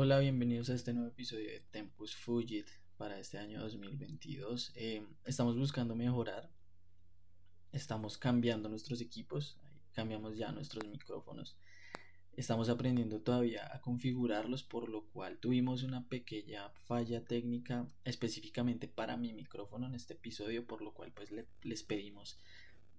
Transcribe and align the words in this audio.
Hola, 0.00 0.20
bienvenidos 0.20 0.70
a 0.70 0.74
este 0.74 0.92
nuevo 0.92 1.08
episodio 1.08 1.50
de 1.50 1.58
Tempus 1.58 2.14
Fugit 2.14 2.68
para 2.98 3.18
este 3.18 3.36
año 3.36 3.60
2022. 3.60 4.70
Eh, 4.76 5.04
estamos 5.24 5.58
buscando 5.58 5.96
mejorar, 5.96 6.52
estamos 7.72 8.16
cambiando 8.16 8.68
nuestros 8.68 9.00
equipos, 9.00 9.58
cambiamos 9.94 10.36
ya 10.36 10.52
nuestros 10.52 10.86
micrófonos, 10.86 11.58
estamos 12.36 12.68
aprendiendo 12.68 13.22
todavía 13.22 13.74
a 13.74 13.80
configurarlos, 13.80 14.62
por 14.62 14.88
lo 14.88 15.04
cual 15.06 15.40
tuvimos 15.40 15.82
una 15.82 16.08
pequeña 16.08 16.70
falla 16.86 17.24
técnica 17.24 17.88
específicamente 18.04 18.86
para 18.86 19.16
mi 19.16 19.32
micrófono 19.32 19.88
en 19.88 19.96
este 19.96 20.14
episodio, 20.14 20.64
por 20.64 20.80
lo 20.80 20.94
cual 20.94 21.10
pues 21.10 21.30
les 21.64 21.82
pedimos 21.82 22.38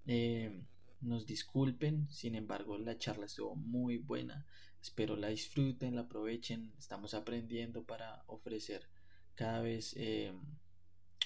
eh, 0.05 0.65
nos 1.01 1.25
disculpen, 1.25 2.09
sin 2.09 2.35
embargo 2.35 2.77
la 2.77 2.97
charla 2.97 3.25
estuvo 3.25 3.55
muy 3.55 3.97
buena, 3.97 4.45
espero 4.81 5.15
la 5.15 5.27
disfruten, 5.27 5.95
la 5.95 6.01
aprovechen, 6.01 6.73
estamos 6.77 7.13
aprendiendo 7.13 7.83
para 7.83 8.23
ofrecer 8.27 8.87
cada 9.35 9.61
vez 9.61 9.93
eh, 9.97 10.33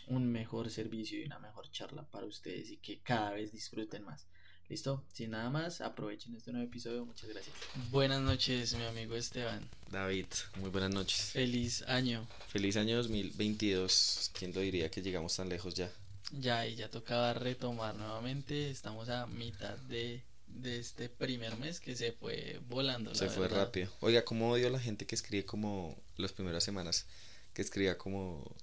un 0.07 0.31
mejor 0.31 0.69
servicio 0.69 1.19
y 1.19 1.25
una 1.25 1.39
mejor 1.39 1.69
charla 1.71 2.03
para 2.09 2.25
ustedes 2.25 2.69
y 2.69 2.77
que 2.77 3.01
cada 3.01 3.31
vez 3.31 3.51
disfruten 3.51 4.03
más. 4.03 4.27
Listo, 4.69 5.03
sin 5.11 5.31
nada 5.31 5.49
más, 5.49 5.81
aprovechen 5.81 6.35
este 6.35 6.51
nuevo 6.51 6.67
episodio. 6.67 7.05
Muchas 7.05 7.29
gracias. 7.29 7.55
Buenas 7.91 8.21
noches, 8.21 8.73
mi 8.75 8.83
amigo 8.85 9.15
Esteban. 9.15 9.69
David, 9.91 10.27
muy 10.59 10.69
buenas 10.69 10.91
noches. 10.91 11.31
Feliz 11.31 11.81
año. 11.83 12.25
Feliz 12.47 12.77
año 12.77 12.95
2022. 12.97 14.31
¿Quién 14.33 14.53
lo 14.53 14.61
diría 14.61 14.89
que 14.89 15.01
llegamos 15.01 15.35
tan 15.35 15.49
lejos 15.49 15.73
ya? 15.75 15.91
Ya, 16.31 16.65
y 16.65 16.75
ya 16.75 16.89
tocaba 16.89 17.33
retomar 17.33 17.93
nuevamente. 17.95 18.69
Estamos 18.69 19.09
a 19.09 19.27
mitad 19.27 19.77
de, 19.79 20.23
este 20.63 21.09
primer 21.09 21.57
mes 21.57 21.79
que 21.79 21.95
se 21.95 22.11
fue 22.11 22.59
volando. 22.67 23.13
se 23.15 23.29
fue 23.29 23.47
rápido. 23.47 23.91
Oiga, 23.99 24.23
¿cómo 24.25 24.51
odio 24.51 24.69
la 24.69 24.79
gente 24.79 25.05
que 25.05 25.15
escribe 25.15 25.45
como 25.45 25.97
las 26.17 26.31
primeras 26.31 26.63
semanas? 26.63 27.05
Que 27.53 27.61
escribía 27.61 27.97
como 27.97 28.55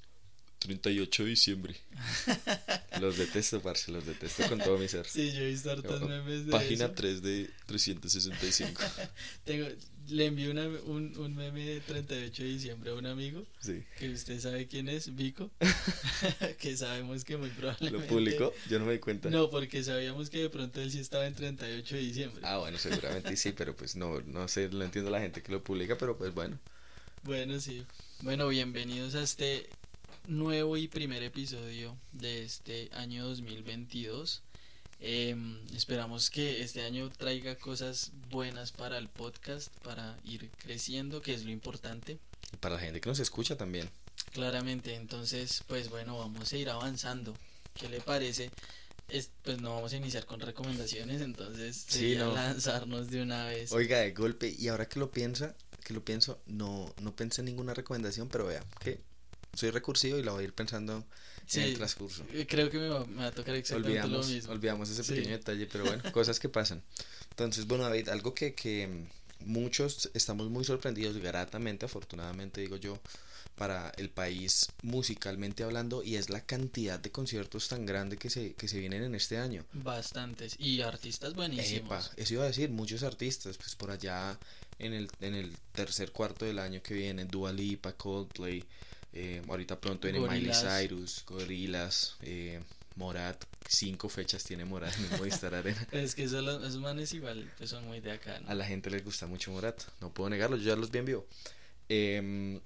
38 0.61 1.25
de 1.25 1.29
diciembre. 1.31 1.77
los 3.01 3.17
detesto, 3.17 3.61
parce, 3.61 3.91
los 3.91 4.06
detesto 4.06 4.48
con 4.48 4.59
todo 4.59 4.79
mi 4.79 4.89
ser. 4.89 5.06
Sí, 5.06 5.33
yo 5.33 5.41
he 5.41 5.51
visto 5.51 5.70
hartos 5.70 6.03
memes 6.03 6.47
de 6.47 6.53
Página 6.53 6.95
3 6.95 7.23
de 7.23 7.51
365. 7.67 8.83
Tengo, 9.45 9.69
le 10.11 10.27
envié 10.27 10.50
una, 10.50 10.66
un, 10.66 11.16
un, 11.16 11.36
meme 11.36 11.64
de 11.64 11.80
38 11.80 12.42
de 12.42 12.48
diciembre 12.48 12.91
a 12.91 12.94
un 12.94 13.06
amigo. 13.06 13.44
Sí. 13.61 13.83
Que 13.98 14.11
usted 14.11 14.41
sabe 14.41 14.67
quién 14.67 14.89
es, 14.89 15.14
Vico. 15.14 15.50
que 16.58 16.77
sabemos 16.77 17.25
que 17.25 17.36
muy 17.36 17.50
probablemente. 17.50 18.06
¿Lo 18.06 18.06
publicó? 18.06 18.52
Yo 18.69 18.78
no 18.78 18.86
me 18.86 18.92
di 18.92 18.98
cuenta. 18.98 19.30
No, 19.30 19.50
porque 19.50 19.83
sabíamos 19.83 20.30
que 20.30 20.39
de 20.42 20.50
pronto 20.50 20.80
él 20.80 20.91
sí 20.91 21.00
estaba 21.00 21.27
en 21.27 21.34
38 21.34 21.94
de 21.94 22.00
diciembre. 22.00 22.42
Ah, 22.44 22.58
bueno, 22.58 22.78
seguramente 22.78 23.36
sí, 23.36 23.52
pero 23.52 23.75
pues 23.75 23.97
no, 23.97 24.20
no 24.22 24.48
sé, 24.48 24.69
lo 24.69 24.84
entiendo 24.84 25.11
la 25.11 25.20
gente 25.20 25.42
que 25.42 25.52
lo 25.52 25.62
publica, 25.62 25.97
pero 25.97 26.17
pues 26.17 26.34
bueno. 26.34 26.58
Bueno, 27.22 27.61
sí. 27.61 27.84
Bueno, 28.22 28.48
bienvenidos 28.48 29.14
a 29.14 29.22
este 29.22 29.69
nuevo 30.27 30.77
y 30.77 30.89
primer 30.89 31.22
episodio 31.22 31.97
de 32.12 32.45
este 32.45 32.89
año 32.92 33.27
2022. 33.27 34.42
Em, 35.03 35.59
esperamos 35.75 36.29
que 36.29 36.62
este 36.62 36.83
año 36.83 37.11
traiga 37.11 37.56
cosas 37.56 38.12
buenas 38.29 38.70
para 38.70 38.98
el 38.98 39.09
podcast, 39.09 39.75
para 39.79 40.19
ir 40.25 40.51
creciendo, 40.59 41.23
que 41.23 41.33
es 41.33 41.45
lo 41.45 41.51
importante. 41.51 42.19
Y 42.53 42.57
para 42.59 42.75
la 42.75 42.81
gente 42.81 43.01
que 43.01 43.09
nos 43.09 43.19
escucha 43.19 43.57
también. 43.57 43.89
Claramente, 44.33 44.95
entonces, 44.95 45.65
pues 45.67 45.89
bueno, 45.89 46.19
vamos 46.19 46.53
a 46.53 46.57
ir 46.57 46.69
avanzando. 46.69 47.34
¿Qué 47.75 47.89
le 47.89 48.01
parece? 48.01 48.51
Es, 49.09 49.31
pues 49.42 49.61
no 49.61 49.75
vamos 49.75 49.92
a 49.95 49.97
iniciar 49.97 50.27
con 50.27 50.39
recomendaciones, 50.39 51.23
entonces 51.23 51.87
sí, 51.89 52.14
lanzarnos 52.14 53.11
de 53.11 53.23
una 53.23 53.47
vez. 53.47 53.73
Oiga, 53.73 53.98
de 53.98 54.12
golpe, 54.12 54.55
y 54.57 54.69
ahora 54.69 54.87
que 54.87 55.01
lo 55.01 55.11
piensa, 55.11 55.57
que 55.83 55.95
lo 55.95 56.05
pienso, 56.05 56.41
no, 56.47 56.95
no 57.01 57.17
pensé 57.17 57.41
en 57.41 57.47
ninguna 57.47 57.73
recomendación, 57.75 58.29
pero 58.29 58.47
vea, 58.47 58.62
que 58.79 59.01
soy 59.55 59.70
recursivo 59.70 60.19
y 60.19 60.23
lo 60.23 60.35
voy 60.35 60.42
a 60.42 60.45
ir 60.45 60.53
pensando 60.53 61.05
en 61.55 61.62
el 61.62 61.75
transcurso. 61.75 62.25
Eh, 62.33 62.47
creo 62.48 62.70
que 62.70 62.79
me 62.79 62.89
va, 62.89 63.01
a 63.27 63.31
tocar 63.33 63.55
exactamente 63.55 64.01
olvidamos, 64.01 64.29
lo 64.29 64.35
mismo. 64.35 64.52
Olvidamos 64.52 64.91
ese 64.91 65.05
pequeño 65.05 65.33
detalle, 65.33 65.67
pero 65.67 65.85
bueno, 65.85 66.02
cosas 66.13 66.39
que 66.39 66.48
pasan. 66.48 66.83
Entonces, 67.30 67.67
bueno, 67.67 67.85
David, 67.85 68.08
algo 68.08 68.35
que, 68.35 68.55
que 68.55 68.89
muchos 69.41 70.11
estamos 70.14 70.51
muy 70.51 70.64
sorprendidos, 70.64 71.17
gratamente, 71.19 71.86
afortunadamente 71.86 72.61
digo 72.61 72.77
yo, 72.77 72.98
para 73.57 73.92
el 73.98 74.08
país 74.08 74.69
musicalmente 74.83 75.63
hablando 75.64 76.02
y 76.02 76.17
es 76.17 76.30
la 76.30 76.41
cantidad 76.41 76.98
de 76.98 77.11
conciertos 77.11 77.69
tan 77.69 77.85
grande 77.85 78.17
que 78.17 78.30
se, 78.30 78.55
que 78.55 78.69
se 78.69 78.79
vienen 78.79 79.03
en 79.03 79.14
este 79.14 79.36
año. 79.36 79.64
Bastantes 79.73 80.57
y 80.58 80.80
artistas 80.80 81.35
buenísimos. 81.35 82.11
eso 82.17 82.35
iba 82.35 82.45
a 82.45 82.47
decir, 82.47 82.70
muchos 82.70 83.03
artistas, 83.03 83.58
pues 83.58 83.74
por 83.74 83.91
allá 83.91 84.39
en 84.79 84.95
el, 84.95 85.11
en 85.20 85.35
el 85.35 85.53
tercer 85.73 86.11
cuarto 86.11 86.45
del 86.45 86.58
año 86.58 86.83
que 86.83 86.95
viene, 86.95 87.27
Dua 87.27 87.53
Lipa, 87.53 87.92
Coldplay, 87.92 88.64
eh, 89.13 89.43
ahorita 89.48 89.81
pronto 89.81 90.09
viene 90.09 90.21
Miley 90.21 90.53
Cyrus, 90.53 91.25
Gorillaz, 91.27 92.17
eh, 92.23 92.61
Morat. 92.97 93.45
Cinco 93.69 94.09
fechas 94.09 94.43
tiene 94.45 94.65
Morat 94.65 94.95
en 94.97 95.19
Movistar 95.19 95.55
Arena. 95.55 95.87
es 95.93 96.15
que 96.15 96.25
esos, 96.25 96.77
manes 96.79 97.13
igual 97.15 97.51
pues 97.59 97.71
son 97.71 97.87
muy 97.87 98.01
de 98.01 98.13
acá. 98.13 98.41
A 98.47 98.55
la 98.55 98.65
gente 98.65 98.91
les 98.91 99.05
gusta 99.05 99.27
mucho 99.27 99.53
Morat, 99.53 99.81
no 100.01 100.13
puedo 100.13 100.29
negarlo, 100.31 100.57
yo 100.57 100.65
ya 100.65 100.77
los 100.77 100.91
vi 100.91 100.98
en 100.98 101.05
vivo. 101.05 101.27
Em, 101.89 102.61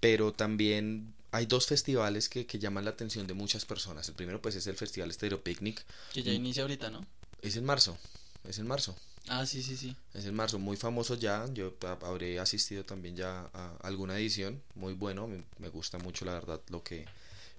pero 0.00 0.32
también 0.32 1.14
hay 1.30 1.46
dos 1.46 1.66
festivales 1.66 2.28
que, 2.28 2.46
que, 2.46 2.58
llaman 2.58 2.84
la 2.84 2.90
atención 2.90 3.26
de 3.26 3.34
muchas 3.34 3.64
personas. 3.64 4.08
El 4.08 4.14
primero 4.14 4.40
pues 4.40 4.54
es 4.54 4.66
el 4.66 4.76
Festival 4.76 5.12
Stereo 5.12 5.42
Picnic. 5.42 5.84
Que 6.12 6.22
ya 6.22 6.32
inicia 6.32 6.62
ahorita, 6.62 6.90
¿no? 6.90 7.06
Es 7.42 7.56
en 7.56 7.64
marzo, 7.64 7.98
es 8.44 8.58
en 8.58 8.66
marzo. 8.66 8.96
Ah, 9.28 9.46
sí, 9.46 9.62
sí, 9.62 9.76
sí. 9.76 9.94
Es 10.14 10.24
en 10.24 10.34
marzo, 10.34 10.58
muy 10.58 10.76
famoso 10.76 11.14
ya. 11.14 11.46
Yo 11.52 11.74
habré 12.02 12.38
asistido 12.40 12.84
también 12.84 13.16
ya 13.16 13.50
a 13.52 13.76
alguna 13.82 14.18
edición. 14.18 14.62
Muy 14.74 14.94
bueno, 14.94 15.28
me 15.58 15.68
gusta 15.68 15.98
mucho 15.98 16.24
la 16.24 16.32
verdad 16.32 16.60
lo 16.68 16.82
que, 16.82 17.06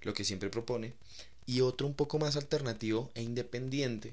lo 0.02 0.12
que 0.14 0.24
siempre 0.24 0.50
propone. 0.50 0.92
Y 1.46 1.60
otro 1.60 1.86
un 1.86 1.94
poco 1.94 2.18
más 2.18 2.36
alternativo 2.36 3.10
e 3.14 3.22
independiente, 3.22 4.12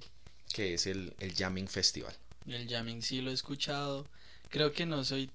que 0.54 0.74
es 0.74 0.88
el, 0.88 1.14
el 1.20 1.36
Jamming 1.36 1.68
Festival. 1.68 2.16
El 2.48 2.68
Jamming 2.68 3.02
sí 3.02 3.22
lo 3.22 3.32
he 3.32 3.34
escuchado. 3.34 4.08
Creo 4.50 4.72
que 4.72 4.86
no 4.86 5.04
soy 5.04 5.30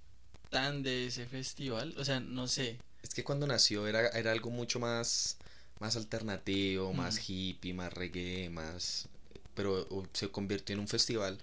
tan 0.51 0.83
de 0.83 1.07
ese 1.07 1.27
festival. 1.27 1.95
O 1.99 2.05
sea, 2.05 2.21
no 2.21 2.49
sé. 2.49 2.79
Es 3.03 3.15
que 3.15 3.23
cuando 3.23 3.47
nació 3.47 3.87
era, 3.87 4.09
era 4.09 4.33
algo 4.33 4.51
mucho 4.51 4.81
más, 4.81 5.37
más 5.79 5.97
alternativo, 5.97 6.93
más 6.93 7.29
hippie, 7.29 7.75
más 7.75 7.93
reggae, 7.93 8.49
más... 8.51 9.09
Pero 9.55 9.87
se 10.13 10.31
convirtió 10.31 10.75
en 10.75 10.81
un 10.81 10.89
festival 10.89 11.39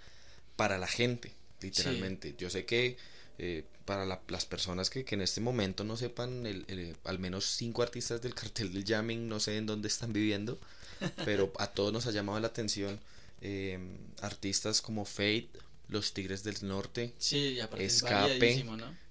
para 0.62 0.78
la 0.78 0.86
gente, 0.86 1.32
literalmente. 1.60 2.36
Yo 2.38 2.52
sé 2.52 2.66
que 2.66 2.96
eh, 3.40 3.64
para 3.84 4.06
las 4.06 4.46
personas 4.46 4.92
que, 4.92 5.04
en 5.10 5.22
este 5.22 5.42
momento 5.42 5.84
no 5.84 5.98
sepan, 5.98 6.46
el, 6.46 6.96
al 7.04 7.18
menos 7.18 7.46
cinco 7.46 7.82
artistas 7.82 8.22
del 8.22 8.36
cartel 8.36 8.72
del 8.72 8.86
jamming, 8.86 9.28
no 9.28 9.40
sé 9.40 9.58
en 9.58 9.66
dónde 9.66 9.88
están 9.88 10.14
viviendo, 10.14 10.60
pero 11.26 11.52
a 11.58 11.66
todos 11.66 11.92
nos 11.92 12.06
ha 12.06 12.12
llamado 12.12 12.40
la 12.40 12.46
atención 12.46 13.00
em, 13.42 13.98
artistas 14.22 14.84
como 14.84 15.04
Fate, 15.04 15.50
Los 15.88 16.14
Tigres 16.14 16.44
del 16.44 16.58
Norte, 16.62 17.16
sí, 17.18 17.58
Escape, 17.80 18.64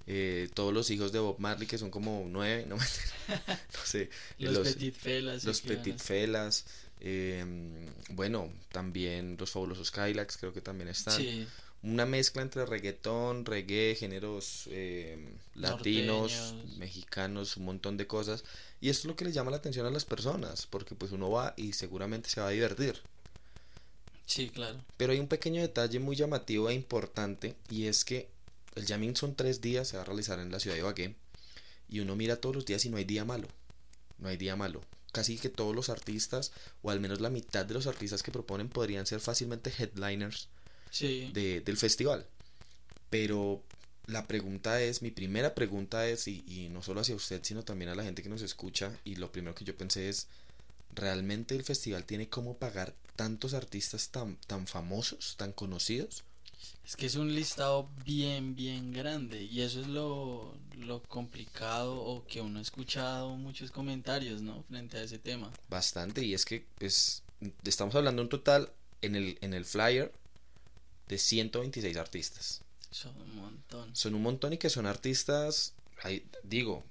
eh, 0.06 0.48
todos 0.54 0.72
los 0.72 0.88
hijos 0.92 1.10
de 1.10 1.18
Bob 1.18 1.40
Marley, 1.40 1.66
que 1.66 1.78
son 1.78 1.90
como 1.90 2.24
nueve, 2.28 2.64
no, 2.68 2.76
sé, 3.84 4.08
los, 4.38 4.68
Petit 4.68 4.94
Felas. 4.94 5.42
Los 5.42 5.62
Petit 5.62 5.98
Felas. 5.98 6.64
Em, 7.00 7.86
bueno, 8.10 8.52
también 8.70 9.36
los 9.38 9.50
fabulosos 9.50 9.88
Skylax 9.88 10.36
creo 10.36 10.52
que 10.52 10.60
también 10.60 10.88
están. 10.88 11.20
Una 11.82 12.04
mezcla 12.04 12.42
entre 12.42 12.66
reggaetón, 12.66 13.46
reggae, 13.46 13.96
géneros 13.98 14.68
em, 14.70 15.30
latinos, 15.54 16.54
mexicanos, 16.76 17.56
un 17.56 17.64
montón 17.64 17.96
de 17.96 18.06
cosas. 18.06 18.44
Y 18.82 18.90
esto 18.90 19.00
es 19.00 19.04
lo 19.06 19.16
que 19.16 19.24
le 19.24 19.32
llama 19.32 19.50
la 19.50 19.56
atención 19.56 19.86
a 19.86 19.90
las 19.90 20.04
personas, 20.04 20.66
porque 20.66 20.94
pues 20.94 21.12
uno 21.12 21.30
va 21.30 21.54
y 21.56 21.72
seguramente 21.72 22.28
se 22.28 22.42
va 22.42 22.48
a 22.48 22.50
divertir. 22.50 23.00
Sí, 24.26 24.50
claro. 24.50 24.78
Pero 24.98 25.12
hay 25.12 25.20
un 25.20 25.26
pequeño 25.26 25.62
detalle 25.62 25.98
muy 26.00 26.16
llamativo 26.16 26.68
e 26.68 26.74
importante, 26.74 27.56
y 27.70 27.86
es 27.86 28.04
que 28.04 28.28
el 28.74 28.86
jamming 28.86 29.16
son 29.16 29.34
tres 29.34 29.62
días, 29.62 29.88
se 29.88 29.96
va 29.96 30.02
a 30.02 30.06
realizar 30.06 30.38
en 30.38 30.52
la 30.52 30.60
ciudad 30.60 30.76
de 30.76 30.82
Ibagué, 30.82 31.14
y 31.88 32.00
uno 32.00 32.14
mira 32.14 32.36
todos 32.36 32.54
los 32.54 32.66
días 32.66 32.84
y 32.84 32.90
no 32.90 32.98
hay 32.98 33.04
día 33.04 33.24
malo. 33.24 33.48
No 34.18 34.28
hay 34.28 34.36
día 34.36 34.54
malo 34.54 34.82
casi 35.12 35.38
que 35.38 35.48
todos 35.48 35.74
los 35.74 35.88
artistas, 35.88 36.52
o 36.82 36.90
al 36.90 37.00
menos 37.00 37.20
la 37.20 37.30
mitad 37.30 37.66
de 37.66 37.74
los 37.74 37.86
artistas 37.86 38.22
que 38.22 38.32
proponen, 38.32 38.68
podrían 38.68 39.06
ser 39.06 39.20
fácilmente 39.20 39.72
headliners 39.76 40.48
de, 41.00 41.62
del 41.64 41.76
festival. 41.76 42.26
Pero 43.08 43.62
la 44.06 44.26
pregunta 44.26 44.80
es, 44.80 45.02
mi 45.02 45.10
primera 45.10 45.54
pregunta 45.54 46.08
es, 46.08 46.28
y, 46.28 46.44
y, 46.46 46.68
no 46.68 46.82
solo 46.82 47.00
hacia 47.00 47.14
usted, 47.14 47.40
sino 47.42 47.64
también 47.64 47.90
a 47.90 47.94
la 47.94 48.04
gente 48.04 48.22
que 48.22 48.28
nos 48.28 48.42
escucha, 48.42 48.96
y 49.04 49.16
lo 49.16 49.32
primero 49.32 49.54
que 49.54 49.64
yo 49.64 49.76
pensé 49.76 50.08
es, 50.08 50.28
¿realmente 50.94 51.54
el 51.54 51.64
festival 51.64 52.04
tiene 52.04 52.28
cómo 52.28 52.56
pagar 52.56 52.94
tantos 53.16 53.54
artistas 53.54 54.10
tan, 54.10 54.36
tan 54.46 54.66
famosos, 54.66 55.36
tan 55.36 55.52
conocidos? 55.52 56.24
Es 56.84 56.96
que 56.96 57.06
es 57.06 57.14
un 57.14 57.34
listado 57.34 57.88
bien, 58.04 58.54
bien 58.54 58.92
grande 58.92 59.42
y 59.42 59.62
eso 59.62 59.80
es 59.80 59.86
lo, 59.86 60.54
lo 60.76 61.02
complicado 61.04 62.00
o 62.00 62.26
que 62.26 62.40
uno 62.40 62.58
ha 62.58 62.62
escuchado 62.62 63.36
muchos 63.36 63.70
comentarios, 63.70 64.42
¿no? 64.42 64.64
Frente 64.64 64.98
a 64.98 65.02
ese 65.02 65.18
tema. 65.18 65.52
Bastante 65.68 66.24
y 66.24 66.34
es 66.34 66.44
que 66.44 66.66
pues 66.78 67.22
estamos 67.64 67.94
hablando 67.94 68.22
un 68.22 68.28
total 68.28 68.70
en 69.02 69.14
el, 69.14 69.38
en 69.40 69.54
el 69.54 69.64
flyer 69.64 70.12
de 71.08 71.18
126 71.18 71.96
artistas. 71.96 72.62
Son 72.90 73.16
un 73.20 73.36
montón. 73.36 73.94
Son 73.94 74.14
un 74.14 74.22
montón 74.22 74.52
y 74.52 74.58
que 74.58 74.68
son 74.68 74.86
artistas 74.86 75.74
digo, 76.42 76.84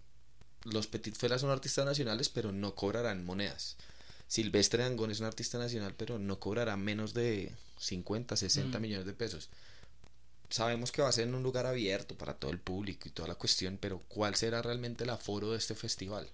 los 0.64 0.88
Petit 0.88 1.16
Fela 1.16 1.40
son 1.40 1.50
artistas 1.50 1.86
nacionales, 1.86 2.30
pero 2.30 2.52
no 2.52 2.76
cobrarán 2.76 3.26
monedas. 3.26 3.78
Silvestre 4.30 4.84
Dangón 4.84 5.12
es 5.12 5.20
un 5.20 5.26
artista 5.26 5.58
nacional, 5.58 5.96
pero 5.98 6.18
no 6.20 6.40
cobrará 6.40 6.78
menos 6.78 7.14
de 7.14 7.52
50, 7.80 8.38
60 8.38 8.78
Mm. 8.78 8.82
millones 8.82 9.06
de 9.08 9.14
pesos. 9.14 9.50
Sabemos 10.50 10.92
que 10.92 11.02
va 11.02 11.10
a 11.10 11.12
ser 11.12 11.28
en 11.28 11.36
un 11.36 11.44
lugar 11.44 11.66
abierto 11.66 12.16
para 12.16 12.36
todo 12.36 12.52
el 12.52 12.60
público 12.60 13.08
y 13.08 13.12
toda 13.12 13.28
la 13.28 13.36
cuestión, 13.36 13.78
pero 13.82 14.00
¿cuál 14.08 14.36
será 14.36 14.62
realmente 14.62 15.04
el 15.04 15.10
aforo 15.10 15.52
de 15.52 15.58
este 15.58 15.76
festival? 15.76 16.30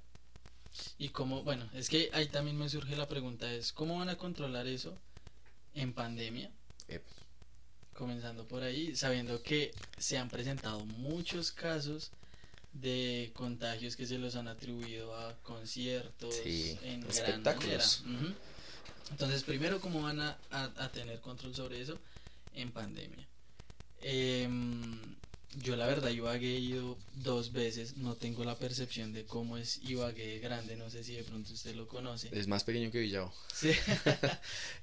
Y 0.98 1.10
cómo, 1.10 1.42
bueno, 1.44 1.70
es 1.74 1.90
que 1.90 2.10
ahí 2.14 2.28
también 2.28 2.58
me 2.58 2.68
surge 2.70 2.96
la 2.98 3.08
pregunta 3.08 3.52
es, 3.54 3.72
¿cómo 3.72 3.98
van 3.98 4.10
a 4.10 4.18
controlar 4.18 4.68
eso 4.68 4.94
en 5.74 5.94
pandemia? 5.94 6.52
Comenzando 7.94 8.46
por 8.46 8.62
ahí, 8.62 8.94
sabiendo 8.94 9.42
que 9.42 9.74
se 9.98 10.18
han 10.18 10.28
presentado 10.30 10.84
muchos 10.86 11.54
casos 11.54 12.12
de 12.82 13.32
contagios 13.34 13.96
que 13.96 14.06
se 14.06 14.18
los 14.18 14.36
han 14.36 14.48
atribuido 14.48 15.16
a 15.16 15.34
conciertos 15.44 16.36
Sí, 16.44 16.78
en 16.84 17.00
gran 17.02 17.10
espectáculos. 17.12 18.04
manera. 18.06 18.24
Ujú. 18.28 18.36
Entonces, 19.12 19.44
primero, 19.44 19.80
¿cómo 19.80 20.02
van 20.02 20.20
a, 20.20 20.38
a- 20.52 20.72
a 20.78 20.92
tener 20.92 21.20
control 21.22 21.56
sobre 21.56 21.82
eso 21.82 21.98
en 22.54 22.72
pandemia? 22.72 23.26
Em, 24.02 25.00
yo 25.64 25.76
la 25.78 25.86
verdad 25.88 26.10
Ibagué 26.10 26.58
he 26.58 26.60
ido 26.60 26.98
dos 27.24 27.54
veces, 27.54 27.96
no 27.98 28.16
tengo 28.16 28.44
la 28.44 28.56
percepción 28.58 29.14
de 29.14 29.24
cómo 29.26 29.58
es 29.58 29.80
Ibagué 29.84 30.40
grande, 30.40 30.76
no 30.76 30.90
sé 30.90 31.04
si 31.04 31.14
de 31.14 31.24
pronto 31.24 31.54
usted 31.54 31.76
lo 31.76 31.88
conoce. 31.88 32.30
Es 32.38 32.48
más 32.48 32.64
pequeño 32.66 32.92
que 32.92 33.00
Villavo. 33.00 33.34
Sí. 33.54 33.70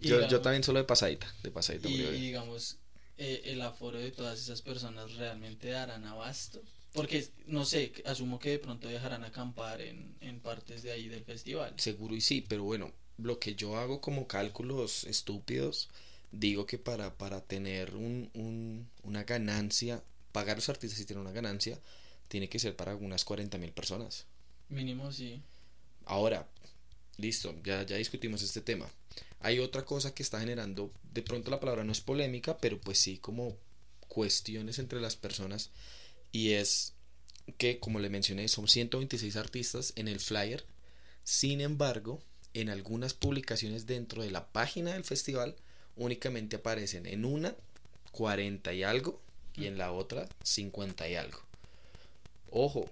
Y 0.01 0.09
Yo, 0.09 0.17
yo 0.17 0.21
digamos- 0.27 0.43
también 0.43 0.65
solo 0.65 0.79
de 0.79 0.85
pasadita, 0.87 1.33
de 1.43 1.51
pasadita. 1.51 1.89
y, 1.89 2.01
y 2.01 2.21
digamos, 2.21 2.77
eh, 3.19 3.43
el 3.47 3.61
aforo 3.61 3.99
de 3.99 4.11
todas 4.13 4.41
esas 4.41 4.63
personas 4.63 5.13
realmente 5.17 5.69
darán 5.69 6.05
abasto. 6.07 6.63
Porque, 6.93 7.27
no 7.47 7.65
sé, 7.65 7.93
asumo 8.05 8.39
que 8.39 8.51
de 8.51 8.59
pronto 8.59 8.89
dejarán 8.89 9.25
acampar 9.25 9.81
en, 9.81 10.15
en 10.21 10.41
partes 10.41 10.83
de 10.83 10.93
ahí 10.93 11.09
del 11.09 11.25
festival. 11.25 11.73
Seguro 11.79 12.15
y 12.15 12.21
sí, 12.21 12.45
pero 12.47 12.65
bueno, 12.65 12.93
lo 13.19 13.39
que 13.39 13.55
yo 13.55 13.77
hago 13.79 14.01
como 14.01 14.27
cálculos 14.27 15.05
estúpidos, 15.05 15.89
digo 16.33 16.67
que 16.67 16.79
para, 16.79 17.17
para 17.17 17.41
tener 17.41 17.95
un, 17.95 18.31
un- 18.35 18.89
una 19.05 19.25
ganancia, 19.25 20.03
pagar 20.33 20.55
a 20.57 20.59
los 20.59 20.69
artistas 20.69 21.01
y 21.01 21.05
tener 21.07 21.21
una 21.21 21.33
ganancia, 21.33 21.79
tiene 22.29 22.49
que 22.49 22.59
ser 22.59 22.77
para 22.77 22.95
unas 22.97 23.25
40 23.25 23.59
mil 23.59 23.73
personas. 23.73 24.27
Mínimo 24.69 25.13
sí. 25.13 25.41
Ahora, 26.07 26.49
listo, 27.17 27.55
ya, 27.65 27.85
ya 27.85 27.97
discutimos 27.97 28.43
este 28.43 28.61
tema. 28.61 28.89
Hay 29.41 29.59
otra 29.59 29.85
cosa 29.85 30.15
que 30.15 30.23
está 30.23 30.41
generando, 30.41 30.93
de 31.13 31.23
pronto 31.23 31.51
la 31.51 31.61
palabra 31.61 31.85
no 31.85 31.93
es 31.93 32.01
polémica, 32.01 32.59
pero 32.59 32.81
pues 32.81 32.99
sí 32.99 33.19
como 33.19 33.57
cuestiones 34.09 34.79
entre 34.79 35.01
las 35.01 35.17
personas 35.17 35.71
y 36.33 36.53
es 36.53 36.95
que, 37.59 37.79
como 37.79 37.99
le 37.99 38.09
mencioné, 38.11 38.49
son 38.49 38.69
126 38.69 39.37
artistas 39.37 39.93
en 39.97 40.09
el 40.09 40.19
flyer. 40.21 40.65
Sin 41.25 41.61
embargo, 41.61 42.21
en 42.55 42.69
algunas 42.71 43.15
publicaciones 43.15 43.87
dentro 43.87 44.23
de 44.23 44.31
la 44.31 44.47
página 44.53 44.93
del 44.95 45.05
festival 45.05 45.55
únicamente 45.97 46.57
aparecen 46.57 47.07
en 47.07 47.25
una 47.25 47.55
40 48.13 48.73
y 48.75 48.83
algo 48.83 49.21
y 49.55 49.67
en 49.67 49.79
la 49.79 49.93
otra 49.93 50.29
50 50.43 51.09
y 51.09 51.15
algo. 51.17 51.41
Ojo, 52.51 52.91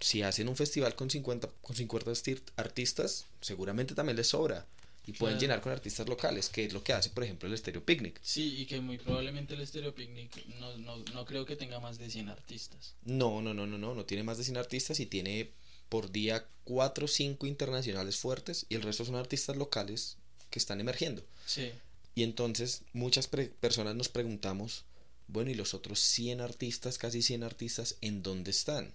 si 0.00 0.22
hacen 0.22 0.48
un 0.48 0.56
festival 0.56 0.94
con 0.94 1.10
50, 1.10 1.48
con 1.62 1.74
50 1.76 2.10
arti- 2.10 2.42
artistas, 2.56 3.26
seguramente 3.40 3.94
también 3.94 4.16
les 4.16 4.28
sobra. 4.28 4.66
Y 5.06 5.12
pueden 5.12 5.36
Claro. 5.36 5.40
llenar 5.40 5.60
con 5.62 5.72
artistas 5.72 6.08
locales, 6.08 6.48
que 6.48 6.64
es 6.64 6.72
lo 6.72 6.82
que 6.82 6.92
hace, 6.92 7.10
por 7.10 7.22
ejemplo, 7.22 7.48
el 7.48 7.56
Stereo 7.56 7.84
Picnic. 7.84 8.18
Sí, 8.22 8.60
y 8.60 8.66
que 8.66 8.80
muy 8.80 8.98
probablemente 8.98 9.54
el 9.54 9.64
Stereo 9.66 9.94
Picnic 9.94 10.44
no, 10.58 10.76
no, 10.78 10.96
no 11.14 11.24
creo 11.24 11.46
que 11.46 11.54
tenga 11.54 11.78
más 11.78 11.98
de 11.98 12.10
100 12.10 12.28
artistas. 12.28 12.94
No, 13.04 13.40
no, 13.40 13.54
no, 13.54 13.66
no, 13.66 13.78
no, 13.78 13.94
no 13.94 14.04
tiene 14.04 14.24
más 14.24 14.36
de 14.38 14.44
100 14.44 14.56
artistas 14.56 14.98
y 14.98 15.06
tiene 15.06 15.52
por 15.88 16.10
día 16.10 16.44
4 16.64 17.04
o 17.04 17.08
5 17.08 17.46
internacionales 17.46 18.16
fuertes 18.16 18.66
y 18.68 18.74
el 18.74 18.82
resto 18.82 19.04
son 19.04 19.14
artistas 19.14 19.56
locales 19.56 20.16
que 20.50 20.58
están 20.58 20.80
emergiendo. 20.80 21.24
Sí. 21.46 21.70
Y 22.16 22.24
entonces 22.24 22.82
muchas 22.92 23.28
personas 23.28 23.94
nos 23.94 24.08
preguntamos, 24.08 24.84
bueno, 25.28 25.50
¿y 25.50 25.54
los 25.54 25.74
otros 25.74 26.00
100 26.00 26.40
artistas, 26.40 26.98
casi 26.98 27.22
100 27.22 27.44
artistas, 27.44 27.96
en 28.00 28.24
dónde 28.24 28.50
están? 28.50 28.92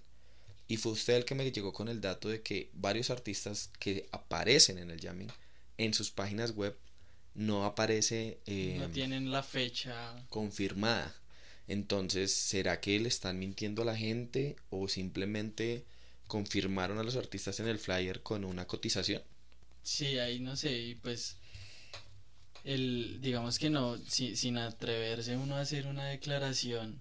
Y 0.68 0.76
fue 0.76 0.92
usted 0.92 1.14
el 1.14 1.24
que 1.24 1.34
me 1.34 1.50
llegó 1.50 1.72
con 1.72 1.88
el 1.88 2.00
dato 2.02 2.28
de 2.28 2.42
que 2.42 2.68
varios 2.74 3.08
artistas 3.10 3.70
que 3.78 4.08
aparecen 4.12 4.78
en 4.78 4.90
el 4.90 5.00
jamming, 5.00 5.28
en 5.84 5.94
sus 5.94 6.10
páginas 6.10 6.52
web, 6.54 6.76
no 7.34 7.64
aparece 7.64 8.38
eh, 8.46 8.76
no 8.78 8.88
tienen 8.88 9.30
la 9.30 9.42
fecha. 9.42 10.14
confirmada. 10.28 11.14
Entonces, 11.68 12.34
¿será 12.34 12.80
que 12.80 12.98
le 13.00 13.08
están 13.08 13.38
mintiendo 13.38 13.82
a 13.82 13.84
la 13.84 13.96
gente 13.96 14.56
o 14.70 14.88
simplemente 14.88 15.84
confirmaron 16.26 16.98
a 16.98 17.02
los 17.04 17.16
artistas 17.16 17.60
en 17.60 17.68
el 17.68 17.78
flyer 17.78 18.22
con 18.22 18.44
una 18.44 18.66
cotización? 18.66 19.22
Sí, 19.82 20.18
ahí 20.18 20.40
no 20.40 20.56
sé, 20.56 20.76
y 20.78 20.94
pues 20.96 21.36
el 22.64 23.18
digamos 23.20 23.58
que 23.58 23.70
no, 23.70 23.96
si- 24.06 24.36
sin 24.36 24.56
atreverse 24.58 25.36
uno 25.36 25.56
a 25.56 25.60
hacer 25.60 25.86
una 25.86 26.06
declaración, 26.06 27.00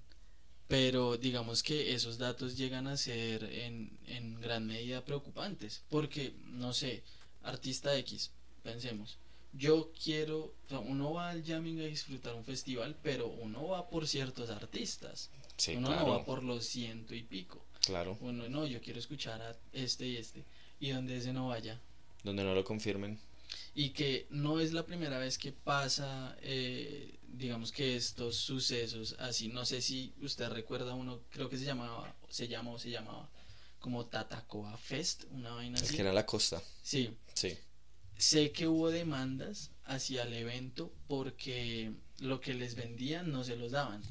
pero 0.68 1.18
digamos 1.18 1.63
que 1.63 1.94
esos 1.94 2.18
datos 2.18 2.57
llegan 2.57 2.88
a 2.88 2.98
ser 2.98 3.44
en, 3.44 3.98
en 4.07 4.39
gran 4.42 4.66
medida 4.68 5.06
preocupantes, 5.06 5.83
porque 5.89 6.33
no 6.45 6.74
sé, 6.74 7.04
artista 7.44 7.95
X, 7.98 8.31
pensemos, 8.63 9.17
yo 9.53 9.91
quiero, 10.01 10.39
o 10.65 10.69
sea, 10.69 10.79
uno 10.79 11.13
va 11.13 11.29
al 11.29 11.43
jamming 11.43 11.79
a 11.81 11.85
disfrutar 11.85 12.35
un 12.35 12.45
festival, 12.45 12.95
pero 13.03 13.27
uno 13.27 13.67
va 13.67 13.89
por 13.89 14.07
ciertos 14.07 14.49
artistas, 14.49 15.29
Sí, 15.57 15.75
uno 15.75 15.89
no 15.95 16.07
va 16.09 16.25
por 16.25 16.41
los 16.43 16.65
ciento 16.65 17.13
y 17.13 17.21
pico, 17.23 17.63
claro. 17.85 18.17
uno 18.21 18.47
no, 18.49 18.65
yo 18.65 18.81
quiero 18.81 18.99
escuchar 18.99 19.41
a 19.41 19.55
este 19.73 20.07
y 20.07 20.17
este, 20.17 20.43
y 20.79 20.89
donde 20.91 21.17
ese 21.17 21.33
no 21.33 21.49
vaya 21.49 21.79
Donde 22.23 22.43
no 22.43 22.55
lo 22.55 22.63
confirmen. 22.63 23.19
y 23.75 23.89
que 23.89 24.25
no 24.29 24.59
es 24.59 24.71
la 24.73 24.85
primera 24.85 25.19
vez 25.19 25.37
que 25.37 25.51
pasa, 25.51 26.35
eh, 26.41 27.19
digamos 27.27 27.71
que 27.71 27.95
estos 27.95 28.35
sucesos 28.37 29.15
así. 29.19 29.47
No 29.49 29.65
sé 29.65 29.81
si 29.81 30.13
usted 30.21 30.49
recuerda 30.49 30.93
uno, 30.95 31.19
creo 31.29 31.49
que 31.49 31.57
se 31.57 31.65
llamaba, 31.65 32.15
se 32.29 32.47
llama 32.47 32.71
o 32.71 32.79
se 32.79 32.89
llamaba 32.89 33.29
como 33.79 34.05
Tatacoa 34.05 34.77
Fest, 34.77 35.25
una 35.31 35.53
vaina 35.53 35.77
así. 35.79 35.95
que 35.95 36.01
era 36.01 36.13
la 36.13 36.25
costa. 36.25 36.61
Sí, 36.81 37.15
Sí. 37.33 37.57
Sé 38.21 38.51
que 38.51 38.68
hubo 38.68 38.91
demandas 38.91 39.71
hacia 39.83 40.23
el 40.23 40.33
evento 40.33 40.94
porque 41.07 41.91
lo 42.19 42.39
que 42.39 42.53
les 42.53 42.75
vendían 42.75 43.31
no 43.31 43.44
se 43.44 43.56
los 43.56 43.71
daban. 43.71 44.03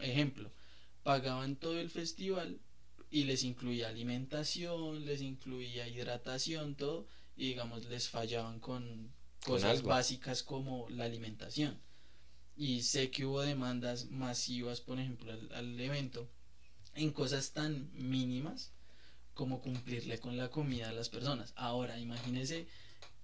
Ejemplo, 0.00 0.50
pagaban 1.02 1.56
todo 1.56 1.78
el 1.78 1.90
festival 1.90 2.60
y 3.10 3.24
les 3.24 3.44
incluía 3.44 3.88
alimentación, 3.88 5.04
les 5.04 5.20
incluía 5.20 5.86
hidratación, 5.86 6.76
todo, 6.76 7.06
y 7.36 7.48
digamos 7.48 7.84
les 7.84 8.08
fallaban 8.08 8.58
con 8.58 9.12
cosas 9.44 9.82
básicas 9.82 10.42
como 10.42 10.88
la 10.88 11.04
alimentación. 11.04 11.78
Y 12.56 12.82
sé 12.82 13.10
que 13.10 13.26
hubo 13.26 13.42
demandas 13.42 14.06
masivas, 14.10 14.80
por 14.80 14.98
ejemplo, 14.98 15.30
al, 15.30 15.52
al 15.52 15.78
evento, 15.78 16.30
en 16.94 17.12
cosas 17.12 17.52
tan 17.52 17.90
mínimas 17.92 18.72
como 19.34 19.60
cumplirle 19.60 20.18
con 20.18 20.38
la 20.38 20.50
comida 20.50 20.88
a 20.88 20.92
las 20.92 21.10
personas. 21.10 21.52
Ahora, 21.54 22.00
imagínese 22.00 22.66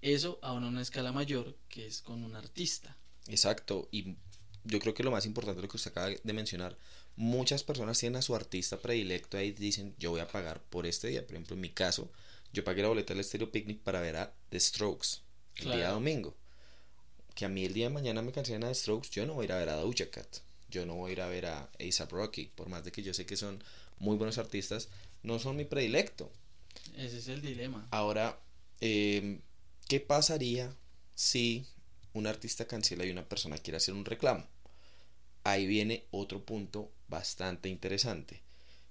eso 0.01 0.39
a 0.41 0.53
una 0.53 0.81
escala 0.81 1.11
mayor, 1.11 1.55
que 1.69 1.87
es 1.87 2.01
con 2.01 2.23
un 2.23 2.35
artista. 2.35 2.95
Exacto. 3.27 3.87
Y 3.91 4.15
yo 4.63 4.79
creo 4.79 4.93
que 4.93 5.03
lo 5.03 5.11
más 5.11 5.25
importante 5.25 5.61
lo 5.61 5.67
que 5.67 5.77
usted 5.77 5.91
acaba 5.91 6.09
de 6.09 6.33
mencionar, 6.33 6.77
muchas 7.15 7.63
personas 7.63 7.97
tienen 7.99 8.17
a 8.17 8.21
su 8.21 8.35
artista 8.35 8.77
predilecto 8.77 9.37
ahí 9.37 9.47
y 9.47 9.51
dicen, 9.51 9.95
yo 9.99 10.11
voy 10.11 10.19
a 10.19 10.27
pagar 10.27 10.61
por 10.61 10.85
este 10.85 11.07
día. 11.07 11.25
Por 11.25 11.35
ejemplo, 11.35 11.55
en 11.55 11.61
mi 11.61 11.69
caso, 11.69 12.11
yo 12.53 12.63
pagué 12.63 12.81
la 12.81 12.89
boleta 12.89 13.13
del 13.13 13.23
Stereo 13.23 13.51
Picnic 13.51 13.79
para 13.79 14.01
ver 14.01 14.17
a 14.17 14.33
The 14.49 14.59
Strokes 14.59 15.19
el 15.57 15.71
día 15.71 15.89
domingo. 15.89 16.35
Que 17.33 17.45
a 17.45 17.49
mí 17.49 17.65
el 17.65 17.73
día 17.73 17.87
de 17.87 17.93
mañana 17.93 18.21
me 18.21 18.31
cancelen 18.31 18.63
a 18.63 18.67
The 18.67 18.75
Strokes, 18.75 19.09
yo 19.11 19.25
no 19.25 19.33
voy 19.33 19.43
a 19.43 19.45
ir 19.45 19.51
a 19.51 19.57
ver 19.57 19.69
a 19.69 19.75
Doja 19.75 20.09
Cat. 20.09 20.37
Yo 20.69 20.85
no 20.85 20.95
voy 20.95 21.11
a 21.11 21.13
ir 21.13 21.21
a 21.21 21.27
ver 21.27 21.45
a 21.45 21.59
A$AP 21.59 22.11
Rocky. 22.11 22.51
Por 22.55 22.69
más 22.69 22.83
de 22.83 22.91
que 22.91 23.03
yo 23.03 23.13
sé 23.13 23.25
que 23.25 23.37
son 23.37 23.63
muy 23.99 24.17
buenos 24.17 24.37
artistas, 24.37 24.89
no 25.23 25.39
son 25.39 25.55
mi 25.55 25.65
predilecto. 25.65 26.31
Ese 26.97 27.19
es 27.19 27.27
el 27.27 27.41
dilema. 27.41 27.87
Ahora, 27.91 28.39
eh, 28.81 29.39
¿qué 29.87 29.99
pasaría 29.99 30.75
si 31.15 31.65
un 32.13 32.27
artista 32.27 32.65
cancela 32.65 33.05
y 33.05 33.11
una 33.11 33.27
persona 33.27 33.57
quiere 33.57 33.77
hacer 33.77 33.93
un 33.93 34.05
reclamo? 34.05 34.47
Ahí 35.43 35.67
viene 35.67 36.05
otro 36.11 36.43
punto 36.43 36.91
bastante 37.07 37.69
interesante. 37.69 38.41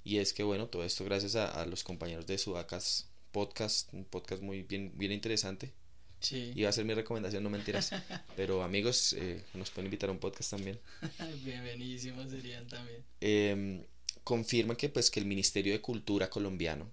Y 0.05 0.19
es 0.19 0.33
que, 0.33 0.43
bueno, 0.43 0.69
todo 0.69 0.85
esto 0.85 1.05
gracias 1.05 1.35
a, 1.37 1.61
a 1.63 1.67
los 1.67 1.83
compañeros 1.83 2.27
de 2.27 2.39
Sudacas 2.39 3.09
Podcast, 3.33 3.93
un 3.93 4.05
podcast 4.05 4.43
muy 4.43 4.63
bien, 4.63 4.93
bien 4.97 5.11
interesante. 5.13 5.73
Sí. 6.21 6.53
Iba 6.55 6.69
a 6.69 6.73
ser 6.73 6.85
mi 6.85 6.95
recomendación, 6.95 7.43
no 7.43 7.51
mentiras. 7.51 7.91
Pero 8.37 8.63
amigos, 8.63 9.15
eh, 9.15 9.45
nos 9.55 9.71
pueden 9.71 9.87
invitar 9.87 10.09
a 10.09 10.13
un 10.13 10.19
podcast 10.19 10.51
también. 10.51 10.79
Bienvenidísimos 11.45 12.31
serían 12.31 12.67
también. 12.69 13.05
eh, 13.21 13.87
confirma 14.23 14.77
que 14.77 14.89
pues 14.89 15.11
que 15.11 15.21
el 15.21 15.27
Ministerio 15.27 15.73
de 15.73 15.81
Cultura 15.81 16.31
colombiano 16.31 16.91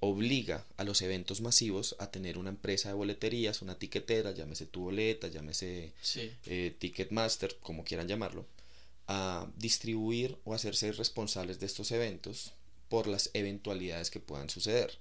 obliga 0.00 0.64
a 0.76 0.84
los 0.84 1.00
eventos 1.02 1.40
masivos 1.40 1.96
a 1.98 2.10
tener 2.10 2.38
una 2.38 2.50
empresa 2.50 2.88
de 2.88 2.94
boleterías, 2.94 3.62
una 3.62 3.78
tiquetera, 3.78 4.32
llámese 4.32 4.66
tu 4.66 4.82
boleta, 4.82 5.28
llámese 5.28 5.92
Sí. 6.02 6.30
eh, 6.46 6.74
Ticketmaster, 6.78 7.56
como 7.60 7.84
quieran 7.84 8.08
llamarlo, 8.08 8.46
a 9.08 9.48
distribuir 9.56 10.36
o 10.44 10.54
hacerse 10.54 10.92
responsables 10.92 11.60
de 11.60 11.66
estos 11.66 11.90
eventos 11.92 12.52
por 12.88 13.06
las 13.06 13.30
eventualidades 13.34 14.10
que 14.10 14.20
puedan 14.20 14.50
suceder. 14.50 14.98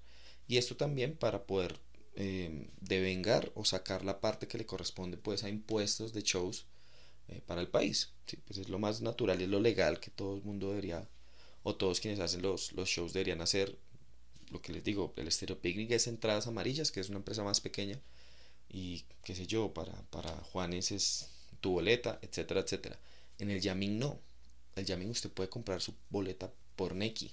Y 0.47 0.57
esto 0.57 0.75
también 0.75 1.15
para 1.15 1.43
poder 1.45 1.79
eh, 2.15 2.67
devengar 2.81 3.51
o 3.55 3.65
sacar 3.65 4.05
la 4.05 4.21
parte 4.21 4.47
que 4.47 4.57
le 4.57 4.65
corresponde 4.65 5.17
pues 5.17 5.43
a 5.43 5.49
impuestos 5.49 6.13
de 6.13 6.21
shows 6.21 6.65
eh, 7.27 7.41
para 7.45 7.61
el 7.61 7.67
país. 7.67 8.11
Sí, 8.27 8.37
pues 8.45 8.59
es 8.59 8.69
lo 8.69 8.79
más 8.79 9.01
natural 9.01 9.41
y 9.41 9.43
es 9.45 9.49
lo 9.49 9.59
legal 9.59 9.99
que 9.99 10.11
todo 10.11 10.35
el 10.35 10.43
mundo 10.43 10.69
debería, 10.69 11.07
o 11.63 11.75
todos 11.75 11.99
quienes 11.99 12.19
hacen 12.19 12.41
los, 12.43 12.71
los 12.73 12.87
shows 12.89 13.11
deberían 13.13 13.41
hacer. 13.41 13.75
Lo 14.51 14.61
que 14.61 14.73
les 14.73 14.83
digo, 14.83 15.13
el 15.17 15.29
Picnic 15.57 15.91
es 15.91 16.07
Entradas 16.07 16.47
Amarillas, 16.47 16.91
que 16.91 16.99
es 16.99 17.09
una 17.09 17.17
empresa 17.17 17.43
más 17.43 17.61
pequeña, 17.61 17.99
y 18.69 19.03
qué 19.23 19.35
sé 19.35 19.47
yo, 19.47 19.73
para, 19.73 19.93
para 20.09 20.31
Juanes 20.31 20.91
es 20.91 21.29
tu 21.61 21.71
boleta, 21.71 22.19
etcétera, 22.21 22.61
etcétera. 22.61 22.99
En 23.39 23.49
el 23.49 23.61
Yamin 23.61 23.99
no. 23.99 24.19
El 24.75 24.85
Yamin 24.85 25.09
usted 25.09 25.31
puede 25.31 25.49
comprar 25.49 25.81
su 25.81 25.93
boleta 26.09 26.51
por 26.75 26.95
Neki. 26.95 27.31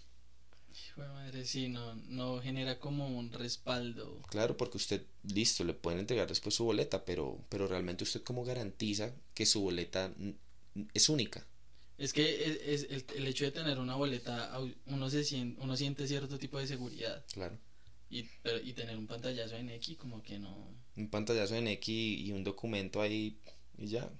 Hijo 0.73 1.03
de 1.03 1.09
madre, 1.09 1.45
sí, 1.45 1.69
no, 1.69 1.95
no 1.95 2.41
genera 2.41 2.79
como 2.79 3.09
un 3.09 3.31
respaldo. 3.31 4.23
Claro, 4.31 4.57
porque 4.57 4.79
usted, 4.79 5.05
listo, 5.23 5.65
le 5.65 5.75
pueden 5.75 6.01
entregar 6.01 6.29
después 6.29 6.55
su 6.55 6.65
boleta, 6.65 7.05
pero, 7.05 7.39
pero 7.49 7.67
realmente 7.67 8.05
usted 8.05 8.23
cómo 8.23 8.45
garantiza 8.45 9.13
que 9.35 9.45
su 9.45 9.61
boleta 9.61 10.15
es 10.95 11.09
única. 11.09 11.47
Es 12.03 12.13
que 12.13 12.45
es, 12.45 12.83
es 12.83 12.87
el, 12.91 13.05
el 13.17 13.29
hecho 13.29 13.45
de 13.45 13.53
tener 13.53 13.79
una 13.79 13.95
boleta, 13.95 14.59
uno, 14.87 15.09
se 15.09 15.23
siente, 15.23 15.61
uno 15.63 15.77
siente 15.77 16.09
cierto 16.09 16.37
tipo 16.37 16.59
de 16.59 16.67
seguridad. 16.67 17.25
Claro. 17.33 17.57
Y, 18.11 18.25
pero, 18.43 18.59
y 18.61 18.73
tener 18.73 18.97
un 18.97 19.07
pantallazo 19.07 19.55
en 19.57 19.71
X 19.71 19.97
como 19.97 20.21
que 20.21 20.39
no... 20.41 20.75
Un 20.97 21.09
pantallazo 21.09 21.55
de 21.55 21.63
Neki 21.63 22.25
y 22.25 22.33
un 22.33 22.43
documento 22.43 23.01
ahí 23.01 23.39
y 23.79 23.87
ya. 23.87 24.11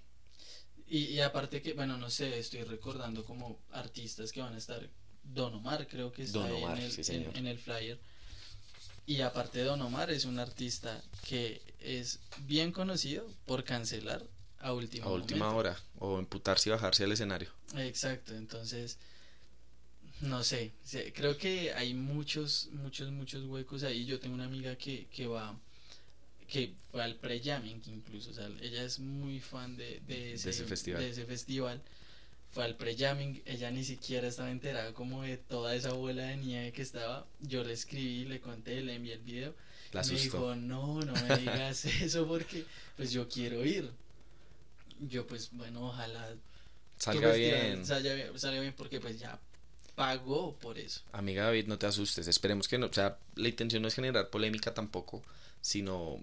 Y, 0.87 1.07
y 1.07 1.21
aparte 1.21 1.61
que, 1.61 1.73
bueno, 1.73 1.99
no 1.99 2.09
sé, 2.09 2.39
estoy 2.39 2.63
recordando 2.63 3.25
como 3.25 3.59
artistas 3.73 4.31
que 4.31 4.41
van 4.41 4.55
a 4.55 4.59
estar. 4.59 4.89
Don 5.25 5.53
Omar 5.55 5.89
creo 5.89 6.13
que 6.13 6.23
está 6.23 6.39
Don 6.39 6.53
Omar, 6.53 6.79
en, 6.79 6.85
el, 6.85 6.93
sí, 6.93 7.03
en- 7.15 7.37
en 7.37 7.47
el 7.49 7.59
flyer. 7.59 7.99
Y 9.07 9.23
aparte 9.23 9.61
Don 9.65 9.83
Omar 9.83 10.11
es 10.13 10.25
un 10.25 10.39
artista 10.39 11.03
que 11.29 11.61
es 11.81 12.21
bien 12.47 12.71
conocido 12.71 13.27
por 13.45 13.65
cancelar 13.65 14.25
a 14.63 14.73
último 14.73 15.07
A 15.07 15.13
última 15.13 15.47
momento. 15.47 15.59
hora. 15.59 15.81
O 15.99 16.19
emputarse 16.19 16.69
y 16.69 16.73
bajarse 16.73 17.05
al 17.05 17.13
escenario. 17.13 17.51
Exacto, 17.77 18.35
entonces 18.35 18.99
no 20.23 20.45
sé, 20.45 20.73
creo 21.15 21.37
que 21.37 21.73
hay 21.75 21.95
muchos, 21.95 22.69
muchos, 22.73 23.11
muchos 23.11 23.45
huecos 23.45 23.83
ahí. 23.83 24.05
Yo 24.07 24.21
tengo 24.21 24.35
una 24.37 24.45
amiga 24.45 24.77
que, 24.77 25.07
que 25.07 25.27
va, 25.27 25.59
que 26.47 26.75
fue 26.93 27.03
al 27.03 27.17
pre-jamming 27.17 27.83
incluso, 27.87 28.31
o 28.31 28.35
sea, 28.35 28.49
ella 28.61 28.85
es 28.85 29.01
muy 29.01 29.41
fan 29.41 29.77
de, 29.77 30.01
de, 30.07 30.35
ese, 30.35 30.51
ese 30.51 30.65
festival. 30.65 31.01
de 31.03 31.11
ese 31.11 31.25
festival. 31.25 31.83
Fue 32.53 32.65
al 32.65 32.77
pre-jamming, 32.77 33.43
ella 33.47 33.71
ni 33.73 33.83
siquiera 33.83 34.29
estaba 34.29 34.51
enterada 34.51 34.93
como 34.93 35.23
de 35.23 35.39
toda 35.39 35.75
esa 35.75 35.93
bola 35.93 36.23
de 36.25 36.37
nieve 36.37 36.73
que 36.73 36.83
estaba. 36.83 37.27
Yo 37.41 37.65
le 37.65 37.73
escribí, 37.73 38.25
le 38.27 38.41
conté, 38.41 38.81
le 38.83 38.95
envié 38.95 39.15
el 39.15 39.23
video. 39.23 39.55
La 39.93 40.03
me 40.03 40.11
dijo, 40.11 40.55
no, 40.55 41.01
no 41.01 41.13
me 41.15 41.37
digas 41.39 41.85
eso 42.03 42.29
porque 42.29 42.65
pues 42.97 43.11
yo 43.11 43.29
quiero 43.29 43.65
ir. 43.65 43.91
Yo 45.01 45.27
pues 45.27 45.51
bueno, 45.53 45.89
ojalá 45.89 46.35
Salga 47.03 47.33
bien. 47.33 47.85
Salga 47.85 48.15
bien, 48.15 48.39
salga 48.39 48.61
bien 48.61 48.75
porque 48.77 49.01
pues 49.01 49.19
ya 49.19 49.37
pagó 49.97 50.55
por 50.55 50.79
eso. 50.79 51.01
Amiga 51.11 51.45
David, 51.45 51.67
no 51.67 51.77
te 51.77 51.87
asustes. 51.87 52.29
Esperemos 52.29 52.69
que 52.69 52.79
no. 52.79 52.87
O 52.87 52.93
sea, 52.93 53.19
la 53.35 53.49
intención 53.49 53.83
no 53.83 53.89
es 53.89 53.95
generar 53.95 54.31
polémica 54.31 54.73
tampoco, 54.73 55.23
sino 55.61 56.21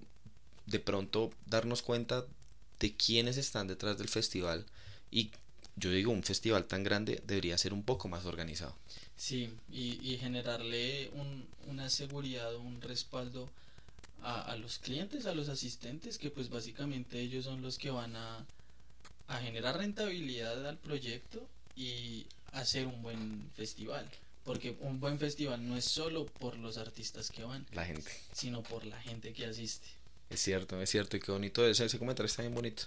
de 0.68 0.80
pronto 0.80 1.32
darnos 1.46 1.82
cuenta 1.82 2.26
de 2.80 2.96
quiénes 2.96 3.36
están 3.36 3.68
detrás 3.68 3.98
del 3.98 4.08
festival. 4.08 4.66
Y 5.12 5.32
yo 5.76 5.92
digo, 5.92 6.14
un 6.14 6.24
festival 6.24 6.66
tan 6.66 6.84
grande 6.84 7.22
debería 7.28 7.58
ser 7.58 7.74
un 7.74 7.84
poco 7.84 8.08
más 8.08 8.26
organizado. 8.26 8.74
Sí, 9.18 9.50
y, 9.70 10.00
y 10.02 10.18
generarle 10.18 11.10
un, 11.14 11.46
una 11.68 11.90
seguridad, 11.90 12.56
un 12.56 12.80
respaldo 12.82 13.50
a, 14.24 14.42
a 14.44 14.56
los 14.56 14.80
clientes, 14.80 15.26
a 15.26 15.36
los 15.36 15.50
asistentes, 15.50 16.18
que 16.18 16.30
pues 16.30 16.50
básicamente 16.50 17.20
ellos 17.20 17.44
son 17.44 17.62
los 17.62 17.78
que 17.78 17.92
van 17.92 18.16
a, 18.16 18.46
a 19.30 19.38
generar 19.40 19.78
rentabilidad 19.78 20.68
al 20.68 20.78
proyecto 20.78 21.48
y 21.76 22.26
hacer 22.52 22.86
un 22.88 23.02
buen 23.02 23.50
festival. 23.56 24.06
Porque 24.44 24.76
un 24.82 25.00
buen 25.00 25.20
festival 25.20 25.68
no 25.68 25.78
es 25.78 25.86
solo 25.86 26.26
por 26.26 26.58
los 26.58 26.78
artistas 26.78 27.30
que 27.30 27.44
van, 27.44 27.66
La 27.72 27.86
gente. 27.86 28.12
sino 28.34 28.64
por 28.64 28.86
la 28.86 29.00
gente 29.02 29.32
que 29.34 29.46
asiste. 29.46 29.88
Es 30.30 30.42
cierto, 30.42 30.82
es 30.82 30.90
cierto. 30.90 31.18
Y 31.18 31.20
qué 31.20 31.32
bonito 31.32 31.66
ese, 31.68 31.86
ese 31.86 32.00
comentario 32.00 32.26
está 32.28 32.42
bien 32.42 32.54
bonito. 32.56 32.84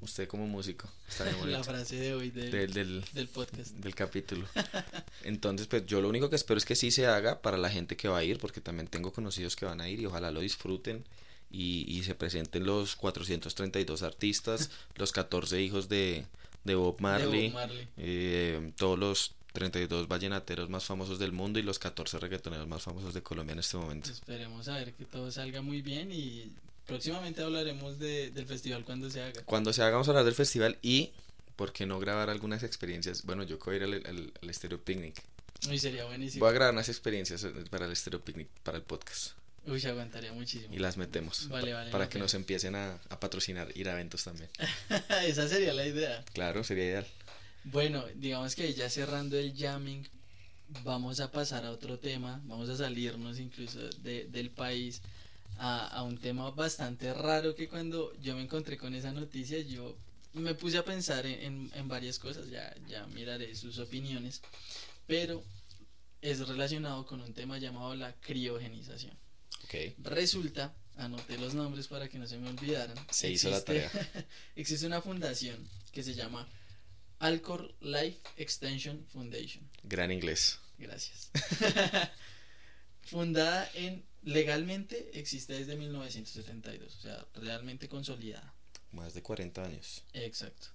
Usted 0.00 0.26
como 0.26 0.46
músico 0.46 0.88
está 1.08 1.24
bien 1.24 1.36
La 1.38 1.42
bonito. 1.42 1.64
frase 1.64 1.96
de 1.96 2.14
hoy 2.14 2.30
del, 2.30 2.50
del, 2.50 2.72
del, 2.72 3.04
del 3.12 3.28
podcast. 3.28 3.70
del 3.72 3.94
capítulo. 3.94 4.46
Entonces, 5.24 5.66
pues 5.66 5.86
yo 5.86 6.00
lo 6.00 6.08
único 6.08 6.30
que 6.30 6.36
espero 6.36 6.58
es 6.58 6.64
que 6.64 6.74
sí 6.74 6.90
se 6.90 7.06
haga 7.06 7.40
para 7.42 7.58
la 7.58 7.70
gente 7.70 7.96
que 7.96 8.08
va 8.08 8.18
a 8.18 8.24
ir, 8.24 8.38
porque 8.38 8.60
también 8.60 8.88
tengo 8.88 9.12
conocidos 9.12 9.56
que 9.56 9.66
van 9.66 9.80
a 9.80 9.88
ir 9.88 10.00
y 10.00 10.06
ojalá 10.06 10.30
lo 10.30 10.40
disfruten 10.40 11.04
y, 11.50 11.84
y 11.88 12.02
se 12.04 12.14
presenten 12.14 12.64
los 12.64 12.96
432 12.96 14.02
artistas, 14.02 14.70
los 14.96 15.12
14 15.12 15.60
hijos 15.60 15.88
de, 15.88 16.24
de 16.64 16.74
Bob 16.74 16.96
De 16.96 17.02
Marley, 17.02 17.48
Bob 17.48 17.54
Marley. 17.54 17.88
eh, 17.96 18.72
todos 18.76 18.98
los 18.98 19.32
32 19.52 20.06
vallenateros 20.06 20.68
más 20.70 20.84
famosos 20.84 21.18
del 21.18 21.32
mundo 21.32 21.58
y 21.58 21.62
los 21.62 21.78
14 21.80 22.18
reggaetoneros 22.20 22.68
más 22.68 22.82
famosos 22.82 23.14
de 23.14 23.22
Colombia 23.22 23.52
en 23.54 23.58
este 23.58 23.76
momento. 23.76 24.10
Esperemos 24.10 24.68
a 24.68 24.76
ver 24.76 24.92
que 24.92 25.04
todo 25.04 25.30
salga 25.32 25.60
muy 25.60 25.82
bien 25.82 26.12
y 26.12 26.52
próximamente 26.86 27.42
hablaremos 27.42 27.98
de, 27.98 28.30
del 28.30 28.46
festival 28.46 28.84
cuando 28.84 29.10
se 29.10 29.20
haga. 29.22 29.42
Cuando 29.44 29.72
se 29.72 29.82
haga, 29.82 29.92
vamos 29.92 30.06
a 30.08 30.12
hablar 30.12 30.24
del 30.24 30.34
festival 30.34 30.78
y, 30.82 31.10
¿por 31.56 31.72
qué 31.72 31.84
no 31.84 31.98
grabar 31.98 32.30
algunas 32.30 32.62
experiencias? 32.62 33.24
Bueno, 33.24 33.42
yo 33.42 33.58
a 33.66 33.74
ir 33.74 33.82
al, 33.82 33.94
al, 33.94 34.32
al 34.40 34.54
Stereo 34.54 34.80
Picnic. 34.80 35.20
Uy, 35.68 35.78
sería 35.78 36.04
buenísimo. 36.04 36.44
Voy 36.44 36.50
a 36.50 36.54
grabar 36.54 36.72
unas 36.72 36.88
experiencias 36.88 37.44
para 37.70 37.86
el 37.86 37.96
Stereo 37.96 38.20
Picnic, 38.24 38.48
para 38.62 38.78
el 38.78 38.84
podcast. 38.84 39.32
Uy, 39.66 39.84
aguantaría 39.84 40.32
muchísimo. 40.32 40.74
y 40.74 40.78
las 40.78 40.96
metemos 40.96 41.48
Vale, 41.48 41.72
vale, 41.72 41.90
para 41.90 42.08
que 42.08 42.18
nos 42.18 42.34
empiecen 42.34 42.74
a, 42.74 42.94
a 43.10 43.20
patrocinar, 43.20 43.68
ir 43.76 43.88
a 43.88 43.92
eventos 43.92 44.24
también. 44.24 44.48
Esa 45.26 45.46
sería 45.48 45.72
la 45.74 45.86
idea. 45.86 46.24
Claro, 46.32 46.64
sería 46.64 46.84
ideal. 46.84 47.06
Bueno, 47.64 48.04
digamos 48.14 48.54
que 48.54 48.72
ya 48.72 48.88
cerrando 48.88 49.38
el 49.38 49.54
jamming, 49.56 50.08
vamos 50.82 51.20
a 51.20 51.30
pasar 51.30 51.64
a 51.66 51.70
otro 51.70 51.98
tema. 51.98 52.40
Vamos 52.44 52.68
a 52.70 52.76
salirnos 52.76 53.38
incluso 53.38 53.78
de- 53.98 54.24
del 54.26 54.50
país 54.50 55.02
a, 55.58 55.86
a 55.88 56.02
un 56.04 56.16
tema 56.18 56.50
bastante 56.52 57.12
raro 57.12 57.54
que 57.54 57.68
cuando 57.68 58.14
yo 58.22 58.34
me 58.34 58.42
encontré 58.42 58.78
con 58.78 58.94
esa 58.94 59.12
noticia, 59.12 59.58
yo 59.60 59.94
me 60.32 60.54
puse 60.54 60.78
a 60.78 60.84
pensar 60.84 61.26
en, 61.26 61.42
en- 61.42 61.70
en 61.74 61.86
varias 61.88 62.18
cosas. 62.18 62.48
Ya, 62.48 62.74
ya 62.88 63.06
miraré 63.08 63.54
sus 63.54 63.78
opiniones. 63.78 64.40
Pero 65.06 65.44
es 66.22 66.46
relacionado 66.48 67.04
con 67.04 67.20
un 67.20 67.34
tema 67.34 67.58
llamado 67.58 67.94
la 67.94 68.14
criogenización. 68.14 69.12
Ok. 69.70 69.94
Resulta, 69.98 70.74
anoté 70.96 71.38
los 71.38 71.54
nombres 71.54 71.86
para 71.86 72.08
que 72.08 72.18
no 72.18 72.26
se 72.26 72.38
me 72.38 72.48
olvidaran. 72.48 72.96
Se 73.10 73.30
hizo 73.30 73.50
la 73.50 73.62
tarea. 73.62 73.88
existe 74.56 74.84
una 74.84 75.00
fundación 75.00 75.68
que 75.92 76.02
se 76.02 76.14
llama 76.14 76.48
Alcor 77.20 77.72
Life 77.80 78.18
Extension 78.36 79.06
Foundation. 79.12 79.70
Gran 79.84 80.10
inglés. 80.10 80.58
Gracias. 80.76 81.30
Fundada 83.02 83.70
en 83.74 84.04
legalmente 84.22 85.10
existe 85.14 85.52
desde 85.54 85.76
1972, 85.76 86.96
o 86.96 87.00
sea, 87.00 87.26
realmente 87.34 87.88
consolidada. 87.88 88.52
Más 88.90 89.14
de 89.14 89.22
40 89.22 89.64
años. 89.64 90.02
Exacto. 90.14 90.66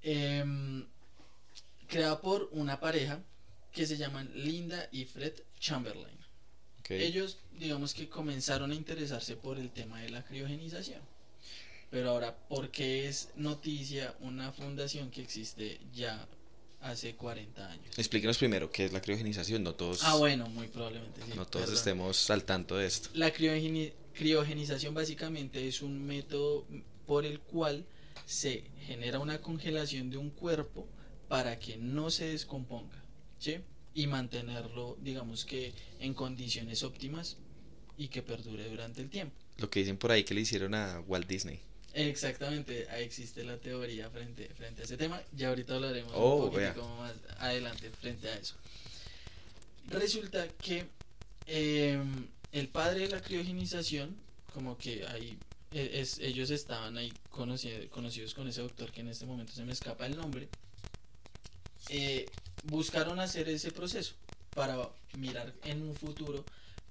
Em, 0.00 0.86
creada 1.88 2.22
por 2.22 2.48
una 2.52 2.80
pareja 2.80 3.22
que 3.70 3.86
se 3.86 3.98
llaman 3.98 4.30
Linda 4.34 4.88
y 4.92 5.04
Fred 5.04 5.34
Chamberlain. 5.58 6.19
Ellos, 6.98 7.38
digamos 7.58 7.94
que 7.94 8.08
comenzaron 8.08 8.70
a 8.72 8.74
interesarse 8.74 9.36
por 9.36 9.58
el 9.58 9.70
tema 9.70 10.00
de 10.00 10.10
la 10.10 10.24
criogenización. 10.24 11.00
Pero 11.90 12.10
ahora, 12.10 12.36
¿por 12.48 12.70
qué 12.70 13.08
es 13.08 13.30
noticia 13.36 14.14
una 14.20 14.52
fundación 14.52 15.10
que 15.10 15.22
existe 15.22 15.80
ya 15.92 16.26
hace 16.80 17.14
40 17.16 17.68
años? 17.70 17.98
Explíquenos 17.98 18.38
primero 18.38 18.70
qué 18.70 18.84
es 18.86 18.92
la 18.92 19.00
criogenización. 19.02 19.62
No 19.62 19.74
todos, 19.74 20.02
Ah, 20.04 20.16
bueno, 20.16 20.48
muy 20.48 20.68
probablemente 20.68 21.20
sí. 21.22 21.32
no 21.36 21.46
todos 21.46 21.66
perdón. 21.66 21.76
estemos 21.78 22.30
al 22.30 22.44
tanto 22.44 22.76
de 22.76 22.86
esto. 22.86 23.10
La 23.14 23.32
criogeni- 23.32 23.92
criogenización 24.14 24.94
básicamente 24.94 25.66
es 25.66 25.82
un 25.82 26.04
método 26.06 26.64
por 27.06 27.24
el 27.26 27.40
cual 27.40 27.84
se 28.26 28.64
genera 28.86 29.18
una 29.18 29.40
congelación 29.40 30.10
de 30.10 30.16
un 30.18 30.30
cuerpo 30.30 30.86
para 31.28 31.58
que 31.58 31.76
no 31.76 32.10
se 32.10 32.26
descomponga, 32.26 33.02
¿sí? 33.38 33.56
Y 33.94 34.06
mantenerlo, 34.06 34.96
digamos 35.00 35.44
que 35.44 35.72
en 35.98 36.14
condiciones 36.14 36.82
óptimas 36.84 37.36
y 37.98 38.08
que 38.08 38.22
perdure 38.22 38.68
durante 38.68 39.02
el 39.02 39.10
tiempo. 39.10 39.34
Lo 39.58 39.68
que 39.68 39.80
dicen 39.80 39.96
por 39.98 40.10
ahí 40.12 40.24
que 40.24 40.32
le 40.34 40.42
hicieron 40.42 40.74
a 40.74 41.00
Walt 41.00 41.26
Disney. 41.26 41.60
Exactamente, 41.92 42.88
ahí 42.90 43.02
existe 43.04 43.42
la 43.42 43.56
teoría 43.58 44.08
frente, 44.10 44.48
frente 44.56 44.82
a 44.82 44.84
ese 44.84 44.96
tema. 44.96 45.20
Ya 45.36 45.48
ahorita 45.48 45.74
hablaremos 45.74 46.12
Oh, 46.14 46.46
un 46.46 46.54
vea. 46.56 46.72
poquitico 46.72 46.96
más 46.96 47.14
adelante 47.38 47.90
frente 47.90 48.28
a 48.28 48.36
eso. 48.36 48.54
Resulta 49.88 50.46
que 50.48 50.84
eh, 51.46 52.00
el 52.52 52.68
padre 52.68 53.00
de 53.00 53.08
la 53.08 53.20
criogenización, 53.20 54.16
como 54.54 54.78
que 54.78 55.04
ahí 55.08 55.36
eh, 55.72 55.90
es, 55.94 56.20
ellos 56.20 56.50
estaban 56.50 56.96
ahí 56.96 57.12
conoci- 57.32 57.88
conocidos 57.88 58.34
con 58.34 58.46
ese 58.46 58.60
doctor 58.62 58.92
que 58.92 59.00
en 59.00 59.08
este 59.08 59.26
momento 59.26 59.52
se 59.52 59.64
me 59.64 59.72
escapa 59.72 60.06
el 60.06 60.16
nombre, 60.16 60.48
eh, 61.88 62.26
buscaron 62.64 63.20
hacer 63.20 63.48
ese 63.48 63.70
proceso, 63.70 64.14
para 64.54 64.90
mirar 65.16 65.54
en 65.64 65.82
un 65.82 65.94
futuro 65.94 66.44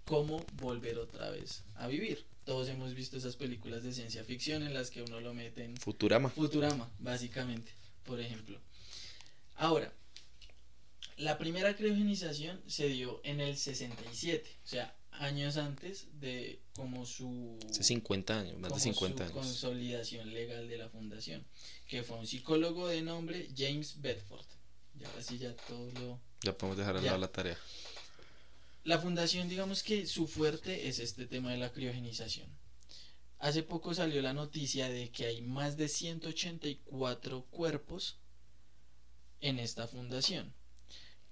cómo 0.06 0.46
volver 0.54 0.98
otra 0.98 1.30
vez 1.30 1.64
a 1.76 1.88
vivir. 1.88 2.26
Todos 2.46 2.68
hemos 2.70 2.96
visto 2.96 3.18
esas 3.18 3.36
películas 3.36 3.84
de 3.84 3.94
ciencia 3.94 4.24
ficción 4.24 4.64
en 4.64 4.74
las 4.74 4.90
que 4.90 5.04
uno 5.04 5.20
lo 5.20 5.34
mete 5.34 5.64
en 5.64 5.78
Futurama. 5.78 6.30
Futurama, 6.30 6.90
básicamente, 6.98 7.72
por 8.04 8.20
ejemplo. 8.20 8.60
Ahora, 9.56 9.94
la 11.18 11.38
primera 11.38 11.76
criogenización 11.76 12.60
se 12.66 12.88
dio 12.88 13.22
en 13.24 13.42
el 13.42 13.56
67, 13.58 14.50
o 14.64 14.68
sea, 14.68 14.96
años 15.12 15.58
antes 15.58 16.08
de 16.20 16.60
como 16.76 17.06
su 17.06 17.60
Hace 17.70 17.84
50 17.84 18.40
años, 18.40 18.54
más 18.58 18.70
de 18.70 18.70
como 18.70 18.80
50 18.80 19.18
su 19.18 19.24
años. 19.24 19.34
consolidación 19.46 20.34
legal 20.34 20.70
de 20.70 20.78
la 20.78 20.90
fundación, 20.90 21.46
que 21.88 22.04
fue 22.04 22.18
un 22.18 22.26
psicólogo 22.26 22.88
de 22.88 23.02
nombre 23.02 23.50
James 23.56 24.02
Bedford. 24.02 24.46
Y 25.00 25.06
ahora 25.06 25.22
sí 25.24 25.38
ya 25.38 25.56
todo 25.56 25.92
lo 25.94 26.20
Ya 26.42 26.58
podemos 26.58 26.78
dejar 26.78 26.96
al 26.98 27.04
Ya. 27.04 27.12
lado 27.12 27.22
la 27.22 27.32
tarea. 27.32 27.58
La 28.84 28.98
fundación, 29.00 29.50
digamos 29.50 29.84
que 29.84 30.06
su 30.08 30.28
fuerte 30.28 30.88
es 30.88 31.00
este 31.00 31.26
tema 31.28 31.52
de 31.52 31.58
la 31.58 31.72
criogenización. 31.72 32.48
Hace 33.40 33.64
poco 33.64 33.94
salió 33.94 34.22
la 34.22 34.34
noticia 34.34 34.90
de 34.90 35.12
que 35.12 35.26
hay 35.26 35.42
más 35.42 35.78
de 35.78 35.88
184 35.88 37.44
cuerpos 37.52 38.18
en 39.42 39.60
esta 39.60 39.88
fundación. 39.88 40.54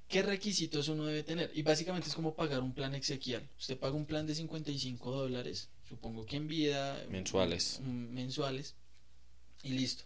¿Qué 0.07 0.21
requisitos 0.21 0.88
uno 0.88 1.05
debe 1.05 1.24
tener? 1.24 1.51
Y 1.53 1.63
básicamente 1.63 2.07
es 2.07 2.15
como 2.15 2.33
pagar 2.33 2.62
un 2.62 2.74
plan 2.74 2.95
exequial. 2.95 3.50
Usted 3.59 3.77
paga 3.77 3.95
un 3.95 4.05
plan 4.05 4.25
de 4.25 4.36
55 4.36 5.12
dólares, 5.12 5.69
supongo 5.89 6.25
que 6.25 6.38
en 6.38 6.47
vida. 6.47 7.03
Mensuales. 7.09 7.79
mm, 7.81 8.13
mensuales. 8.13 8.75
Y 9.63 9.69
listo. 9.74 10.05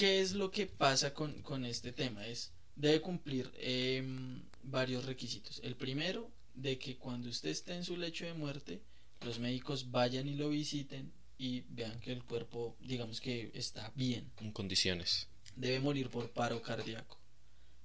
¿Qué 0.00 0.22
es 0.22 0.32
lo 0.32 0.50
que 0.50 0.64
pasa 0.64 1.12
con, 1.12 1.42
con 1.42 1.66
este 1.66 1.92
tema? 1.92 2.26
Es, 2.26 2.52
debe 2.74 3.02
cumplir 3.02 3.52
em, 3.58 4.40
varios 4.62 5.04
requisitos. 5.04 5.60
El 5.62 5.76
primero, 5.76 6.30
de 6.54 6.78
que 6.78 6.96
cuando 6.96 7.28
usted 7.28 7.50
esté 7.50 7.74
en 7.74 7.84
su 7.84 7.98
lecho 7.98 8.24
de 8.24 8.32
muerte, 8.32 8.80
los 9.20 9.38
médicos 9.38 9.90
vayan 9.90 10.26
y 10.26 10.36
lo 10.36 10.48
visiten 10.48 11.12
y 11.36 11.64
vean 11.68 12.00
que 12.00 12.12
el 12.12 12.24
cuerpo, 12.24 12.78
digamos 12.80 13.20
que 13.20 13.50
está 13.52 13.92
bien. 13.94 14.32
En 14.40 14.52
condiciones. 14.52 15.28
Debe 15.54 15.80
morir 15.80 16.08
por 16.08 16.30
paro 16.30 16.62
cardíaco. 16.62 17.18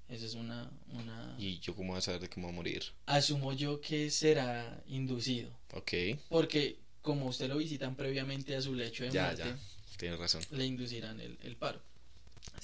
Esa 0.08 0.26
es 0.26 0.36
una, 0.36 0.72
una... 0.94 1.36
¿Y 1.38 1.60
yo 1.60 1.76
cómo 1.76 1.90
voy 1.90 1.98
a 1.98 2.02
saber 2.02 2.22
de 2.22 2.30
cómo 2.30 2.48
voy 2.48 2.54
a 2.54 2.56
morir? 2.56 2.84
Asumo 3.08 3.52
yo 3.52 3.82
que 3.82 4.10
será 4.10 4.82
inducido. 4.88 5.52
Ok, 5.74 5.92
Porque 6.30 6.80
como 7.02 7.26
usted 7.26 7.50
lo 7.50 7.58
visitan 7.58 7.98
previamente 7.98 8.56
a 8.56 8.62
su 8.62 8.74
lecho 8.74 9.04
de 9.04 9.12
ya, 9.12 9.24
muerte, 9.24 9.44
ya. 9.44 9.60
Tienes 9.98 10.18
razón. 10.18 10.44
le 10.52 10.66
inducirán 10.66 11.20
el, 11.20 11.38
el 11.44 11.58
paro. 11.58 11.82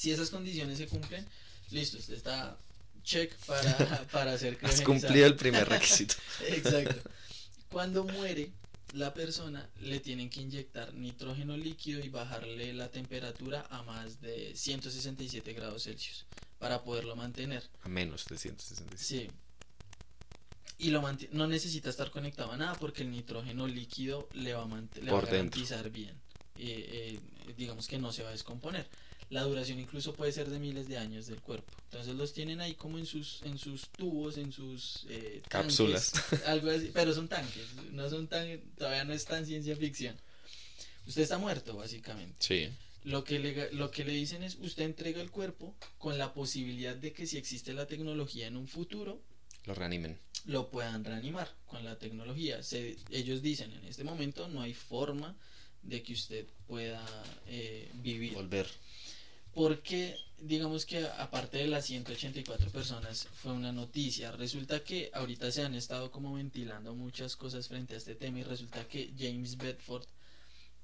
Si 0.01 0.12
esas 0.12 0.31
condiciones 0.31 0.79
se 0.79 0.88
cumplen, 0.88 1.24
listo, 1.70 2.00
usted 2.00 2.15
está 2.15 2.58
check 3.03 3.36
para, 3.46 4.08
para 4.12 4.36
ser 4.36 4.58
Has 4.63 4.81
cumplido 4.81 5.27
el 5.27 5.36
primer 5.36 5.70
requisito. 5.70 6.15
Exacto. 6.48 7.08
Cuando 7.70 8.03
muere 8.03 8.50
la 8.93 9.13
persona, 9.13 9.70
le 9.79 10.00
tienen 10.00 10.31
que 10.31 10.41
inyectar 10.41 10.91
nitrógeno 10.96 11.55
líquido 11.55 12.03
y 12.03 12.10
bajarle 12.10 12.74
la 12.74 12.89
temperatura 12.89 13.67
a 13.70 13.84
más 13.84 14.20
de 14.22 14.55
167 14.55 15.53
grados 15.53 15.84
Celsius 15.84 16.25
para 16.58 16.81
poderlo 16.81 17.15
mantener. 17.15 17.62
A 17.84 17.88
menos 17.88 18.25
de 18.25 18.39
165. 18.39 18.98
Sí. 18.98 19.29
Y 20.79 20.89
lo 20.89 21.03
no 21.31 21.46
necesita 21.46 21.91
estar 21.91 22.10
conectado 22.10 22.51
a 22.51 22.58
nada 22.58 22.74
porque 22.74 23.03
el 23.03 23.12
nitrógeno 23.12 23.67
líquido 23.67 24.27
le 24.34 24.55
va 24.55 24.63
a, 24.63 25.00
le 25.00 25.12
va 25.12 25.20
a 25.20 25.22
garantizar 25.22 25.91
bien. 25.91 26.15
Eh, 26.58 27.20
eh, 27.20 27.53
digamos 27.55 27.88
que 27.88 28.00
no 28.00 28.12
se 28.12 28.24
va 28.24 28.29
a 28.29 28.31
descomponer. 28.31 28.88
La 29.31 29.41
duración 29.43 29.79
incluso 29.79 30.13
puede 30.13 30.31
ser 30.31 30.50
de 30.50 30.59
miles 30.59 30.88
de 30.88 30.97
años 30.97 31.25
del 31.27 31.39
cuerpo. 31.41 31.71
Entonces 31.85 32.13
los 32.15 32.33
tienen 32.33 32.61
ahí 32.61 32.75
como 32.75 32.97
en 33.00 33.05
sus, 33.05 33.41
en 33.43 33.57
sus 33.57 33.89
tubos, 33.89 34.38
en 34.38 34.51
sus 34.51 35.05
eh, 35.09 35.41
tanques, 35.50 35.77
Cápsulas. 35.77 36.13
algo 36.47 36.69
así, 36.69 36.91
pero 36.93 37.13
son 37.13 37.27
tanques, 37.29 37.65
no 37.91 38.09
son 38.09 38.27
tan, 38.27 38.59
todavía 38.77 39.03
no 39.06 39.13
es 39.13 39.25
tan 39.25 39.45
ciencia 39.45 39.75
ficción. 39.75 40.15
Usted 41.08 41.23
está 41.23 41.38
muerto, 41.38 41.75
básicamente. 41.75 42.36
Sí. 42.39 42.69
Lo 43.06 43.23
que, 43.23 43.39
le, 43.39 43.71
lo 43.73 43.89
que 43.89 44.03
le 44.06 44.12
dicen 44.13 44.43
es, 44.43 44.56
usted 44.60 44.84
entrega 44.84 45.21
el 45.21 45.32
cuerpo 45.32 45.75
con 45.97 46.17
la 46.19 46.34
posibilidad 46.34 46.95
de 46.95 47.13
que 47.13 47.25
si 47.25 47.38
existe 47.38 47.73
la 47.73 47.88
tecnología 47.88 48.45
en 48.47 48.56
un 48.58 48.67
futuro, 48.67 49.19
Lo 49.65 49.73
reanimen. 49.73 50.19
lo 50.45 50.69
puedan 50.69 51.03
reanimar 51.06 51.49
con 51.67 51.84
la 51.84 51.97
tecnología. 51.97 52.62
Se- 52.63 52.97
ellos 53.10 53.41
dicen, 53.41 53.71
en 53.71 53.86
este 53.86 54.03
momento 54.03 54.47
no 54.49 54.62
hay 54.62 54.73
forma 54.75 55.36
de 55.82 56.03
que 56.03 56.13
usted 56.13 56.45
pueda 56.67 57.03
eh, 57.47 57.89
vivir. 58.03 58.34
Volver. 58.34 58.67
Porque, 59.53 60.15
digamos 60.39 60.85
que 60.85 61.05
aparte 61.17 61.57
de 61.57 61.67
las 61.67 61.85
184 61.85 62.69
personas, 62.71 63.27
fue 63.33 63.51
una 63.51 63.71
noticia. 63.71 64.31
Resulta 64.31 64.83
que 64.83 65.09
ahorita 65.13 65.51
se 65.51 65.63
han 65.63 65.75
estado 65.75 66.09
como 66.11 66.33
ventilando 66.33 66.93
muchas 66.95 67.35
cosas 67.35 67.67
frente 67.67 67.93
a 67.95 67.97
este 67.97 68.15
tema 68.15 68.39
y 68.39 68.43
resulta 68.43 68.87
que 68.87 69.11
James 69.17 69.57
Bedford, 69.57 70.05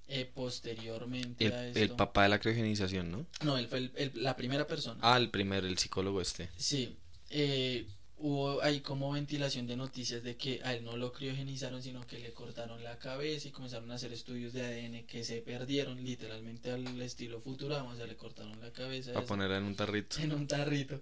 eh, 0.09 0.29
posteriormente 0.33 1.45
El, 1.45 1.53
a 1.53 1.67
el 1.67 1.77
esto... 1.77 1.97
papá 1.97 2.23
de 2.23 2.29
la 2.29 2.39
criogenización, 2.39 3.11
¿no? 3.11 3.25
No, 3.43 3.57
él 3.57 3.67
fue 3.67 3.79
el- 3.79 3.91
el- 3.95 4.11
la 4.23 4.35
primera 4.35 4.65
persona. 4.67 4.99
Ah, 5.01 5.17
el 5.17 5.29
primer, 5.29 5.65
el 5.65 5.77
psicólogo 5.77 6.21
este. 6.21 6.49
Sí, 6.57 6.97
eh, 7.29 7.87
hubo 8.19 8.61
ahí 8.63 8.81
como 8.81 9.11
ventilación 9.11 9.67
de 9.67 9.75
noticias 9.75 10.23
de 10.23 10.35
que 10.37 10.61
a 10.63 10.73
él 10.73 10.83
no 10.83 10.97
lo 10.97 11.13
criogenizaron, 11.13 11.83
sino 11.83 12.05
que 12.07 12.17
le 12.19 12.33
cortaron 12.33 12.83
la 12.83 12.97
cabeza 12.97 13.47
y 13.47 13.51
comenzaron 13.51 13.91
a 13.91 13.95
hacer 13.95 14.11
estudios 14.11 14.53
de 14.53 14.65
ADN 14.65 15.05
que 15.05 15.23
se 15.23 15.41
perdieron 15.41 16.03
literalmente 16.03 16.71
al 16.71 16.99
estilo 17.01 17.39
Futurama, 17.41 17.91
o 17.93 17.95
sea, 17.95 18.07
le 18.07 18.15
cortaron 18.15 18.59
la 18.59 18.71
cabeza 18.73 19.13
Para 19.13 19.25
ponerla 19.25 19.57
en 19.57 19.65
un 19.65 19.75
tarrito. 19.75 20.17
en 20.19 20.31
un 20.33 20.47
tarrito 20.47 20.99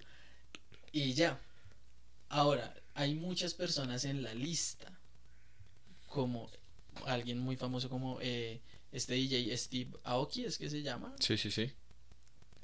y 0.91 1.13
ya. 1.13 1.39
Ahora, 2.29 2.73
hay 2.95 3.15
muchas 3.15 3.53
personas 3.53 4.03
en 4.05 4.21
la 4.23 4.33
lista, 4.33 4.91
como 6.07 6.49
alguien 7.05 7.39
muy 7.39 7.55
famoso 7.55 7.89
como 7.89 8.19
eh, 8.21 8.59
este 8.91 9.13
DJ 9.13 9.55
Steve 9.57 9.91
Aoki, 10.03 10.45
es 10.45 10.57
que 10.57 10.69
se 10.69 10.81
llama, 10.81 11.13
Sí, 11.19 11.37
sí, 11.37 11.51
sí. 11.51 11.71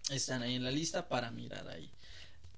están 0.10 0.42
ahí 0.44 0.56
en 0.56 0.64
la 0.64 0.72
lista 0.72 1.08
para 1.08 1.32
mirar 1.32 1.68
ahí. 1.68 1.90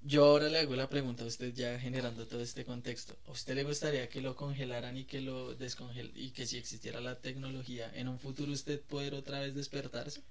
Yo 0.04 0.24
ahora 0.24 0.48
le 0.48 0.60
hago 0.60 0.76
la 0.76 0.88
pregunta 0.88 1.24
a 1.24 1.26
usted 1.26 1.52
ya 1.52 1.80
generando 1.80 2.28
todo 2.28 2.40
este 2.40 2.64
contexto. 2.64 3.18
¿A 3.26 3.32
usted 3.32 3.56
le 3.56 3.64
gustaría 3.64 4.08
que 4.08 4.20
lo 4.20 4.36
congelaran 4.36 4.96
y 4.96 5.04
que 5.04 5.20
lo 5.20 5.56
descongel 5.56 6.12
y 6.14 6.30
que 6.30 6.46
si 6.46 6.58
existiera 6.58 7.00
la 7.00 7.20
tecnología 7.20 7.90
en 7.92 8.06
un 8.06 8.20
futuro 8.20 8.52
usted 8.52 8.80
poder 8.82 9.14
otra 9.14 9.40
vez 9.40 9.52
despertarse? 9.56 10.22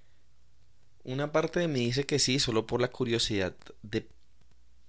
Una 1.05 1.31
parte 1.31 1.59
de 1.61 1.67
mí 1.69 1.85
dice 1.85 2.05
que 2.05 2.19
sí, 2.19 2.39
solo 2.39 2.65
por 2.67 2.81
la 2.81 2.89
curiosidad 2.91 3.55
de 3.83 4.07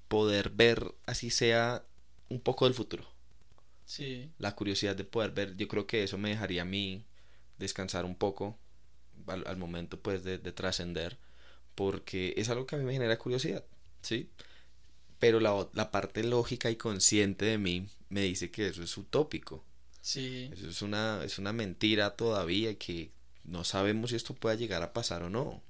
poder 0.09 0.51
ver, 0.51 0.95
así 1.07 1.31
sea, 1.31 1.85
un 2.31 2.41
poco 2.41 2.67
del 2.67 2.75
futuro. 2.75 3.05
Sí, 3.85 4.33
La 4.39 4.55
curiosidad 4.57 4.97
de 4.97 5.05
poder 5.05 5.31
ver, 5.33 5.57
yo 5.57 5.69
creo 5.69 5.87
que 5.87 6.03
eso 6.03 6.19
me 6.19 6.31
dejaría 6.31 6.63
a 6.63 6.65
mí 6.65 7.05
descansar 7.59 8.05
un 8.05 8.17
poco 8.17 8.59
al, 9.29 9.45
al 9.47 9.57
momento 9.57 10.01
pues 10.01 10.25
de, 10.25 10.39
de 10.39 10.53
trascender, 10.53 11.19
porque 11.77 12.35
es 12.39 12.49
algo 12.51 12.67
que 12.67 12.77
a 12.77 12.79
mí 12.81 12.85
me 12.85 12.95
genera 12.95 13.19
curiosidad, 13.19 13.65
¿sí? 14.03 14.31
Pero 15.25 15.41
la, 15.41 15.91
parte 15.91 16.23
lógica 16.23 16.71
y 16.71 16.77
consciente 16.77 17.47
de 17.47 17.57
mí 17.57 17.89
me 18.11 18.21
dice 18.21 18.51
que 18.51 18.67
eso 18.67 18.83
es 18.83 18.95
utópico. 18.99 19.65
sí, 20.03 20.51
Eso 20.53 20.69
es 20.69 20.83
una, 20.83 21.25
es 21.25 21.39
una 21.39 21.55
mentira 21.55 22.15
todavía 22.15 22.75
que 22.75 23.09
no 23.43 23.65
sabemos 23.65 24.11
si 24.11 24.17
esto 24.17 24.35
pueda 24.35 24.55
llegar 24.55 24.83
a 24.83 24.93
pasar 24.93 25.23
o 25.23 25.31
no. 25.31 25.63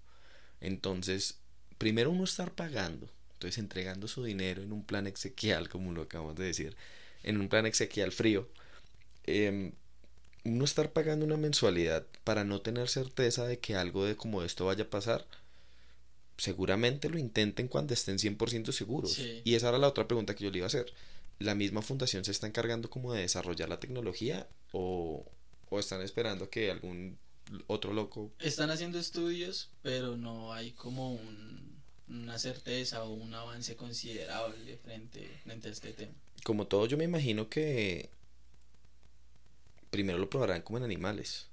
Entonces, 0.60 1.38
primero 1.78 2.10
uno 2.10 2.24
estar 2.24 2.50
pagando, 2.50 3.08
entonces 3.34 3.58
entregando 3.58 4.08
su 4.08 4.24
dinero 4.24 4.60
en 4.60 4.72
un 4.72 4.82
plan 4.82 5.06
exequial, 5.06 5.68
como 5.68 5.92
lo 5.92 6.02
acabamos 6.02 6.34
de 6.34 6.46
decir, 6.46 6.76
en 7.22 7.38
un 7.40 7.48
plan 7.48 7.64
exequial 7.64 8.10
frío, 8.10 8.48
em, 9.22 9.70
uno 10.42 10.64
estar 10.64 10.90
pagando 10.92 11.24
una 11.26 11.36
mensualidad 11.36 12.04
para 12.24 12.42
no 12.42 12.60
tener 12.60 12.88
certeza 12.88 13.46
de 13.46 13.60
que 13.60 13.76
algo 13.76 14.04
de 14.04 14.16
como 14.16 14.42
esto 14.42 14.66
vaya 14.66 14.82
a 14.82 14.90
pasar, 14.90 15.24
seguramente 16.37 17.09
lo 17.09 17.18
intenten 17.18 17.68
cuando 17.68 17.94
estén 17.94 18.18
100% 18.18 18.73
seguros. 18.73 19.12
Sí. 19.14 19.40
Y 19.44 19.55
esa 19.55 19.68
era 19.68 19.79
la 19.79 19.88
otra 19.88 20.07
pregunta 20.09 20.35
que 20.35 20.44
yo 20.44 20.51
le 20.51 20.59
iba 20.59 20.66
a 20.66 20.68
hacer. 20.68 20.92
¿La 21.38 21.55
misma 21.55 21.83
fundación 21.83 22.25
se 22.25 22.31
está 22.31 22.47
encargando 22.47 22.90
como 22.90 23.12
de 23.12 23.23
desarrollar 23.23 23.68
la 23.68 23.81
tecnología 23.81 24.47
o, 24.73 25.25
o 25.70 25.81
están 25.81 26.01
esperando 26.03 26.49
que 26.51 26.70
algún 26.70 27.18
otro 27.66 27.92
loco... 27.92 28.31
Están 28.40 28.70
haciendo 28.70 28.99
estudios, 28.99 29.68
pero 29.83 30.16
no 30.16 30.53
hay 30.53 30.70
como 30.73 31.12
un- 31.14 31.75
una 32.09 32.38
certeza 32.38 33.03
o 33.05 33.12
un 33.14 33.35
avance 33.35 33.77
considerable 33.77 34.77
frente, 34.79 35.27
frente 35.42 35.68
a 35.68 35.73
este 35.73 35.92
tema. 35.92 36.12
Como 36.44 36.66
todo, 36.66 36.87
yo 36.87 36.97
me 36.99 37.05
imagino 37.05 37.49
que 37.49 38.11
primero 39.90 40.18
lo 40.18 40.29
probarán 40.31 40.62
como 40.62 40.79
en 40.79 40.85
animales. 40.85 41.47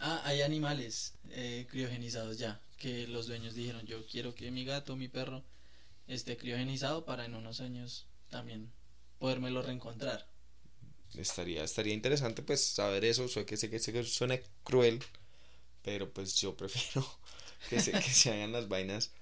Ah, 0.00 0.22
hay 0.24 0.42
animales 0.42 1.12
eh, 1.30 1.66
criogenizados 1.70 2.38
ya, 2.38 2.60
que 2.84 3.06
los 3.06 3.26
dueños 3.28 3.54
dijeron, 3.54 3.86
yo 3.86 4.04
quiero 4.04 4.34
que 4.34 4.50
mi 4.50 4.62
gato, 4.66 4.94
mi 4.94 5.08
perro, 5.08 5.42
esté 6.06 6.36
criogenizado 6.36 7.06
para 7.06 7.24
en 7.24 7.34
unos 7.34 7.62
años 7.62 8.06
también 8.28 8.70
podérmelo 9.18 9.62
reencontrar. 9.62 10.28
Estaría, 11.16 11.64
estaría 11.64 11.94
interesante 11.94 12.42
pues 12.42 12.62
saber 12.62 13.06
eso, 13.06 13.26
sé 13.26 13.46
que 13.46 13.56
sé 13.56 13.70
que, 13.70 13.78
sé 13.78 13.94
que 13.94 14.04
suena 14.04 14.38
cruel, 14.64 15.02
pero 15.82 16.12
pues 16.12 16.34
yo 16.34 16.54
prefiero 16.58 17.08
que 17.70 17.80
se, 17.80 17.92
que 17.92 18.02
se 18.02 18.30
hagan 18.30 18.52
las 18.52 18.68
vainas 18.68 19.12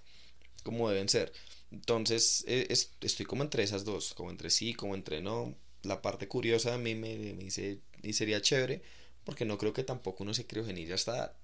como 0.64 0.90
deben 0.90 1.08
ser. 1.08 1.32
Entonces, 1.70 2.44
e, 2.48 2.66
estoy 2.68 3.26
como 3.26 3.44
entre 3.44 3.62
esas 3.62 3.84
dos, 3.84 4.12
como 4.14 4.32
entre 4.32 4.50
sí, 4.50 4.74
como 4.74 4.96
entre 4.96 5.22
no. 5.22 5.54
La 5.84 6.02
parte 6.02 6.26
curiosa 6.26 6.74
a 6.74 6.78
mí 6.78 6.96
me, 6.96 7.16
dice, 7.16 7.78
y 8.02 8.12
sería 8.14 8.42
chévere, 8.42 8.82
porque 9.22 9.44
no 9.44 9.56
creo 9.56 9.72
que 9.72 9.84
tampoco 9.84 10.24
uno 10.24 10.34
se 10.34 10.46
criogenice 10.48 10.90
a 10.90 10.96
esta 10.96 11.16
edad. 11.16 11.36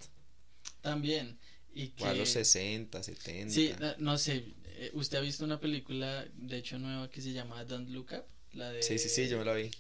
También. 0.81 1.39
Y 1.79 1.91
que... 1.91 2.05
a 2.05 2.13
los 2.13 2.31
60, 2.31 3.03
70. 3.03 3.55
Sí, 3.55 3.73
no 3.99 4.19
sé, 4.19 4.45
eh, 4.79 4.91
¿usted 4.95 5.19
ha 5.19 5.21
visto 5.21 5.45
una 5.45 5.61
película, 5.61 6.27
de 6.35 6.59
hecho, 6.59 6.77
nueva 6.77 7.09
que 7.09 7.21
se 7.21 7.33
llama 7.33 7.65
Don't 7.65 7.89
Look 7.91 8.09
Up? 8.15 8.25
La 8.53 8.73
de... 8.73 8.83
Sí, 8.83 8.99
sí, 8.99 9.09
sí, 9.09 9.29
yo 9.29 9.39
me 9.39 9.45
la 9.45 9.55
vi. 9.55 9.71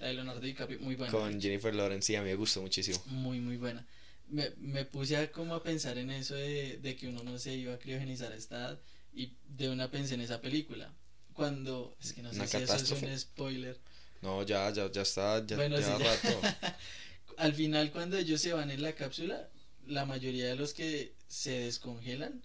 La 0.00 0.06
de 0.06 0.14
Leonardo 0.14 0.40
DiCaprio, 0.40 0.80
muy 0.80 0.94
buena. 0.94 1.12
Con 1.12 1.38
Jennifer 1.38 1.74
Lawrence, 1.74 2.06
sí, 2.06 2.16
a 2.16 2.22
mí 2.22 2.30
me 2.30 2.36
gustó 2.36 2.62
muchísimo. 2.62 3.02
Muy, 3.06 3.38
muy 3.40 3.58
buena. 3.58 3.86
Me, 4.28 4.50
me 4.56 4.86
puse 4.86 5.18
a 5.18 5.30
como 5.30 5.54
a 5.54 5.62
pensar 5.62 5.98
en 5.98 6.10
eso 6.10 6.34
de, 6.34 6.78
de 6.78 6.96
que 6.96 7.06
uno 7.06 7.22
no 7.22 7.38
se 7.38 7.54
iba 7.54 7.74
a 7.74 7.78
criogenizar 7.78 8.32
a 8.32 8.36
esta 8.36 8.56
edad 8.56 8.80
y 9.12 9.34
de 9.46 9.68
una 9.68 9.90
pensé 9.90 10.14
en 10.14 10.22
esa 10.22 10.40
película. 10.40 10.90
Cuando, 11.34 11.94
es 12.00 12.14
que 12.14 12.22
no 12.22 12.32
sé 12.32 12.46
si 12.46 12.56
eso 12.56 12.74
es 12.76 12.90
un 13.02 13.18
spoiler. 13.18 13.78
No, 14.22 14.42
ya, 14.42 14.70
ya, 14.70 14.90
ya 14.90 15.02
está, 15.02 15.44
ya, 15.46 15.56
bueno, 15.56 15.78
ya 15.78 15.98
rato. 15.98 16.40
Al 17.36 17.52
final, 17.54 17.90
cuando 17.90 18.16
ellos 18.16 18.40
se 18.40 18.54
van 18.54 18.70
en 18.70 18.80
la 18.80 18.94
cápsula, 18.94 19.50
la 19.86 20.04
mayoría 20.04 20.46
de 20.46 20.56
los 20.56 20.74
que 20.74 21.14
se 21.28 21.50
descongelan 21.60 22.42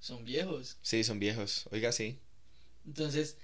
son 0.00 0.24
viejos. 0.24 0.78
Sí, 0.82 1.04
son 1.04 1.18
viejos. 1.18 1.68
Oiga, 1.70 1.92
sí. 1.92 2.18
Entonces, 2.84 3.36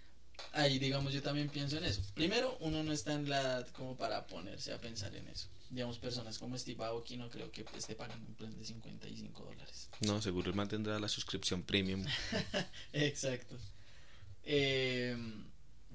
ahí 0.53 0.79
digamos 0.79 1.13
yo 1.13 1.23
también 1.23 1.49
pienso 1.49 1.79
en 1.79 1.85
eso. 1.85 2.03
Primero, 2.15 2.57
uno 2.61 2.83
no 2.83 2.93
está 2.93 3.15
en 3.15 3.29
la 3.29 3.41
edad 3.41 3.69
como 3.69 3.97
para 3.97 4.27
ponerse 4.27 4.73
a 4.73 4.81
pensar 4.81 5.15
en 5.15 5.29
eso. 5.29 5.49
Digamos, 5.71 5.99
personas 5.99 6.39
como 6.39 6.57
Steve 6.57 6.83
Aoki 6.85 7.17
no 7.17 7.29
creo 7.29 7.51
que 7.51 7.65
esté 7.77 7.95
pagando 7.95 8.27
un 8.27 8.35
plan 8.35 8.57
de 8.57 8.65
55 8.65 9.45
dólares. 9.45 9.91
No, 10.01 10.23
seguro 10.23 10.51
él 10.51 10.57
mantendrá 10.57 10.99
la 10.99 11.09
suscripción 11.09 11.63
premium. 11.63 12.05
Exacto. 12.93 13.57
Em, 14.45 15.45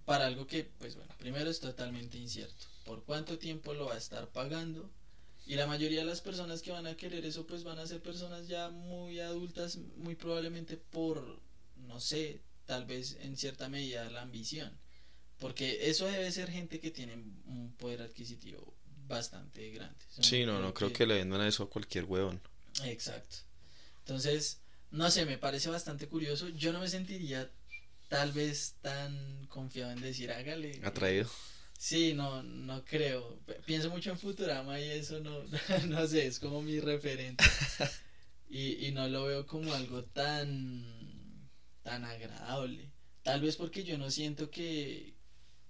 para 0.05 0.27
algo 0.27 0.45
que, 0.45 0.63
pues 0.63 0.95
bueno, 0.95 1.13
primero 1.17 1.49
es 1.49 1.59
totalmente 1.59 2.17
incierto. 2.17 2.67
¿Por 2.85 3.03
cuánto 3.03 3.39
tiempo 3.39 3.73
lo 3.73 3.87
va 3.87 3.95
a 3.95 3.97
estar 3.97 4.29
pagando? 4.29 4.89
Y 5.45 5.55
la 5.55 5.67
mayoría 5.67 5.99
de 5.99 6.05
las 6.05 6.21
personas 6.21 6.61
que 6.61 6.71
van 6.71 6.87
a 6.87 6.95
querer 6.95 7.25
eso, 7.25 7.45
pues 7.45 7.63
van 7.63 7.79
a 7.79 7.85
ser 7.85 8.01
personas 8.01 8.47
ya 8.47 8.69
muy 8.69 9.19
adultas, 9.19 9.77
muy 9.97 10.15
probablemente 10.15 10.77
por, 10.77 11.41
no 11.75 11.99
sé, 11.99 12.41
tal 12.65 12.85
vez 12.85 13.17
en 13.21 13.35
cierta 13.35 13.67
medida 13.67 14.09
la 14.09 14.21
ambición. 14.21 14.71
Porque 15.39 15.89
eso 15.89 16.05
debe 16.05 16.31
ser 16.31 16.49
gente 16.49 16.79
que 16.79 16.91
tiene 16.91 17.15
un 17.15 17.73
poder 17.77 18.01
adquisitivo 18.01 18.73
bastante 19.07 19.69
grande. 19.71 19.99
Sí, 20.21 20.45
no, 20.45 20.61
no 20.61 20.73
creo 20.73 20.93
que... 20.93 21.05
le 21.05 21.15
vendan 21.15 21.41
eso 21.41 21.63
a 21.63 21.69
cualquier 21.69 22.05
huevón. 22.05 22.41
Exacto. 22.85 23.37
Entonces, 23.99 24.61
no 24.91 25.11
sé, 25.11 25.25
me 25.25 25.37
parece 25.37 25.69
bastante 25.69 26.07
curioso. 26.07 26.47
Yo 26.49 26.71
no 26.71 26.79
me 26.79 26.87
sentiría 26.87 27.51
tal 28.07 28.31
vez 28.31 28.75
tan 28.81 29.45
confiado 29.47 29.91
en 29.91 30.01
decir 30.01 30.31
hágale. 30.31 30.79
Atraído. 30.83 31.29
Sí, 31.83 32.13
no, 32.13 32.41
no 32.43 32.85
creo. 32.85 33.39
Pienso 33.65 33.89
mucho 33.89 34.11
en 34.11 34.17
Futurama 34.17 34.79
y 34.79 34.85
eso 34.85 35.19
no, 35.19 35.43
no 35.89 36.07
sé, 36.07 36.27
es 36.27 36.39
como 36.39 36.61
mi 36.61 36.79
referente. 36.79 37.43
Y, 38.49 38.87
y 38.87 38.91
no 38.93 39.09
lo 39.09 39.25
veo 39.25 39.45
como 39.45 39.73
algo 39.73 40.01
tan, 40.05 40.85
tan 41.81 42.05
agradable. 42.05 42.89
Tal 43.21 43.41
vez 43.41 43.57
porque 43.57 43.83
yo 43.83 43.97
no 43.97 44.09
siento 44.11 44.49
que, 44.49 45.13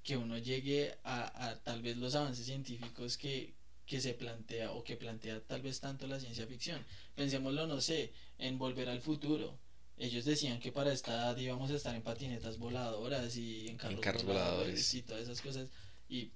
que 0.04 0.16
uno 0.16 0.38
llegue 0.38 0.96
a, 1.04 1.48
a 1.50 1.60
tal 1.64 1.82
vez 1.82 1.98
los 1.98 2.14
avances 2.14 2.46
científicos 2.46 3.18
que, 3.18 3.56
que 3.88 4.00
se 4.00 4.14
plantea 4.14 4.72
o 4.72 4.84
que 4.84 4.96
plantea 4.96 5.42
tal 5.42 5.64
vez 5.64 5.80
tanto 5.80 6.06
la 6.06 6.20
ciencia 6.20 6.46
ficción. 6.46 6.86
Pensémoslo, 7.16 7.66
no 7.66 7.82
sé, 7.82 8.14
en 8.38 8.60
Volver 8.60 8.88
al 8.88 9.02
Futuro. 9.02 9.58
Ellos 9.98 10.26
decían 10.26 10.60
que 10.60 10.72
para 10.72 10.94
esta 10.94 11.12
edad 11.12 11.38
íbamos 11.38 11.72
a 11.72 11.76
estar 11.76 11.96
en 11.96 12.04
patinetas 12.04 12.60
voladoras 12.60 13.36
y 13.36 13.68
en 13.68 13.78
carros, 13.78 14.26
voladores 14.26 14.94
y 14.94 15.02
todas 15.02 15.24
esas 15.24 15.42
cosas. 15.42 15.70
Y... 16.14 16.32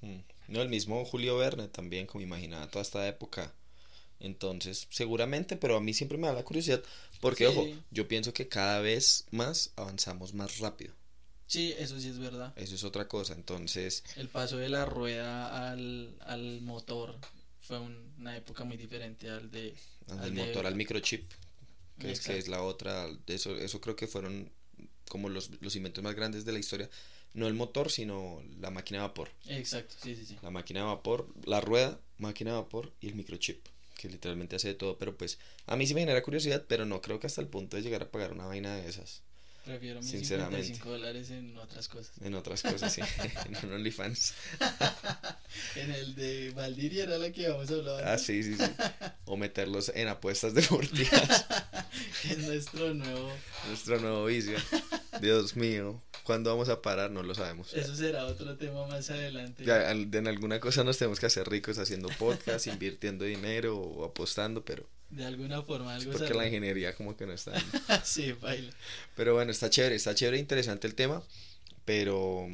Mm. 0.00 0.20
No, 0.48 0.62
el 0.62 0.68
mismo 0.68 1.04
Julio 1.04 1.36
Verne 1.36 1.68
también, 1.68 2.06
como 2.06 2.22
imaginaba 2.22 2.68
toda 2.68 2.82
esta 2.82 3.06
época. 3.06 3.54
Entonces, 4.18 4.88
seguramente, 4.90 5.56
pero 5.56 5.76
a 5.76 5.80
mí 5.80 5.94
siempre 5.94 6.18
me 6.18 6.26
da 6.26 6.32
la 6.32 6.42
curiosidad, 6.42 6.82
porque, 7.20 7.46
ojo, 7.46 7.66
yo 7.90 8.08
pienso 8.08 8.34
que 8.34 8.48
cada 8.48 8.80
vez 8.80 9.26
más 9.30 9.72
avanzamos 9.76 10.34
más 10.34 10.58
rápido. 10.58 10.92
Sí, 11.46 11.74
eso 11.78 11.98
sí 11.98 12.08
es 12.08 12.18
verdad. 12.18 12.52
Eso 12.56 12.74
es 12.74 12.84
otra 12.84 13.08
cosa, 13.08 13.32
entonces... 13.34 14.04
El 14.16 14.28
paso 14.28 14.56
de 14.58 14.68
la 14.68 14.84
rueda 14.84 15.70
al, 15.70 16.16
al 16.20 16.60
motor 16.60 17.16
fue 17.60 17.78
una 17.78 18.36
época 18.36 18.64
muy 18.64 18.76
diferente 18.76 19.30
al 19.30 19.50
de... 19.50 19.74
Al, 20.08 20.32
motor, 20.32 20.66
al 20.66 20.74
microchip, 20.74 21.30
que 21.98 22.10
es, 22.10 22.20
que 22.20 22.36
es 22.36 22.48
la 22.48 22.62
otra, 22.62 23.08
eso, 23.26 23.56
eso 23.56 23.80
creo 23.80 23.96
que 23.96 24.08
fueron 24.08 24.50
como 25.08 25.28
los, 25.28 25.50
los 25.60 25.76
inventos 25.76 26.02
más 26.02 26.14
grandes 26.14 26.44
de 26.44 26.52
la 26.52 26.58
historia 26.58 26.90
no 27.34 27.46
el 27.46 27.54
motor, 27.54 27.90
sino 27.90 28.42
la 28.58 28.70
máquina 28.70 29.00
de 29.00 29.08
vapor. 29.08 29.30
Exacto, 29.46 29.94
sí, 30.02 30.16
sí, 30.16 30.26
sí. 30.26 30.38
La 30.42 30.50
máquina 30.50 30.80
de 30.80 30.86
vapor, 30.86 31.28
la 31.44 31.60
rueda, 31.60 32.00
máquina 32.18 32.52
de 32.52 32.56
vapor 32.58 32.92
y 33.00 33.08
el 33.08 33.14
microchip, 33.14 33.66
que 33.96 34.08
literalmente 34.08 34.56
hace 34.56 34.68
de 34.68 34.74
todo. 34.74 34.98
Pero 34.98 35.16
pues 35.16 35.38
a 35.66 35.76
mí 35.76 35.86
sí 35.86 35.94
me 35.94 36.00
genera 36.00 36.22
curiosidad, 36.22 36.64
pero 36.68 36.84
no 36.86 37.00
creo 37.00 37.20
que 37.20 37.26
hasta 37.26 37.40
el 37.40 37.48
punto 37.48 37.76
de 37.76 37.82
llegar 37.82 38.02
a 38.02 38.10
pagar 38.10 38.32
una 38.32 38.46
vaina 38.46 38.74
de 38.76 38.88
esas. 38.88 39.22
Prefiero 39.64 40.00
mis 40.00 40.10
Sinceramente. 40.10 40.64
55 40.64 40.90
dólares 40.90 41.30
en 41.30 41.56
otras 41.58 41.86
cosas. 41.88 42.12
En 42.22 42.34
otras 42.34 42.62
cosas, 42.62 42.92
sí. 42.92 43.02
en 43.46 43.68
un 43.68 43.74
OnlyFans. 43.74 44.34
en 45.76 45.90
el 45.92 46.14
de 46.14 46.50
Valdiria 46.50 47.04
era 47.04 47.18
la 47.18 47.30
que 47.30 47.42
íbamos 47.42 47.70
a 47.70 47.74
hablar. 47.74 48.08
Ah, 48.08 48.18
sí, 48.18 48.42
sí, 48.42 48.56
sí. 48.56 48.64
O 49.26 49.36
meterlos 49.36 49.92
en 49.94 50.08
apuestas 50.08 50.54
deportivas. 50.54 51.46
es 52.30 52.38
nuestro 52.38 52.94
nuevo. 52.94 53.30
Nuestro 53.68 54.00
nuevo 54.00 54.24
vicio. 54.26 54.58
Dios 55.20 55.56
mío. 55.56 56.00
¿Cuándo 56.24 56.50
vamos 56.50 56.68
a 56.68 56.82
parar? 56.82 57.10
No 57.10 57.22
lo 57.22 57.34
sabemos. 57.34 57.72
Eso 57.74 57.96
será 57.96 58.26
otro 58.26 58.56
tema 58.56 58.86
más 58.86 59.10
adelante. 59.10 59.64
Ya, 59.64 59.90
en 59.90 60.28
alguna 60.28 60.60
cosa 60.60 60.84
nos 60.84 60.98
tenemos 60.98 61.18
que 61.18 61.26
hacer 61.26 61.48
ricos 61.48 61.78
haciendo 61.78 62.08
podcast, 62.18 62.66
invirtiendo 62.68 63.24
dinero 63.24 63.78
o 63.78 64.04
apostando, 64.04 64.64
pero 64.64 64.86
de 65.10 65.24
alguna 65.24 65.62
forma 65.62 65.94
algo 65.94 66.12
porque 66.12 66.34
la 66.34 66.46
ingeniería 66.46 66.94
como 66.94 67.16
que 67.16 67.26
no 67.26 67.32
está 67.32 67.52
sí 68.04 68.30
baila 68.30 68.72
pero 69.16 69.34
bueno 69.34 69.50
está 69.50 69.68
chévere 69.68 69.96
está 69.96 70.14
chévere 70.14 70.38
interesante 70.38 70.86
el 70.86 70.94
tema 70.94 71.20
pero 71.84 72.46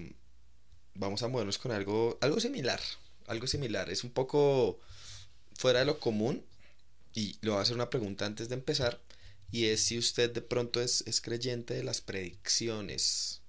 vamos 0.95 1.23
a 1.23 1.29
movernos 1.29 1.59
con 1.59 1.73
algo 1.73 2.17
algo 2.23 2.41
similar 2.41 2.81
algo 3.27 3.47
similar 3.47 3.91
es 3.91 4.05
un 4.05 4.11
poco 4.11 4.81
fuera 5.55 5.81
de 5.81 5.85
lo 5.85 5.99
común 5.99 6.43
y 7.15 7.37
le 7.41 7.51
voy 7.51 7.59
a 7.59 7.63
hacer 7.63 7.75
una 7.75 7.91
pregunta 7.91 8.25
antes 8.25 8.49
de 8.49 8.55
empezar 8.55 9.01
y 9.51 9.67
es 9.67 9.81
si 9.83 9.99
usted 9.99 10.33
de 10.33 10.43
pronto 10.43 10.81
es, 10.81 11.03
es 11.07 11.21
creyente 11.21 11.75
de 11.75 11.85
las 11.85 12.01
predicciones 12.01 13.43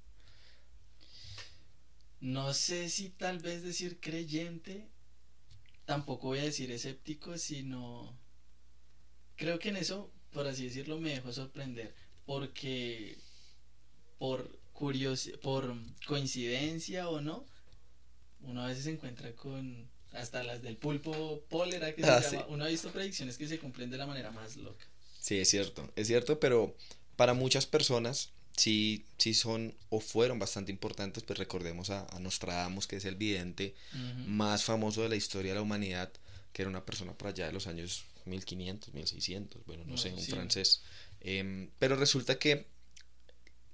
no 2.19 2.53
sé 2.53 2.89
si 2.89 3.09
tal 3.09 3.39
vez 3.39 3.63
decir 3.63 3.99
creyente 3.99 4.87
tampoco 5.85 6.27
voy 6.27 6.39
a 6.39 6.43
decir 6.43 6.71
escéptico 6.71 7.37
sino 7.37 8.17
creo 9.37 9.59
que 9.59 9.69
en 9.69 9.77
eso, 9.77 10.11
por 10.33 10.47
así 10.47 10.65
decirlo, 10.65 10.99
me 10.99 11.11
dejó 11.11 11.31
sorprender. 11.31 11.93
Porque 12.25 13.17
por 14.17 14.59
curiosidad, 14.73 15.39
por 15.39 15.73
coincidencia 16.05 17.07
o 17.07 17.21
no, 17.21 17.45
uno 18.41 18.61
a 18.63 18.67
veces 18.67 18.83
se 18.83 18.91
encuentra 18.91 19.33
con 19.33 19.87
hasta 20.11 20.43
las 20.43 20.61
del 20.61 20.77
pulpo 20.77 21.41
pólera 21.49 21.93
que 21.93 22.03
se 22.03 22.09
ah, 22.09 22.19
llama. 22.19 22.45
Uno 22.49 22.65
ha 22.65 22.67
visto 22.67 22.91
predicciones 22.91 23.37
que 23.37 23.47
se 23.47 23.59
cumplen 23.59 23.89
de 23.89 23.97
la 23.97 24.07
manera 24.07 24.31
más 24.31 24.57
loca. 24.57 24.85
Sí, 25.27 25.39
es 25.39 25.49
cierto, 25.49 25.91
es 25.97 26.07
cierto, 26.07 26.39
pero 26.39 26.73
para 27.17 27.33
muchas 27.33 27.65
personas 27.65 28.29
sí, 28.55 29.03
sí 29.17 29.33
son 29.33 29.75
o 29.89 29.99
fueron 29.99 30.39
bastante 30.39 30.71
importantes, 30.71 31.21
pues 31.23 31.37
recordemos 31.37 31.89
a, 31.89 32.07
Nostradamus, 32.21 32.87
que 32.87 32.95
es 32.95 33.03
el 33.03 33.17
vidente 33.17 33.75
más 34.25 34.63
famoso 34.63 35.01
de 35.01 35.09
la 35.09 35.17
historia 35.17 35.51
de 35.51 35.55
la 35.55 35.63
humanidad, 35.63 36.13
que 36.53 36.61
era 36.61 36.69
una 36.69 36.85
persona 36.85 37.11
por 37.11 37.27
allá 37.27 37.47
de 37.47 37.51
los 37.51 37.67
años 37.67 38.05
1500, 38.23 38.93
1600, 38.93 39.65
bueno, 39.65 39.83
no, 39.85 39.97
sé, 39.97 40.13
un 40.13 40.21
francés. 40.21 40.81
Em, 41.19 41.71
pero 41.77 41.97
resulta 41.97 42.39
que 42.39 42.65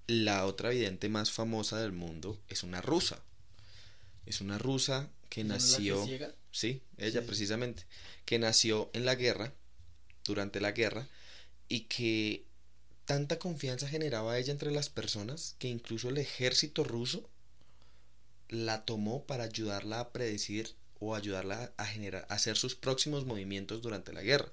la 0.08 0.48
otra 0.48 0.72
vidente 0.72 1.08
más 1.08 1.32
famosa 1.32 1.80
del 1.80 1.92
mundo 1.92 2.42
es 2.50 2.64
una 2.64 2.82
rusa. 2.82 3.22
Es 4.26 4.42
una 4.42 4.58
rusa 4.58 5.08
que 5.30 5.44
nació... 5.44 6.04
sí, 6.50 6.82
ella 6.98 7.24
precisamente. 7.24 7.84
Que 8.26 8.40
nació 8.40 8.90
en 8.94 9.06
la 9.06 9.14
guerra, 9.14 9.54
durante 10.24 10.60
la 10.60 10.72
guerra, 10.72 11.08
y 11.68 11.82
que 11.82 12.46
tanta 13.06 13.40
confianza 13.40 13.88
generaba 13.88 14.38
ella 14.38 14.52
entre 14.52 14.72
las 14.72 14.90
personas 14.90 15.56
que 15.60 15.68
incluso 15.68 16.10
el 16.10 16.18
ejército 16.18 16.84
ruso 16.84 17.30
la 18.50 18.86
tomó 18.86 19.26
para 19.26 19.46
ayudarla 19.46 20.00
a 20.00 20.12
predecir 20.12 20.76
o 21.00 21.16
ayudarla 21.16 21.74
a 21.78 21.86
generar, 21.86 22.26
a 22.30 22.36
hacer 22.36 22.56
sus 22.56 22.76
próximos 22.76 23.26
movimientos 23.26 23.82
durante 23.82 24.14
la 24.14 24.22
guerra. 24.22 24.52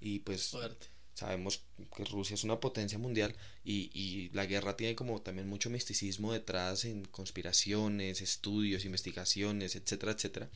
Y 0.00 0.18
pues 0.20 0.54
sabemos 1.14 1.62
que 1.96 2.04
Rusia 2.04 2.34
es 2.34 2.44
una 2.44 2.60
potencia 2.60 2.98
mundial 2.98 3.34
y, 3.64 3.90
y, 3.94 4.30
la 4.30 4.46
guerra 4.46 4.76
tiene 4.76 4.96
como 4.96 5.22
también 5.22 5.48
mucho 5.48 5.70
misticismo 5.70 6.32
detrás 6.32 6.84
en 6.84 7.04
conspiraciones, 7.06 8.20
estudios, 8.20 8.84
investigaciones, 8.84 9.76
etcétera, 9.76 10.12
etcétera. 10.12 10.50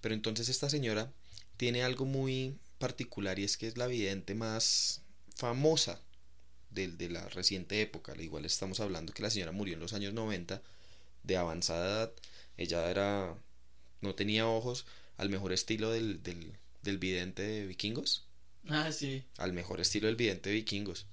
Pero 0.00 0.14
entonces 0.14 0.48
esta 0.48 0.70
señora 0.70 1.12
tiene 1.56 1.82
algo 1.82 2.06
muy 2.06 2.58
particular 2.78 3.38
y 3.38 3.44
es 3.44 3.56
que 3.56 3.68
es 3.68 3.76
la 3.76 3.86
vidente 3.86 4.34
más 4.34 5.02
famosa 5.38 6.00
de, 6.70 6.88
de 6.88 7.08
la 7.08 7.26
reciente 7.28 7.80
época. 7.80 8.14
Igual 8.18 8.44
estamos 8.44 8.80
hablando 8.80 9.14
que 9.14 9.22
la 9.22 9.30
señora 9.30 9.52
murió 9.52 9.74
en 9.74 9.80
los 9.80 9.92
años 9.94 10.12
90 10.12 10.60
de 11.22 11.36
avanzada 11.36 11.86
edad. 11.86 12.12
Ella 12.56 12.90
era 12.90 13.36
no 14.00 14.14
tenía 14.14 14.46
ojos 14.46 14.84
al 15.16 15.30
mejor 15.30 15.52
estilo 15.52 15.90
del, 15.90 16.22
del, 16.22 16.52
del 16.82 16.98
vidente 16.98 17.42
de 17.42 17.66
vikingos. 17.66 18.26
Ah, 18.68 18.92
sí. 18.92 19.24
Al 19.38 19.52
mejor 19.52 19.80
estilo 19.80 20.08
del 20.08 20.16
vidente 20.16 20.50
de 20.50 20.56
vikingos. 20.56 21.06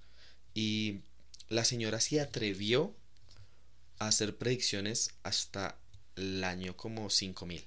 Y 0.54 1.02
la 1.48 1.64
señora 1.64 2.00
se 2.00 2.20
atrevió 2.20 2.96
a 4.00 4.08
hacer 4.08 4.38
predicciones 4.38 5.14
hasta 5.24 5.78
el 6.16 6.44
año 6.44 6.76
como 6.76 7.10
5000. 7.10 7.64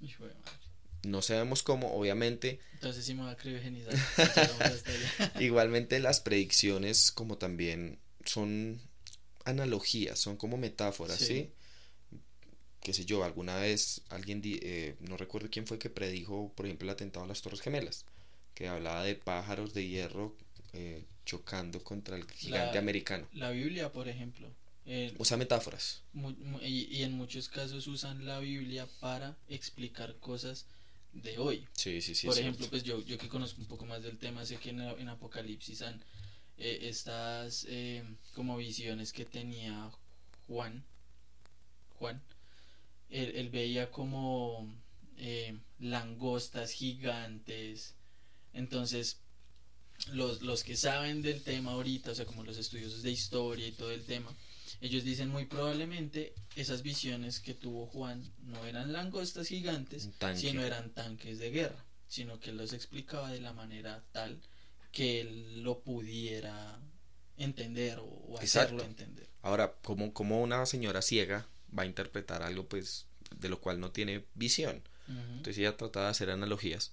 Hijo 0.00 0.26
de 0.26 0.34
madre. 0.34 0.63
No 1.04 1.22
sabemos 1.22 1.62
cómo, 1.62 1.92
obviamente. 1.94 2.60
Entonces 2.74 3.04
sí 3.04 3.14
me 3.14 3.22
va 3.22 3.32
a 3.32 3.36
criogenizar. 3.36 3.94
Igualmente 5.40 5.98
las 6.00 6.20
predicciones 6.20 7.10
como 7.12 7.38
también 7.38 7.98
son 8.24 8.80
analogías, 9.44 10.18
son 10.18 10.36
como 10.36 10.56
metáforas, 10.56 11.18
Sí. 11.18 11.26
¿sí? 11.26 11.50
Qué 12.80 12.92
sé 12.92 13.04
yo, 13.06 13.24
alguna 13.24 13.56
vez 13.56 14.02
alguien, 14.10 14.42
eh, 14.44 14.94
no 15.00 15.16
recuerdo 15.16 15.48
quién 15.50 15.66
fue 15.66 15.78
que 15.78 15.88
predijo, 15.88 16.52
por 16.54 16.66
ejemplo, 16.66 16.84
el 16.86 16.90
atentado 16.92 17.24
a 17.24 17.28
las 17.28 17.40
Torres 17.40 17.62
Gemelas, 17.62 18.04
que 18.54 18.68
hablaba 18.68 19.02
de 19.04 19.14
pájaros 19.14 19.72
de 19.72 19.88
hierro 19.88 20.36
eh, 20.74 21.02
chocando 21.24 21.82
contra 21.82 22.16
el 22.16 22.30
gigante 22.30 22.74
La- 22.74 22.80
americano. 22.80 23.26
La 23.32 23.50
Biblia, 23.50 23.90
por 23.90 24.08
ejemplo. 24.08 24.48
eh, 24.86 25.14
Usa 25.16 25.38
metáforas. 25.38 26.02
mu- 26.12 26.32
mu- 26.32 26.60
y, 26.60 26.84
y 26.94 27.04
en 27.04 27.12
muchos 27.12 27.48
casos 27.48 27.86
usan 27.86 28.26
la 28.26 28.38
Biblia 28.40 28.86
para 29.00 29.34
explicar 29.48 30.16
cosas 30.20 30.66
de 31.14 31.38
hoy. 31.38 31.66
Sí, 31.72 32.00
sí, 32.00 32.14
sí. 32.14 32.26
por 32.26 32.38
ejemplo, 32.38 32.58
cierto. 32.58 32.70
pues 32.70 32.82
yo, 32.82 33.02
yo 33.04 33.18
que 33.18 33.28
conozco 33.28 33.60
un 33.60 33.68
poco 33.68 33.86
más 33.86 34.02
del 34.02 34.18
tema, 34.18 34.44
sé 34.44 34.56
que 34.56 34.70
en, 34.70 34.80
en 34.80 35.08
Apocalipsis 35.08 35.82
han 35.82 36.02
eh, 36.56 36.80
estas 36.82 37.66
eh, 37.68 38.04
como 38.34 38.56
visiones 38.56 39.12
que 39.12 39.24
tenía 39.24 39.90
Juan. 40.46 40.84
Juan. 41.98 42.22
Él, 43.10 43.32
él 43.34 43.50
veía 43.50 43.90
como 43.90 44.72
eh, 45.16 45.58
langostas 45.78 46.72
gigantes. 46.72 47.94
Entonces, 48.52 49.20
los, 50.12 50.42
los 50.42 50.62
que 50.64 50.76
saben 50.76 51.22
del 51.22 51.42
tema 51.42 51.72
ahorita, 51.72 52.12
o 52.12 52.14
sea, 52.14 52.26
como 52.26 52.44
los 52.44 52.56
estudiosos 52.56 53.02
de 53.02 53.10
historia 53.10 53.66
y 53.66 53.72
todo 53.72 53.90
el 53.90 54.04
tema, 54.04 54.34
ellos 54.80 55.04
dicen 55.04 55.28
muy 55.28 55.46
probablemente 55.46 56.34
esas 56.56 56.82
visiones 56.82 57.40
que 57.40 57.54
tuvo 57.54 57.86
Juan 57.86 58.22
no 58.38 58.64
eran 58.64 58.92
langostas 58.92 59.48
gigantes, 59.48 60.10
sino 60.34 60.62
eran 60.62 60.90
tanques 60.90 61.38
de 61.38 61.50
guerra, 61.50 61.84
sino 62.08 62.40
que 62.40 62.52
los 62.52 62.72
explicaba 62.72 63.30
de 63.30 63.40
la 63.40 63.52
manera 63.52 64.02
tal 64.12 64.40
que 64.92 65.20
él 65.20 65.62
lo 65.62 65.80
pudiera 65.80 66.78
entender 67.36 67.98
o, 67.98 68.04
o 68.04 68.38
hacerlo 68.38 68.82
Exacto. 68.82 68.84
entender. 68.84 69.28
Ahora, 69.42 69.74
como, 69.82 70.12
como 70.12 70.40
una 70.40 70.64
señora 70.66 71.02
ciega 71.02 71.46
va 71.76 71.82
a 71.82 71.86
interpretar 71.86 72.42
algo 72.42 72.66
pues 72.68 73.06
de 73.36 73.48
lo 73.48 73.60
cual 73.60 73.80
no 73.80 73.90
tiene 73.90 74.24
visión? 74.34 74.82
Ujú. 75.08 75.18
Entonces 75.18 75.58
ella 75.58 75.76
trataba 75.76 76.06
de 76.06 76.10
hacer 76.12 76.30
analogías 76.30 76.92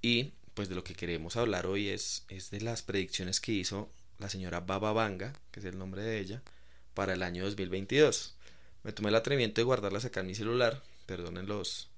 y 0.00 0.32
pues 0.54 0.68
de 0.68 0.74
lo 0.74 0.84
que 0.84 0.94
queremos 0.94 1.36
hablar 1.36 1.66
hoy 1.66 1.88
es, 1.88 2.24
es 2.28 2.50
de 2.50 2.60
las 2.60 2.82
predicciones 2.82 3.40
que 3.40 3.52
hizo 3.52 3.90
la 4.18 4.28
señora 4.28 4.60
Baba 4.60 4.92
Vanga, 4.92 5.32
que 5.50 5.60
es 5.60 5.66
el 5.66 5.78
nombre 5.78 6.02
de 6.02 6.20
ella, 6.20 6.42
para 6.94 7.12
el 7.14 7.22
año 7.22 7.44
2022. 7.44 8.34
Me 8.82 8.92
tomé 8.92 9.08
el 9.10 9.14
atrevimiento 9.16 9.60
de 9.60 9.64
guardarlas 9.64 10.04
acá 10.04 10.20
en 10.20 10.26
mi 10.28 10.34
celular, 10.34 10.82
perdonen 11.06 11.46
los, 11.46 11.88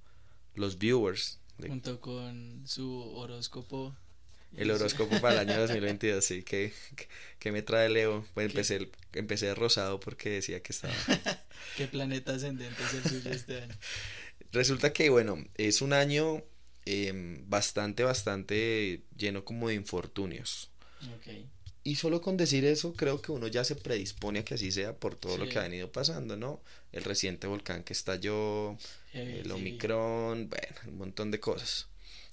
los 0.54 0.78
viewers, 0.78 1.38
de- 1.58 1.68
Junto 1.68 2.00
con 2.00 2.62
su 2.66 3.02
horóscopo. 3.16 3.94
el 4.56 4.70
horóscopo 4.70 5.18
para 5.20 5.42
el 5.42 5.48
año 5.50 5.60
2022, 5.60 6.24
sí, 6.24 6.42
que, 6.42 6.72
que, 7.38 7.52
me 7.52 7.62
trae 7.62 7.88
Leo, 7.88 8.24
pues 8.34 8.46
¿Qué? 8.52 8.52
empecé, 8.52 8.90
empecé 9.14 9.54
rosado 9.54 10.00
porque 10.00 10.30
decía 10.30 10.62
que 10.62 10.72
estaba... 10.72 10.94
¿Qué 11.76 11.86
planeta 11.88 12.34
ascendente 12.34 12.84
es 12.84 12.94
el 12.94 13.02
tuyo 13.02 13.30
este 13.32 13.62
año? 13.62 13.74
Resulta 14.52 14.92
que, 14.92 15.10
bueno, 15.10 15.44
es 15.56 15.82
un 15.82 15.92
año 15.92 16.42
em, 16.84 17.48
bastante, 17.48 18.04
bastante 18.04 19.02
lleno 19.16 19.44
como 19.44 19.68
de 19.68 19.74
infortunios. 19.74 20.70
Ok. 21.02 21.26
Y 21.86 21.94
solo 21.94 22.20
con 22.20 22.36
decir 22.36 22.64
eso, 22.64 22.94
creo 22.94 23.22
que 23.22 23.30
uno 23.30 23.46
ya 23.46 23.62
se 23.62 23.76
predispone 23.76 24.40
a 24.40 24.44
que 24.44 24.54
así 24.54 24.72
sea 24.72 24.96
por 24.96 25.14
todo 25.14 25.38
lo 25.38 25.48
que 25.48 25.56
ha 25.56 25.62
venido 25.62 25.92
pasando, 25.92 26.36
¿no? 26.36 26.60
El 26.90 27.04
reciente 27.04 27.46
volcán 27.46 27.84
que 27.84 27.92
estalló, 27.92 28.76
el 29.12 29.44
sí. 29.44 29.50
Omicron, 29.52 30.48
bueno, 30.48 30.76
un 30.88 30.98
montón 30.98 31.30
de 31.30 31.38
cosas. 31.38 31.86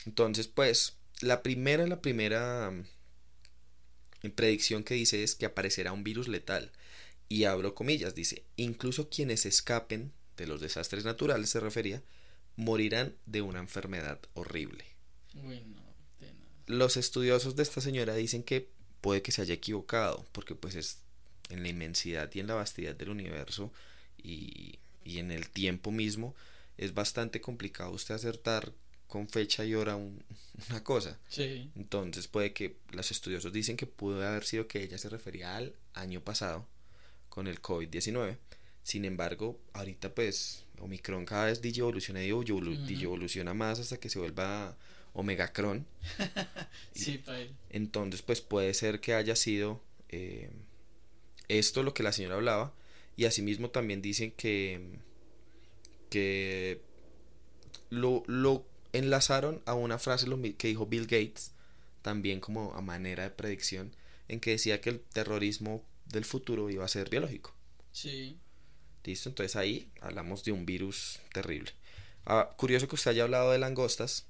Entonces, 0.08 0.48
pues, 0.48 0.96
la 1.22 1.44
primera, 1.44 1.86
la 1.86 2.02
primera 2.02 2.72
mm, 4.24 4.32
predicción 4.32 4.84
que 4.84 4.96
dice 4.96 5.22
es 5.22 5.36
que 5.36 5.46
aparecerá 5.46 5.94
un 5.94 6.04
virus 6.04 6.28
letal. 6.28 6.72
Y 7.30 7.44
abro 7.44 7.76
comillas, 7.76 8.16
dice, 8.16 8.42
incluso 8.56 9.08
quienes 9.08 9.46
escapen 9.46 10.14
de 10.36 10.48
los 10.48 10.62
desastres 10.62 11.06
naturales, 11.06 11.52
se 11.52 11.60
refería, 11.60 12.02
morirán 12.56 13.16
de 13.28 13.44
una 13.44 13.60
enfermedad 13.60 14.20
horrible. 14.34 14.84
Uy, 15.36 15.62
no, 15.62 15.84
tenaz. 16.18 16.42
Los 16.66 16.98
estudiosos 16.98 17.56
de 17.56 17.62
esta 17.62 17.82
señora 17.82 18.16
dicen 18.16 18.42
que 18.42 18.73
puede 19.04 19.22
que 19.22 19.32
se 19.34 19.42
haya 19.42 19.54
equivocado, 19.54 20.26
porque 20.32 20.56
pues 20.56 20.74
es 20.76 20.98
en 21.50 21.62
la 21.62 21.68
inmensidad 21.70 22.32
y 22.34 22.40
en 22.40 22.48
la 22.48 22.56
vastidad 22.56 22.96
del 22.96 23.10
universo 23.10 23.70
y, 24.18 24.80
y 25.04 25.18
en 25.20 25.30
el 25.32 25.50
tiempo 25.50 25.92
mismo 25.92 26.34
es 26.78 26.94
bastante 26.94 27.42
complicado 27.42 27.92
usted 27.92 28.16
acertar 28.16 28.72
con 29.08 29.28
fecha 29.28 29.66
y 29.66 29.76
hora 29.76 29.96
un- 29.98 30.24
una 30.70 30.84
cosa. 30.84 31.20
Sí. 31.28 31.70
Entonces 31.76 32.28
puede 32.28 32.54
que 32.54 32.78
los 32.92 33.12
estudiosos 33.12 33.52
dicen 33.52 33.76
que 33.78 33.86
pudo 33.86 34.26
haber 34.28 34.46
sido 34.46 34.68
que 34.68 34.82
ella 34.82 34.98
se 34.98 35.10
refería 35.10 35.58
al 35.58 35.76
año 35.94 36.22
pasado 36.22 36.66
con 37.30 37.48
el 37.48 37.62
COVID-19. 37.62 38.38
Sin 38.84 39.04
embargo, 39.06 39.60
ahorita 39.74 40.16
pues 40.16 40.64
Omicron 40.80 41.26
cada 41.26 41.46
vez 41.46 41.62
digievoluciona 41.62 42.24
y 42.24 42.30
evolu- 42.30 42.76
Ujú. 42.78 42.86
digievoluciona 42.86 43.54
más 43.54 43.80
hasta 43.80 43.98
que 44.00 44.10
se 44.10 44.20
vuelva 44.20 44.76
Omegacron. 45.14 45.86
Sí, 46.94 47.18
pail. 47.18 47.56
Entonces, 47.70 48.22
pues 48.22 48.42
puede 48.42 48.74
ser 48.74 49.00
que 49.00 49.16
haya 49.16 49.36
sido 49.36 49.82
eh, 50.10 50.52
esto 51.48 51.82
lo 51.82 51.94
que 51.94 52.04
la 52.04 52.12
señora 52.12 52.36
hablaba. 52.36 52.74
Y 53.16 53.26
asimismo 53.26 53.70
también 53.70 54.02
dicen 54.02 54.32
que, 54.32 55.00
que 56.10 56.82
lo, 57.90 58.24
lo 58.28 58.66
enlazaron 58.92 59.62
a 59.66 59.74
una 59.74 60.00
frase 60.00 60.28
que 60.58 60.68
dijo 60.68 60.86
Bill 60.86 61.06
Gates, 61.06 61.52
también 62.02 62.40
como 62.40 62.74
a 62.74 62.82
manera 62.82 63.24
de 63.24 63.30
predicción, 63.32 63.96
en 64.28 64.40
que 64.40 64.52
decía 64.52 64.82
que 64.82 64.90
el 64.92 65.00
terrorismo 65.00 65.84
del 66.06 66.26
futuro 66.26 66.70
iba 66.70 66.86
a 66.86 66.88
ser 66.88 67.10
biológico. 67.10 67.56
Sí. 67.92 68.38
¿Listo? 69.04 69.30
Entonces 69.30 69.56
ahí 69.56 69.92
hablamos 70.02 70.44
de 70.44 70.52
un 70.52 70.66
virus 70.66 71.20
terrible. 71.34 71.72
Ah, 72.26 72.50
curioso 72.56 72.88
que 72.88 72.96
usted 72.96 73.12
haya 73.12 73.24
hablado 73.24 73.52
de 73.52 73.60
langostas, 73.60 74.28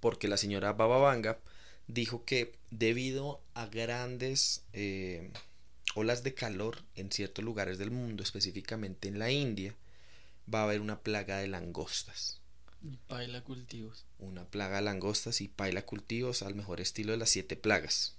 porque 0.00 0.28
la 0.28 0.36
señora 0.36 0.72
Bababanga 0.72 1.38
dijo 1.86 2.24
que 2.24 2.54
debido 2.70 3.40
a 3.54 3.66
grandes 3.66 4.62
eh, 4.72 5.30
olas 5.94 6.22
de 6.22 6.34
calor 6.34 6.78
en 6.94 7.10
ciertos 7.12 7.44
lugares 7.44 7.78
del 7.78 7.90
mundo, 7.90 8.22
específicamente 8.22 9.08
en 9.08 9.18
la 9.18 9.30
India, 9.30 9.74
va 10.52 10.60
a 10.60 10.64
haber 10.64 10.80
una 10.80 11.00
plaga 11.00 11.38
de 11.38 11.48
langostas. 11.48 12.40
Y 12.82 12.96
paila 13.08 13.42
cultivos. 13.42 14.04
Una 14.18 14.44
plaga 14.44 14.76
de 14.76 14.82
langostas 14.82 15.40
y 15.40 15.48
paila 15.48 15.84
cultivos 15.86 16.42
al 16.42 16.54
mejor 16.54 16.80
estilo 16.80 17.12
de 17.12 17.18
las 17.18 17.30
siete 17.30 17.56
plagas. 17.56 18.16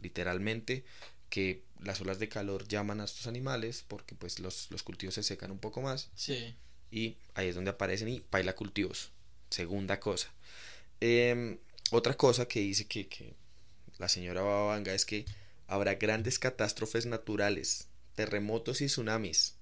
Literalmente 0.00 0.84
que 1.28 1.62
las 1.80 2.00
olas 2.00 2.18
de 2.18 2.28
calor 2.28 2.66
llaman 2.66 3.00
a 3.00 3.04
estos 3.04 3.26
animales 3.26 3.84
porque 3.86 4.14
pues 4.16 4.40
los, 4.40 4.70
los 4.70 4.82
cultivos 4.82 5.14
se 5.14 5.22
secan 5.22 5.50
un 5.52 5.58
poco 5.58 5.80
más 5.80 6.10
Sí. 6.16 6.54
y 6.90 7.16
ahí 7.34 7.48
es 7.48 7.54
donde 7.54 7.70
aparecen 7.70 8.08
y 8.08 8.20
paila 8.20 8.56
cultivos. 8.56 9.10
Segunda 9.48 10.00
cosa. 10.00 10.28
Em, 11.00 11.58
otra 11.90 12.14
cosa 12.16 12.46
que 12.46 12.60
dice 12.60 12.86
que, 12.86 13.08
que 13.08 13.34
la 13.98 14.08
señora 14.08 14.42
Babanga 14.42 14.94
es 14.94 15.04
que 15.04 15.24
habrá 15.66 15.94
grandes 15.94 16.38
catástrofes 16.38 17.06
naturales, 17.06 17.88
terremotos 18.14 18.80
y 18.80 18.86
tsunamis. 18.86 19.56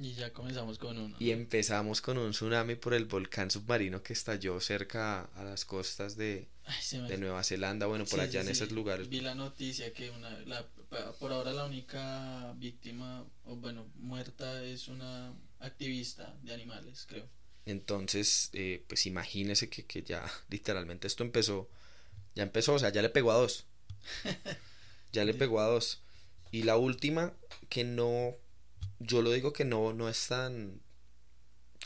Y 0.00 0.12
ya 0.14 0.32
comenzamos 0.32 0.78
con 0.78 0.96
uno. 0.96 1.16
Y 1.18 1.30
empezamos 1.32 2.00
con 2.00 2.18
un 2.18 2.30
tsunami 2.30 2.76
por 2.76 2.94
el 2.94 3.06
volcán 3.06 3.50
submarino 3.50 4.02
que 4.02 4.12
estalló 4.12 4.60
cerca 4.60 5.22
a 5.34 5.42
las 5.44 5.64
costas 5.64 6.16
de, 6.16 6.46
Ay, 6.66 7.00
me 7.00 7.08
de 7.08 7.18
Nueva 7.18 7.42
Zelanda, 7.42 7.86
bueno, 7.86 8.04
por 8.04 8.20
Sí, 8.20 8.20
allá 8.20 8.42
sí, 8.42 8.48
en 8.48 8.54
sí. 8.54 8.62
esos 8.62 8.70
lugares. 8.72 9.08
Vi 9.08 9.20
la 9.20 9.34
noticia 9.34 9.92
que 9.92 10.10
una, 10.10 10.30
la, 10.46 10.64
por 11.18 11.32
ahora 11.32 11.52
la 11.52 11.64
única 11.64 12.52
víctima, 12.58 13.26
o 13.44 13.56
bueno, 13.56 13.86
muerta 13.96 14.62
es 14.64 14.86
una 14.88 15.34
activista 15.58 16.36
de 16.42 16.54
animales, 16.54 17.04
creo. 17.08 17.28
Entonces, 17.68 18.48
eh, 18.54 18.82
pues 18.88 19.04
imagínese 19.04 19.68
que, 19.68 19.84
que 19.84 20.02
ya 20.02 20.24
literalmente 20.48 21.06
esto 21.06 21.22
empezó, 21.22 21.68
ya 22.34 22.42
empezó, 22.42 22.74
o 22.74 22.78
sea, 22.78 22.88
ya 22.90 23.02
le 23.02 23.10
pegó 23.10 23.30
a 23.30 23.36
dos. 23.36 23.66
Ya 25.10 25.24
le 25.24 25.32
pegó 25.32 25.60
a 25.60 25.66
dos. 25.66 26.02
Y 26.50 26.64
la 26.64 26.76
última, 26.76 27.32
que 27.70 27.82
no, 27.82 28.36
yo 28.98 29.22
lo 29.22 29.32
digo 29.32 29.54
que 29.54 29.64
no, 29.64 29.94
no 29.94 30.06
es 30.06 30.28
tan, 30.28 30.82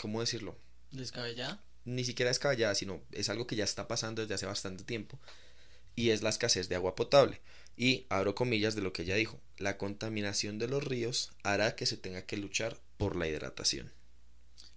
¿cómo 0.01 0.19
decirlo? 0.19 0.59
Descabellada. 0.91 1.63
Ni 1.85 2.03
siquiera 2.03 2.33
es 2.33 2.41
caballada, 2.41 2.75
sino 2.75 3.01
es 3.13 3.29
algo 3.29 3.47
que 3.47 3.55
ya 3.55 3.63
está 3.63 3.87
pasando 3.87 4.23
desde 4.23 4.35
hace 4.35 4.47
bastante 4.47 4.83
tiempo. 4.83 5.21
Y 5.95 6.11
es 6.11 6.23
la 6.23 6.31
escasez 6.31 6.69
de 6.69 6.75
agua 6.75 6.97
potable. 6.97 7.41
Y 7.77 8.07
abro 8.09 8.35
comillas 8.35 8.75
de 8.75 8.83
lo 8.83 8.93
que 8.93 9.03
ella 9.03 9.15
dijo, 9.15 9.41
la 9.57 9.79
contaminación 9.79 10.59
de 10.59 10.67
los 10.67 10.83
ríos 10.83 11.31
hará 11.45 11.77
que 11.77 11.87
se 11.87 11.97
tenga 11.97 12.27
que 12.27 12.37
luchar 12.37 12.77
por 12.99 13.15
la 13.15 13.29
hidratación. 13.29 13.93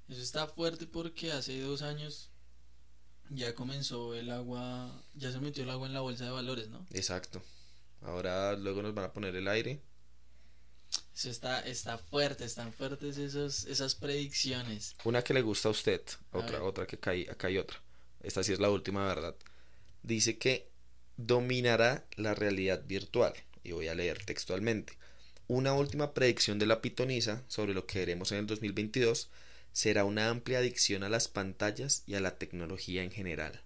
Eso 0.09 0.21
está 0.21 0.47
fuerte 0.47 0.85
porque 0.85 1.31
hace 1.31 1.59
dos 1.61 1.81
años 1.81 2.29
ya 3.29 3.55
comenzó 3.55 4.13
el 4.13 4.29
agua, 4.29 5.03
ya 5.15 5.31
se 5.31 5.39
metió 5.39 5.63
el 5.63 5.69
agua 5.69 5.87
en 5.87 5.93
la 5.93 6.01
bolsa 6.01 6.25
de 6.25 6.31
valores, 6.31 6.69
¿no? 6.69 6.85
Exacto. 6.91 7.41
Ahora 8.01 8.55
luego 8.55 8.81
nos 8.81 8.93
van 8.93 9.05
a 9.05 9.13
poner 9.13 9.35
el 9.35 9.47
aire. 9.47 9.81
Eso 11.15 11.29
está, 11.29 11.61
está 11.61 11.97
fuerte, 11.97 12.45
están 12.45 12.71
fuertes 12.71 13.17
esos, 13.17 13.65
esas 13.65 13.95
predicciones. 13.95 14.95
Una 15.05 15.23
que 15.23 15.33
le 15.33 15.41
gusta 15.41 15.69
a 15.69 15.71
usted, 15.71 16.01
otra, 16.31 16.61
otra 16.61 16.85
que 16.85 16.99
cae, 16.99 17.29
acá 17.29 17.47
hay 17.47 17.57
otra. 17.57 17.81
Esta 18.21 18.43
sí 18.43 18.53
es 18.53 18.59
la 18.59 18.69
última 18.69 19.07
verdad. 19.07 19.35
Dice 20.03 20.37
que 20.37 20.69
dominará 21.17 22.05
la 22.15 22.35
realidad 22.35 22.83
virtual. 22.85 23.33
Y 23.63 23.71
voy 23.71 23.87
a 23.87 23.95
leer 23.95 24.23
textualmente. 24.23 24.93
Una 25.47 25.73
última 25.73 26.13
predicción 26.13 26.59
de 26.59 26.65
la 26.65 26.81
pitonisa 26.81 27.43
sobre 27.47 27.73
lo 27.73 27.87
que 27.87 27.99
veremos 27.99 28.31
en 28.31 28.39
el 28.39 28.47
2022 28.47 29.29
será 29.75 30.05
una 30.05 30.29
amplia 30.29 30.59
adicción 30.59 31.03
a 31.03 31.09
las 31.09 31.27
pantallas 31.27 32.03
y 32.07 32.15
a 32.15 32.21
la 32.21 32.37
tecnología 32.37 33.03
en 33.03 33.11
general. 33.11 33.61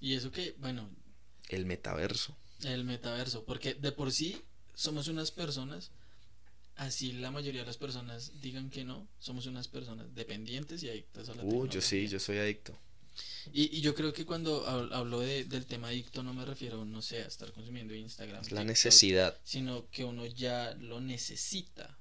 Y 0.00 0.14
eso 0.14 0.32
que, 0.32 0.54
bueno... 0.56 0.88
El 1.50 1.66
metaverso. 1.66 2.34
El 2.64 2.84
metaverso, 2.84 3.44
porque 3.44 3.74
de 3.74 3.92
por 3.92 4.10
sí 4.10 4.40
somos 4.74 5.06
unas 5.08 5.30
personas, 5.30 5.90
así 6.76 7.12
la 7.12 7.30
mayoría 7.30 7.60
de 7.60 7.66
las 7.66 7.76
personas 7.76 8.40
digan 8.40 8.70
que 8.70 8.84
no, 8.84 9.06
somos 9.18 9.44
unas 9.44 9.68
personas 9.68 10.14
dependientes 10.14 10.82
y 10.82 10.88
adictas 10.88 11.28
a 11.28 11.34
la 11.34 11.44
uh, 11.44 11.68
yo 11.68 11.82
sí, 11.82 12.08
yo 12.08 12.18
soy 12.18 12.38
adicto. 12.38 12.78
Y, 13.52 13.76
y 13.76 13.82
yo 13.82 13.94
creo 13.94 14.14
que 14.14 14.24
cuando 14.24 14.66
hablo 14.66 15.20
de, 15.20 15.44
del 15.44 15.66
tema 15.66 15.88
adicto 15.88 16.22
no 16.22 16.32
me 16.32 16.46
refiero, 16.46 16.86
no 16.86 17.02
sé, 17.02 17.18
a 17.18 17.26
estar 17.26 17.52
consumiendo 17.52 17.94
Instagram. 17.94 18.42
la 18.48 18.64
necesidad. 18.64 19.38
Sino 19.44 19.90
que 19.90 20.04
uno 20.04 20.24
ya 20.24 20.74
lo 20.80 21.02
necesita. 21.02 21.98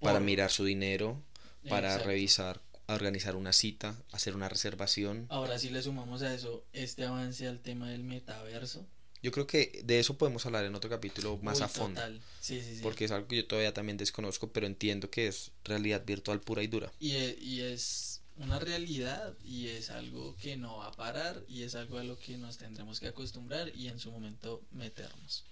Para 0.00 0.20
mirar 0.20 0.50
su 0.50 0.64
dinero, 0.64 1.22
para 1.68 1.98
revisar, 1.98 2.60
organizar 2.86 3.36
una 3.36 3.52
cita, 3.52 3.96
hacer 4.12 4.34
una 4.34 4.48
reservación. 4.48 5.26
Ahora 5.28 5.58
sí 5.58 5.70
le 5.70 5.82
sumamos 5.82 6.22
a 6.22 6.34
eso 6.34 6.64
este 6.72 7.04
avance 7.04 7.46
al 7.46 7.60
tema 7.60 7.90
del 7.90 8.04
metaverso. 8.04 8.86
Yo 9.22 9.30
creo 9.30 9.46
que 9.46 9.82
de 9.84 10.00
eso 10.00 10.18
podemos 10.18 10.44
hablar 10.46 10.64
en 10.64 10.74
otro 10.74 10.90
capítulo 10.90 11.38
más 11.42 11.60
a 11.60 11.68
fondo. 11.68 12.00
Sí, 12.40 12.60
sí, 12.60 12.76
sí. 12.76 12.80
Porque 12.82 13.04
es 13.04 13.12
algo 13.12 13.28
que 13.28 13.36
yo 13.36 13.46
todavía 13.46 13.72
también 13.72 13.96
desconozco, 13.96 14.50
pero 14.50 14.66
entiendo 14.66 15.10
que 15.10 15.28
es 15.28 15.52
realidad 15.62 16.04
virtual 16.04 16.40
pura 16.40 16.62
y 16.64 16.66
dura. 16.66 16.92
Y, 16.98 17.12
e, 17.12 17.38
y 17.40 17.60
es 17.60 18.20
una 18.36 18.58
realidad 18.58 19.34
y 19.44 19.68
es 19.68 19.90
algo 19.90 20.34
que 20.36 20.56
no 20.56 20.78
va 20.78 20.88
a 20.88 20.92
parar 20.92 21.44
y 21.48 21.62
es 21.62 21.76
algo 21.76 21.98
a 21.98 22.04
lo 22.04 22.18
que 22.18 22.36
nos 22.36 22.58
tendremos 22.58 22.98
que 22.98 23.06
acostumbrar 23.06 23.70
y 23.76 23.88
en 23.88 24.00
su 24.00 24.10
momento 24.10 24.62
meternos. 24.72 25.44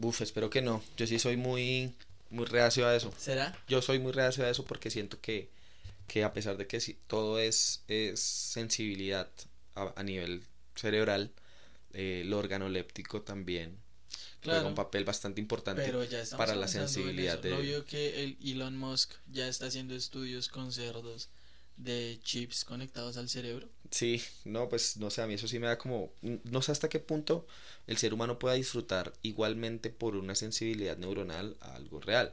Uf, 0.00 0.20
espero 0.20 0.48
que 0.48 0.62
no. 0.62 0.82
Yo 0.96 1.06
sí 1.08 1.18
soy 1.18 1.36
muy 1.36 1.92
muy 2.30 2.44
reacio 2.46 2.86
a 2.86 2.94
eso. 2.94 3.12
¿Será? 3.16 3.56
Yo 3.68 3.82
soy 3.82 3.98
muy 3.98 4.12
reacio 4.12 4.44
a 4.44 4.50
eso 4.50 4.64
porque 4.64 4.90
siento 4.90 5.20
que, 5.20 5.50
que 6.06 6.24
a 6.24 6.32
pesar 6.32 6.56
de 6.56 6.66
que 6.66 6.78
todo 7.06 7.38
es, 7.38 7.82
es 7.88 8.20
sensibilidad 8.20 9.28
a, 9.74 10.02
nivel 10.02 10.42
cerebral, 10.74 11.32
eh, 11.92 12.22
el 12.24 12.32
órgano 12.32 12.68
léptico 12.68 13.22
también 13.22 13.78
juega 14.42 14.66
un 14.66 14.74
papel 14.74 15.04
bastante 15.04 15.40
importante 15.40 15.92
para 16.36 16.54
la 16.54 16.68
sensibilidad. 16.68 17.38
De... 17.38 17.56
vio 17.56 17.84
que 17.84 18.24
el 18.24 18.38
Elon 18.44 18.76
Musk 18.76 19.12
ya 19.30 19.48
está 19.48 19.66
haciendo 19.66 19.94
estudios 19.94 20.48
con 20.48 20.72
cerdos 20.72 21.28
de 21.78 22.18
chips 22.22 22.64
conectados 22.64 23.16
al 23.16 23.28
cerebro. 23.28 23.68
Sí, 23.90 24.22
no, 24.44 24.68
pues 24.68 24.98
no 24.98 25.10
sé, 25.10 25.22
a 25.22 25.26
mí 25.26 25.34
eso 25.34 25.48
sí 25.48 25.58
me 25.58 25.66
da 25.66 25.78
como, 25.78 26.12
no 26.44 26.60
sé 26.60 26.72
hasta 26.72 26.88
qué 26.88 26.98
punto 26.98 27.46
el 27.86 27.96
ser 27.96 28.12
humano 28.12 28.38
pueda 28.38 28.54
disfrutar 28.54 29.14
igualmente 29.22 29.88
por 29.88 30.14
una 30.16 30.34
sensibilidad 30.34 30.98
neuronal 30.98 31.56
a 31.60 31.76
algo 31.76 32.00
real. 32.00 32.32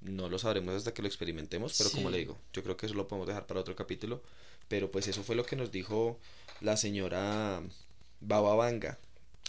No 0.00 0.28
lo 0.28 0.38
sabremos 0.38 0.74
hasta 0.74 0.94
que 0.94 1.02
lo 1.02 1.08
experimentemos, 1.08 1.74
pero 1.76 1.90
como 1.90 2.10
le 2.10 2.18
digo, 2.18 2.38
yo 2.52 2.62
creo 2.62 2.76
que 2.76 2.86
eso 2.86 2.94
lo 2.94 3.08
podemos 3.08 3.28
dejar 3.28 3.46
para 3.46 3.60
otro 3.60 3.76
capítulo. 3.76 4.22
Pero 4.68 4.90
pues 4.90 5.08
eso 5.08 5.24
fue 5.24 5.34
lo 5.34 5.44
que 5.46 5.56
nos 5.56 5.72
dijo 5.72 6.18
la 6.60 6.76
señora 6.76 7.62
Baba 8.20 8.54
Vanga. 8.54 8.98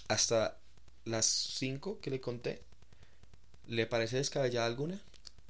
Hasta 0.08 0.58
las 1.06 1.26
5 1.26 2.00
que 2.00 2.10
le 2.10 2.22
conté, 2.22 2.62
¿le 3.68 3.86
parece 3.86 4.18
descabellada 4.18 4.66
alguna? 4.66 5.00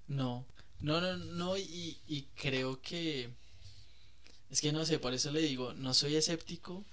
No, 0.08 0.46
no, 0.82 1.02
no, 1.02 1.18
no, 1.18 1.58
y, 1.58 1.98
y 2.08 2.24
creo 2.36 2.82
que 2.82 3.30
es 4.50 4.62
que 4.62 4.72
no 4.72 4.86
sé, 4.86 5.00
por 5.00 5.14
eso 5.14 5.32
le 5.32 5.42
digo, 5.42 5.74
no 5.74 5.94
soy 5.94 6.16
escéptico. 6.16 6.84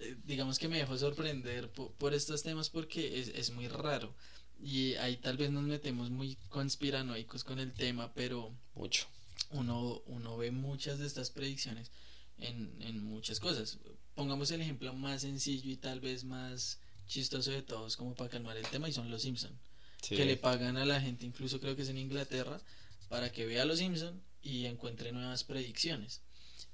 Eh, 0.00 0.16
digamos 0.24 0.58
que 0.58 0.68
me 0.68 0.78
dejo 0.78 0.96
sorprender 0.96 1.70
por, 1.70 2.14
estos 2.14 2.42
temas 2.42 2.70
porque 2.70 3.20
es, 3.20 3.28
es, 3.28 3.50
muy 3.50 3.68
raro. 3.68 4.14
Y 4.60 4.94
ahí 4.94 5.16
tal 5.16 5.36
vez 5.36 5.50
nos 5.50 5.64
metemos 5.64 6.10
muy 6.10 6.36
conspiranoicos 6.48 7.44
con 7.44 7.58
el 7.58 7.72
tema, 7.72 8.12
pero. 8.14 8.52
Mucho. 8.74 9.06
Uno, 9.50 10.02
uno 10.06 10.36
ve 10.36 10.50
muchas 10.50 10.98
de 10.98 11.06
estas 11.06 11.30
predicciones 11.30 11.90
en, 12.38 12.74
en 12.80 13.04
muchas 13.04 13.38
cosas. 13.38 13.78
Pongamos 14.14 14.50
el 14.50 14.62
ejemplo 14.62 14.92
más 14.94 15.22
sencillo 15.22 15.70
y 15.70 15.76
tal 15.76 16.00
vez 16.00 16.24
más 16.24 16.80
chistoso 17.06 17.50
de 17.50 17.62
todos, 17.62 17.96
como 17.96 18.14
para 18.14 18.30
calmar 18.30 18.56
el 18.56 18.66
tema, 18.66 18.88
y 18.88 18.92
son 18.92 19.10
los 19.10 19.22
Simpson. 19.22 19.56
Que 20.00 20.24
le 20.24 20.36
pagan 20.36 20.76
a 20.76 20.84
la 20.84 21.00
gente, 21.00 21.26
incluso 21.26 21.60
creo 21.60 21.76
que 21.76 21.82
es 21.82 21.88
en 21.88 21.98
Inglaterra, 21.98 22.60
para 23.08 23.30
que 23.30 23.46
vea 23.46 23.64
los 23.64 23.78
Simpson 23.78 24.22
y 24.42 24.66
encuentre 24.66 25.12
nuevas 25.12 25.44
predicciones 25.44 26.20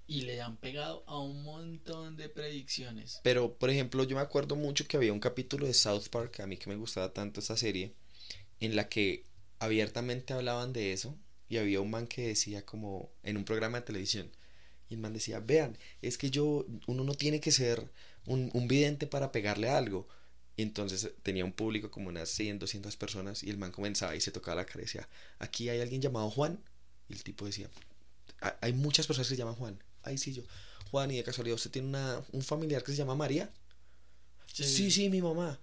y 0.06 0.22
le 0.22 0.40
han 0.42 0.56
pegado 0.56 1.04
a 1.06 1.18
un 1.18 1.42
montón 1.42 2.16
de 2.16 2.28
predicciones. 2.28 3.20
Pero, 3.22 3.54
por 3.54 3.70
ejemplo, 3.70 4.04
yo 4.04 4.16
me 4.16 4.22
acuerdo 4.22 4.56
mucho 4.56 4.86
que 4.86 4.96
había 4.96 5.12
un 5.12 5.20
capítulo 5.20 5.66
de 5.66 5.74
South 5.74 6.08
Park, 6.10 6.40
a 6.40 6.46
mí 6.46 6.56
que 6.56 6.68
me 6.68 6.76
gustaba 6.76 7.12
tanto 7.12 7.40
esta 7.40 7.56
serie, 7.56 7.94
en 8.60 8.76
la 8.76 8.88
que 8.88 9.24
abiertamente 9.58 10.34
hablaban 10.34 10.72
de 10.72 10.92
eso 10.92 11.16
y 11.48 11.56
había 11.56 11.80
un 11.80 11.90
man 11.90 12.06
que 12.06 12.28
decía 12.28 12.64
como 12.66 13.10
en 13.22 13.36
un 13.36 13.44
programa 13.44 13.80
de 13.80 13.86
televisión 13.86 14.30
y 14.88 14.94
el 14.94 15.00
man 15.00 15.12
decía, 15.12 15.40
vean, 15.40 15.78
es 16.02 16.18
que 16.18 16.30
yo, 16.30 16.66
uno 16.86 17.04
no 17.04 17.14
tiene 17.14 17.40
que 17.40 17.52
ser 17.52 17.90
un, 18.26 18.50
un 18.52 18.68
vidente 18.68 19.06
para 19.06 19.32
pegarle 19.32 19.70
algo. 19.70 20.06
Y 20.56 20.62
entonces 20.62 21.10
tenía 21.22 21.44
un 21.44 21.52
público 21.52 21.90
como 21.90 22.10
unas 22.10 22.28
100, 22.28 22.60
200 22.60 22.96
personas 22.96 23.42
y 23.42 23.50
el 23.50 23.56
man 23.56 23.72
comenzaba 23.72 24.14
y 24.14 24.20
se 24.20 24.30
tocaba 24.30 24.56
la 24.56 24.66
cara 24.66 24.80
y 24.80 24.84
decía, 24.84 25.08
aquí 25.38 25.68
hay 25.68 25.80
alguien 25.80 26.00
llamado 26.00 26.30
Juan. 26.30 26.62
Y 27.08 27.14
el 27.14 27.24
tipo 27.24 27.46
decía, 27.46 27.68
hay 28.60 28.72
muchas 28.72 29.06
personas 29.06 29.28
que 29.28 29.36
llaman 29.36 29.56
Juan 29.56 29.82
ay, 30.04 30.18
sí, 30.18 30.32
yo, 30.32 30.42
Juan, 30.90 31.10
y 31.10 31.16
de 31.16 31.24
casualidad, 31.24 31.56
¿usted 31.56 31.70
tiene 31.70 31.88
una, 31.88 32.22
un 32.32 32.42
familiar 32.42 32.82
que 32.82 32.92
se 32.92 32.98
llama 32.98 33.14
María? 33.14 33.50
Sí. 34.52 34.90
sí, 34.90 35.10
mi 35.10 35.20
mamá. 35.20 35.58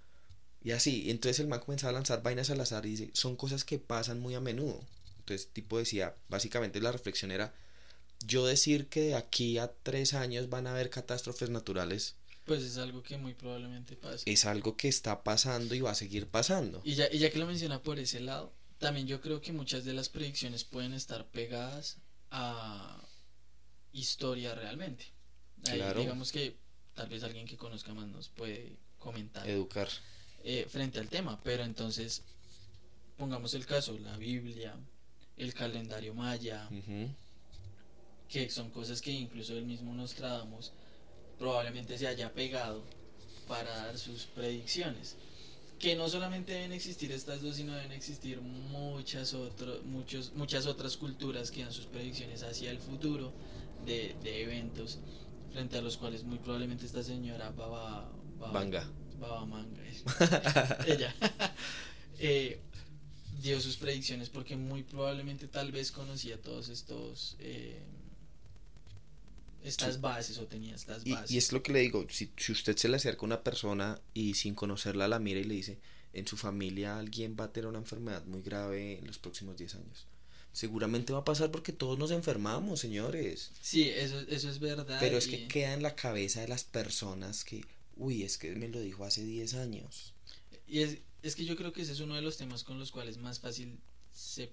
Y 0.62 0.72
así, 0.72 1.10
entonces 1.10 1.40
el 1.40 1.48
man 1.48 1.60
comenzaba 1.60 1.90
a 1.90 1.94
lanzar 1.94 2.22
vainas 2.22 2.50
al 2.50 2.60
azar 2.60 2.84
y 2.86 2.90
dice, 2.90 3.10
son 3.14 3.36
cosas 3.36 3.64
que 3.64 3.78
pasan 3.78 4.20
muy 4.20 4.34
a 4.34 4.40
menudo. 4.40 4.80
Entonces, 5.18 5.48
tipo 5.52 5.78
decía, 5.78 6.14
básicamente 6.28 6.80
la 6.80 6.92
reflexión 6.92 7.30
era, 7.30 7.54
yo 8.26 8.46
decir 8.46 8.88
que 8.88 9.00
de 9.00 9.14
aquí 9.14 9.58
a 9.58 9.72
tres 9.82 10.14
años 10.14 10.48
van 10.50 10.66
a 10.66 10.72
haber 10.72 10.90
catástrofes 10.90 11.50
naturales. 11.50 12.16
Pues 12.44 12.62
es 12.62 12.76
algo 12.76 13.02
que 13.02 13.16
muy 13.16 13.34
probablemente 13.34 13.96
pase. 13.96 14.30
Es 14.30 14.44
algo 14.44 14.76
que 14.76 14.88
está 14.88 15.24
pasando 15.24 15.74
y 15.74 15.80
va 15.80 15.92
a 15.92 15.96
seguir 15.96 16.26
pasando. 16.26 16.80
Y 16.84 16.94
ya, 16.94 17.06
y 17.10 17.18
ya 17.18 17.30
que 17.30 17.38
lo 17.38 17.46
menciona 17.46 17.82
por 17.82 17.98
ese 17.98 18.20
lado, 18.20 18.52
también 18.78 19.06
yo 19.06 19.20
creo 19.20 19.40
que 19.40 19.52
muchas 19.52 19.84
de 19.84 19.94
las 19.94 20.08
predicciones 20.08 20.64
pueden 20.64 20.92
estar 20.92 21.26
pegadas 21.28 21.98
a 22.30 23.00
historia 23.92 24.54
realmente. 24.54 25.06
digamos 25.96 26.32
que 26.32 26.56
tal 26.94 27.08
vez 27.08 27.22
alguien 27.22 27.46
que 27.46 27.56
conozca 27.56 27.94
más 27.94 28.08
nos 28.08 28.28
puede 28.28 28.76
comentar. 28.98 29.48
Educar. 29.48 29.88
Eh, 30.44 30.66
frente 30.68 30.98
al 30.98 31.08
tema, 31.08 31.40
pero 31.42 31.62
entonces 31.62 32.22
pongamos 33.16 33.54
el 33.54 33.64
caso, 33.64 33.96
la 33.98 34.16
Biblia, 34.16 34.74
el 35.36 35.54
calendario 35.54 36.14
maya, 36.14 36.68
que 38.28 38.50
son 38.50 38.70
cosas 38.70 39.00
que 39.00 39.10
incluso 39.12 39.56
el 39.56 39.64
mismo 39.64 39.94
Nostradamus 39.94 40.72
probablemente 41.38 41.96
se 41.98 42.06
haya 42.08 42.32
pegado 42.32 42.82
para 43.46 43.70
dar 43.76 43.98
sus 43.98 44.24
predicciones. 44.24 45.16
Que 45.78 45.96
no 45.96 46.08
solamente 46.08 46.52
deben 46.52 46.72
existir 46.72 47.10
estas 47.10 47.42
dos, 47.42 47.56
sino 47.56 47.74
deben 47.74 47.92
existir 47.92 48.40
muchas, 48.40 49.34
otras 49.34 49.82
muchos, 49.82 50.32
muchas 50.34 50.66
otras 50.66 50.96
culturas 50.96 51.50
que 51.50 51.62
dan 51.62 51.72
sus 51.72 51.86
predicciones 51.86 52.42
hacia 52.42 52.70
el 52.70 52.78
futuro 52.78 53.32
de, 53.84 54.16
de 54.22 54.42
eventos 54.42 54.98
frente 55.52 55.78
a 55.78 55.82
los 55.82 55.96
cuales 55.96 56.24
muy 56.24 56.38
probablemente 56.38 56.86
esta 56.86 57.02
señora 57.02 57.50
Baba, 57.50 58.10
Manga. 58.52 58.88
Baba 59.20 59.44
Manga, 59.44 59.82
ella, 60.86 61.14
eh, 62.18 62.60
dio 63.40 63.60
sus 63.60 63.76
predicciones 63.76 64.30
porque 64.30 64.56
muy 64.56 64.82
probablemente 64.82 65.46
tal 65.46 65.70
vez 65.72 65.92
conocía 65.92 66.40
todos 66.40 66.68
estos... 66.68 67.36
Eh, 67.38 67.82
estas 69.64 70.00
bases 70.00 70.38
o 70.38 70.46
tenía 70.48 70.74
estas 70.74 71.04
bases. 71.04 71.30
Y, 71.30 71.38
es 71.38 71.52
lo 71.52 71.62
que 71.62 71.72
le 71.72 71.78
digo, 71.78 72.04
si, 72.10 72.32
si 72.36 72.50
usted 72.50 72.76
se 72.76 72.88
le 72.88 72.96
acerca 72.96 73.22
a 73.22 73.26
una 73.26 73.44
persona 73.44 74.00
y 74.12 74.34
sin 74.34 74.56
conocerla 74.56 75.06
la 75.06 75.20
mira 75.20 75.38
y 75.38 75.44
le 75.44 75.54
dice, 75.54 75.78
en 76.12 76.26
su 76.26 76.36
familia 76.36 76.98
alguien 76.98 77.36
va 77.38 77.44
a 77.44 77.52
tener 77.52 77.68
una 77.68 77.78
enfermedad 77.78 78.24
muy 78.24 78.42
grave 78.42 78.98
en 78.98 79.06
los 79.06 79.18
próximos 79.18 79.56
10 79.56 79.76
años 79.76 80.08
seguramente 80.52 81.12
va 81.12 81.20
a 81.20 81.24
pasar 81.24 81.50
porque 81.50 81.72
todos 81.72 81.98
nos 81.98 82.10
enfermamos, 82.10 82.80
señores. 82.80 83.50
Sí, 83.60 83.88
eso, 83.88 84.20
eso 84.28 84.50
es 84.50 84.58
verdad. 84.58 84.98
Pero 85.00 85.16
es 85.16 85.26
que 85.26 85.48
queda 85.48 85.74
en 85.74 85.82
la 85.82 85.94
cabeza 85.94 86.40
de 86.40 86.48
las 86.48 86.64
personas 86.64 87.44
que, 87.44 87.64
uy, 87.96 88.22
es 88.22 88.38
que 88.38 88.54
me 88.54 88.68
lo 88.68 88.80
dijo 88.80 89.04
hace 89.04 89.24
10 89.24 89.54
años. 89.54 90.12
Y 90.66 90.80
es, 90.80 90.98
es 91.22 91.36
que 91.36 91.44
yo 91.44 91.56
creo 91.56 91.72
que 91.72 91.82
ese 91.82 91.92
es 91.92 92.00
uno 92.00 92.14
de 92.14 92.22
los 92.22 92.36
temas 92.36 92.64
con 92.64 92.78
los 92.78 92.90
cuales 92.90 93.18
más 93.18 93.40
fácil 93.40 93.78
se 94.12 94.52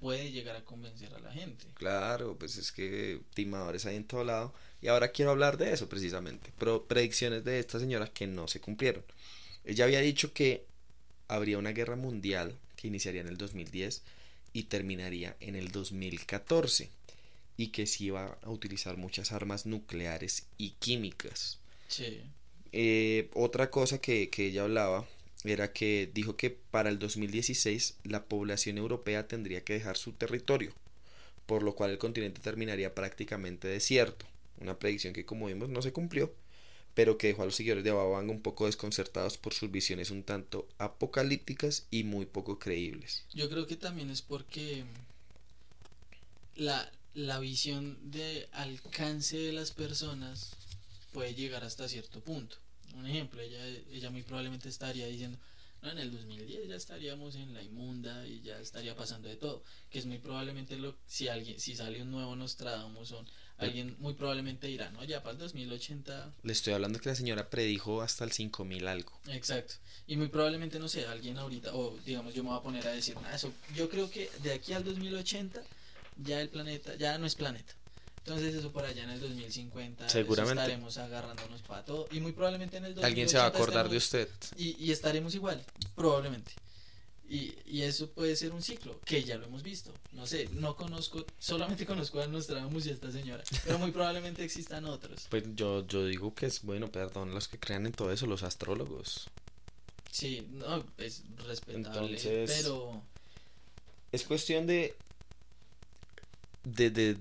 puede 0.00 0.30
llegar 0.30 0.56
a 0.56 0.64
convencer 0.64 1.12
a 1.14 1.18
la 1.18 1.32
gente. 1.32 1.66
Claro, 1.74 2.36
pues 2.38 2.56
es 2.56 2.72
que 2.72 3.20
timadores 3.34 3.86
hay 3.86 3.96
en 3.96 4.04
todo 4.04 4.24
lado. 4.24 4.54
Y 4.80 4.88
ahora 4.88 5.10
quiero 5.10 5.32
hablar 5.32 5.56
de 5.56 5.72
eso 5.72 5.88
precisamente. 5.88 6.52
Pro 6.58 6.86
predicciones 6.86 7.44
de 7.44 7.58
esta 7.58 7.78
señora 7.78 8.06
que 8.08 8.26
no 8.26 8.48
se 8.48 8.60
cumplieron. 8.60 9.04
Ella 9.64 9.84
había 9.84 10.00
dicho 10.00 10.32
que 10.32 10.66
habría 11.26 11.58
una 11.58 11.72
guerra 11.72 11.96
mundial 11.96 12.56
que 12.76 12.88
iniciaría 12.88 13.20
en 13.20 13.28
el 13.28 13.36
2010 13.36 14.02
y 14.52 14.64
terminaría 14.64 15.36
en 15.40 15.56
el 15.56 15.70
2014 15.70 16.90
y 17.56 17.68
que 17.68 17.86
se 17.86 18.04
iba 18.04 18.38
a 18.42 18.50
utilizar 18.50 18.96
muchas 18.96 19.32
armas 19.32 19.66
nucleares 19.66 20.46
y 20.56 20.70
químicas. 20.78 21.58
Sí. 21.88 22.20
Eh, 22.72 23.30
otra 23.34 23.70
cosa 23.70 24.00
que, 24.00 24.30
que 24.30 24.46
ella 24.46 24.62
hablaba 24.62 25.06
era 25.44 25.72
que 25.72 26.10
dijo 26.12 26.36
que 26.36 26.50
para 26.50 26.88
el 26.88 26.98
2016 26.98 27.98
la 28.04 28.24
población 28.24 28.78
europea 28.78 29.26
tendría 29.26 29.64
que 29.64 29.74
dejar 29.74 29.96
su 29.96 30.12
territorio, 30.12 30.72
por 31.46 31.62
lo 31.62 31.74
cual 31.74 31.90
el 31.90 31.98
continente 31.98 32.40
terminaría 32.40 32.94
prácticamente 32.94 33.68
desierto. 33.68 34.26
Una 34.60 34.78
predicción 34.78 35.12
que 35.12 35.24
como 35.24 35.46
vimos 35.46 35.68
no 35.68 35.82
se 35.82 35.92
cumplió, 35.92 36.32
pero 36.94 37.18
que 37.18 37.28
dejó 37.28 37.42
a 37.42 37.46
los 37.46 37.56
seguidores 37.56 37.84
de 37.84 37.90
Bababanga 37.90 38.32
un 38.32 38.42
poco 38.42 38.66
desconcertados 38.66 39.38
por 39.38 39.54
sus 39.54 39.70
visiones 39.70 40.10
un 40.10 40.22
tanto 40.22 40.68
apocalípticas 40.78 41.86
y 41.90 42.04
muy 42.04 42.26
poco 42.26 42.58
creíbles. 42.58 43.24
Yo 43.32 43.48
creo 43.48 43.66
que 43.66 43.76
también 43.76 44.10
es 44.10 44.22
porque 44.22 44.84
la, 46.56 46.90
la 47.14 47.38
visión 47.38 47.98
de 48.10 48.48
alcance 48.52 49.36
de 49.36 49.52
las 49.52 49.70
personas 49.70 50.56
puede 51.12 51.34
llegar 51.34 51.64
hasta 51.64 51.88
cierto 51.88 52.20
punto. 52.20 52.56
Un 52.94 53.06
ejemplo, 53.06 53.40
ella, 53.40 53.64
ella 53.92 54.10
muy 54.10 54.22
probablemente 54.22 54.68
estaría 54.68 55.06
diciendo, 55.06 55.38
no, 55.82 55.90
en 55.90 55.98
el 55.98 56.10
2010 56.10 56.68
ya 56.68 56.74
estaríamos 56.74 57.36
en 57.36 57.54
la 57.54 57.62
inmunda 57.62 58.26
y 58.26 58.40
ya 58.42 58.58
estaría 58.58 58.96
pasando 58.96 59.28
de 59.28 59.36
todo, 59.36 59.62
que 59.90 60.00
es 60.00 60.06
muy 60.06 60.18
probablemente 60.18 60.76
lo 60.76 60.96
si 61.06 61.28
alguien 61.28 61.60
si 61.60 61.76
sale 61.76 62.02
un 62.02 62.10
nuevo 62.10 62.34
Nostradamus 62.34 63.14
alguien 63.58 63.96
muy 63.98 64.14
probablemente 64.14 64.66
dirá, 64.66 64.90
no, 64.90 65.04
ya 65.04 65.22
para 65.22 65.32
el 65.32 65.38
2080 65.38 66.32
Le 66.42 66.52
estoy 66.52 66.72
hablando 66.72 66.98
que 67.00 67.08
la 67.08 67.14
señora 67.14 67.50
predijo 67.50 68.02
hasta 68.02 68.24
el 68.24 68.32
5000 68.32 68.86
algo. 68.88 69.12
Exacto. 69.28 69.74
Y 70.06 70.16
muy 70.16 70.28
probablemente, 70.28 70.78
no 70.78 70.88
sé, 70.88 71.06
alguien 71.06 71.36
ahorita, 71.38 71.74
o 71.74 71.96
digamos, 72.06 72.34
yo 72.34 72.42
me 72.42 72.50
voy 72.50 72.58
a 72.58 72.62
poner 72.62 72.86
a 72.86 72.92
decir, 72.92 73.16
"Nah, 73.20 73.34
eso, 73.34 73.52
yo 73.74 73.88
creo 73.90 74.10
que 74.10 74.30
de 74.42 74.52
aquí 74.52 74.72
al 74.72 74.84
2080 74.84 75.60
ya 76.24 76.40
el 76.40 76.48
planeta, 76.48 76.94
ya 76.96 77.18
no 77.18 77.26
es 77.26 77.34
planeta. 77.34 77.74
Entonces 78.18 78.54
eso 78.54 78.70
por 78.72 78.84
allá 78.84 79.04
en 79.04 79.10
el 79.10 79.20
2050 79.20 80.04
eso 80.04 80.12
Seguramente. 80.12 80.60
estaremos 80.60 80.98
agarrándonos 80.98 81.62
para 81.62 81.84
todo. 81.84 82.08
Y 82.10 82.20
muy 82.20 82.32
probablemente 82.32 82.76
en 82.76 82.84
el 82.84 82.94
2080 82.94 83.06
Alguien 83.06 83.28
se 83.28 83.38
va 83.38 83.44
a 83.44 83.46
acordar 83.48 83.88
de 83.88 83.96
usted. 83.96 84.28
Y, 84.56 84.76
y 84.84 84.92
estaremos 84.92 85.34
igual, 85.34 85.64
probablemente. 85.94 86.52
Y, 87.30 87.54
y 87.66 87.82
eso 87.82 88.08
puede 88.10 88.34
ser 88.36 88.52
un 88.52 88.62
ciclo, 88.62 88.98
que 89.04 89.22
ya 89.22 89.36
lo 89.36 89.44
hemos 89.46 89.62
visto. 89.62 89.92
No 90.12 90.26
sé, 90.26 90.48
no 90.52 90.76
conozco, 90.76 91.26
solamente 91.38 91.84
conozco 91.84 92.22
a 92.22 92.26
Nostradamus 92.26 92.86
y 92.86 92.90
a 92.90 92.92
esta 92.94 93.12
señora, 93.12 93.44
pero 93.64 93.78
muy 93.78 93.90
probablemente 93.90 94.42
existan 94.42 94.86
otros. 94.86 95.26
Pues 95.28 95.44
yo, 95.54 95.86
yo 95.86 96.06
digo 96.06 96.34
que 96.34 96.46
es 96.46 96.62
bueno, 96.62 96.90
perdón, 96.90 97.34
los 97.34 97.46
que 97.46 97.58
crean 97.58 97.84
en 97.84 97.92
todo 97.92 98.10
eso, 98.12 98.26
los 98.26 98.42
astrólogos. 98.42 99.28
Sí, 100.10 100.48
no, 100.52 100.84
es 100.96 101.22
respetable, 101.46 102.16
Entonces- 102.16 102.50
pero... 102.62 103.02
Es 104.10 104.24
cuestión 104.24 104.66
de, 104.66 104.94
de, 106.64 106.90
de 106.90 107.16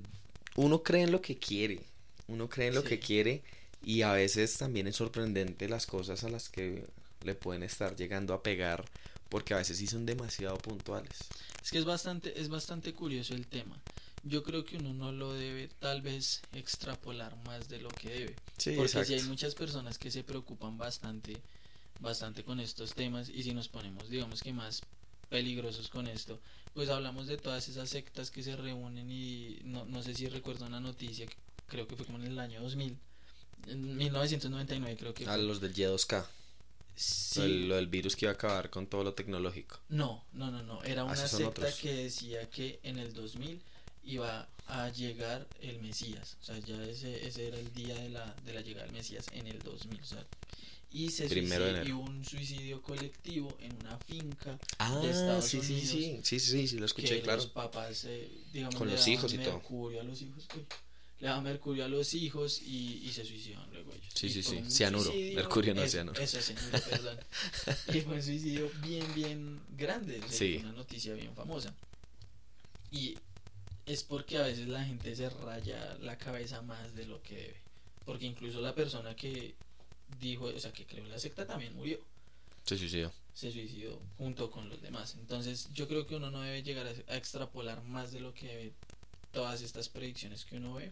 uno 0.55 0.83
cree 0.83 1.03
en 1.03 1.11
lo 1.11 1.21
que 1.21 1.37
quiere, 1.37 1.81
uno 2.27 2.47
cree 2.49 2.67
en 2.69 2.75
lo 2.75 2.81
Sí. 2.81 2.87
que 2.87 2.99
quiere 2.99 3.43
y 3.83 4.03
a 4.03 4.13
veces 4.13 4.57
también 4.57 4.87
es 4.87 4.95
sorprendente 4.95 5.67
las 5.69 5.85
cosas 5.85 6.23
a 6.23 6.29
las 6.29 6.47
que 6.49 6.85
le 7.23 7.35
pueden 7.35 7.63
estar 7.63 7.95
llegando 7.97 8.33
a 8.33 8.41
pegar 8.41 8.85
porque 9.29 9.53
a 9.53 9.57
veces 9.57 9.77
sí 9.77 9.87
son 9.87 10.05
demasiado 10.05 10.57
puntuales. 10.57 11.17
Es 11.63 11.71
que 11.71 11.77
es 11.79 11.85
bastante, 11.85 12.39
es 12.39 12.49
bastante 12.49 12.93
curioso 12.93 13.33
el 13.33 13.47
tema. 13.47 13.77
Yo 14.23 14.43
creo 14.43 14.65
que 14.65 14.77
uno 14.77 14.93
no 14.93 15.11
lo 15.11 15.33
debe 15.33 15.69
tal 15.79 16.01
vez 16.01 16.41
extrapolar 16.53 17.35
más 17.45 17.69
de 17.69 17.79
lo 17.79 17.89
que 17.89 18.09
debe. 18.09 18.35
Sí, 18.57 18.73
Porque 18.75 19.05
si 19.05 19.13
hay 19.13 19.21
muchas 19.23 19.55
personas 19.55 19.97
que 19.97 20.11
se 20.11 20.23
preocupan 20.23 20.77
bastante, 20.77 21.37
bastante 21.99 22.43
con 22.43 22.59
estos 22.59 22.93
temas 22.93 23.29
y 23.29 23.43
si 23.43 23.53
nos 23.53 23.67
ponemos, 23.69 24.09
digamos 24.09 24.41
que 24.41 24.53
más 24.53 24.81
peligrosos 25.29 25.89
con 25.89 26.07
esto, 26.07 26.39
pues 26.73 26.89
hablamos 26.89 27.27
de 27.27 27.37
todas 27.37 27.67
esas 27.69 27.89
sectas 27.89 28.31
que 28.31 28.43
se 28.43 28.55
reúnen 28.55 29.09
y 29.11 29.59
no, 29.63 29.85
no 29.85 30.01
sé 30.03 30.13
si 30.13 30.27
recuerdo 30.29 30.65
una 30.65 30.79
noticia, 30.79 31.25
que 31.25 31.35
creo 31.67 31.87
que 31.87 31.95
fue 31.95 32.05
como 32.05 32.17
en 32.17 32.25
el 32.25 32.39
año 32.39 32.61
2000, 32.61 32.97
en 33.67 33.97
1999 33.97 34.97
creo 34.97 35.13
que 35.13 35.25
A 35.25 35.33
fue. 35.33 35.43
los 35.43 35.59
del 35.59 35.73
Y2K, 35.73 36.25
Sí, 36.99 37.39
lo, 37.39 37.45
del, 37.45 37.69
lo 37.69 37.75
del 37.75 37.87
virus 37.87 38.15
que 38.15 38.25
iba 38.25 38.31
a 38.31 38.35
acabar 38.35 38.69
con 38.71 38.87
todo 38.87 39.03
lo 39.03 39.13
tecnológico. 39.13 39.79
No, 39.89 40.25
no, 40.33 40.49
no, 40.51 40.63
no. 40.63 40.83
Era 40.83 41.01
Ah, 41.03 41.05
una 41.05 41.15
secta 41.15 41.47
otros. 41.49 41.75
que 41.75 41.93
decía 41.93 42.49
que 42.49 42.79
en 42.83 42.97
el 42.97 43.13
2000 43.13 43.61
iba 44.05 44.47
a 44.65 44.89
llegar 44.89 45.47
el 45.61 45.79
Mesías. 45.81 46.37
O 46.41 46.43
sea, 46.43 46.57
ya 46.59 46.83
ese, 46.85 47.25
ese 47.27 47.47
era 47.49 47.57
el 47.59 47.71
día 47.73 47.93
de 47.95 48.09
la, 48.09 48.33
de 48.45 48.53
la 48.53 48.61
llegada 48.61 48.85
del 48.85 48.95
Mesías 48.95 49.25
en 49.31 49.45
el 49.47 49.59
2000. 49.59 50.01
O 50.01 50.05
sea, 50.05 50.25
y 50.89 51.09
se 51.11 51.25
hubo 51.93 52.01
un 52.01 52.23
suicidio 52.25 52.81
colectivo 52.81 53.55
en 53.61 53.73
una 53.81 53.97
finca 53.99 54.57
Ah, 54.79 54.97
de 54.99 55.09
Estados 55.11 55.45
sí, 55.45 55.57
Unidos. 55.59 55.81
sí, 55.81 55.87
sí, 55.87 56.19
sí, 56.23 56.39
sí, 56.39 56.67
sí, 56.69 56.77
lo 56.79 56.85
escuché, 56.85 57.17
que 57.17 57.21
claro. 57.21 57.41
los 57.43 57.51
papás, 57.51 58.05
eh, 58.05 58.27
digamos, 58.53 58.75
Con 58.75 58.89
los 58.89 59.07
hijos 59.07 59.31
y 59.33 59.37
todo. 59.37 59.61
a 59.99 60.03
los 60.03 60.21
hijos. 60.21 60.47
uy, 60.55 60.65
le 61.19 61.27
daban 61.27 61.43
mercurio 61.43 61.85
a 61.85 61.87
los 61.87 62.13
hijos 62.13 62.61
y, 62.61 63.01
y 63.03 63.11
se 63.11 63.25
suicidaban 63.25 63.69
luego 63.71 63.91
ellos. 63.93 64.07
Sí, 64.13 64.27
Y 64.27 64.29
sí, 64.29 64.43
sí, 64.43 64.63
cianuro, 64.69 65.11
suicidio- 65.11 65.35
mercurio 65.35 65.73
no 65.75 65.81
eso, 65.83 65.91
cianuro. 65.93 66.21
Eso, 66.21 66.41
cianuro, 66.41 66.79
perdón. 66.89 67.19
y 67.93 68.01
fue 68.01 68.13
un 68.15 68.23
suicidio 68.23 68.71
bien, 68.83 69.05
bien 69.15 69.61
grande. 69.77 70.21
Sí. 70.29 70.57
Una 70.61 70.73
noticia 70.73 71.13
bien 71.15 71.33
famosa. 71.33 71.73
Y 72.91 73.17
es 73.85 74.03
porque 74.03 74.37
a 74.37 74.43
veces 74.43 74.67
la 74.67 74.83
gente 74.83 75.15
se 75.15 75.29
raya 75.29 75.97
la 76.01 76.17
cabeza 76.17 76.61
más 76.61 76.95
de 76.95 77.05
lo 77.05 77.21
que 77.23 77.35
debe. 77.35 77.57
Porque 78.05 78.25
incluso 78.25 78.61
la 78.61 78.73
persona 78.75 79.15
que 79.15 79.55
dijo, 80.19 80.45
o 80.45 80.59
sea, 80.59 80.71
que 80.71 80.85
creó 80.85 81.05
la 81.07 81.19
secta 81.19 81.45
también 81.45 81.75
murió 81.75 81.99
Se 82.63 82.77
suicidó. 82.77 83.11
se 83.33 83.51
suicidó 83.51 83.99
junto 84.17 84.49
con 84.51 84.69
los 84.69 84.81
demás. 84.81 85.15
Entonces 85.19 85.67
yo 85.73 85.87
creo 85.87 86.05
que 86.07 86.15
uno 86.15 86.31
no 86.31 86.41
debe 86.41 86.63
llegar 86.63 86.87
a, 86.87 87.13
a 87.13 87.17
extrapolar 87.17 87.83
más 87.83 88.11
de 88.11 88.19
lo 88.21 88.33
que 88.33 88.47
debe 88.47 88.73
todas 89.33 89.61
estas 89.61 89.89
predicciones 89.89 90.45
que 90.45 90.55
uno 90.57 90.75
ve. 90.75 90.91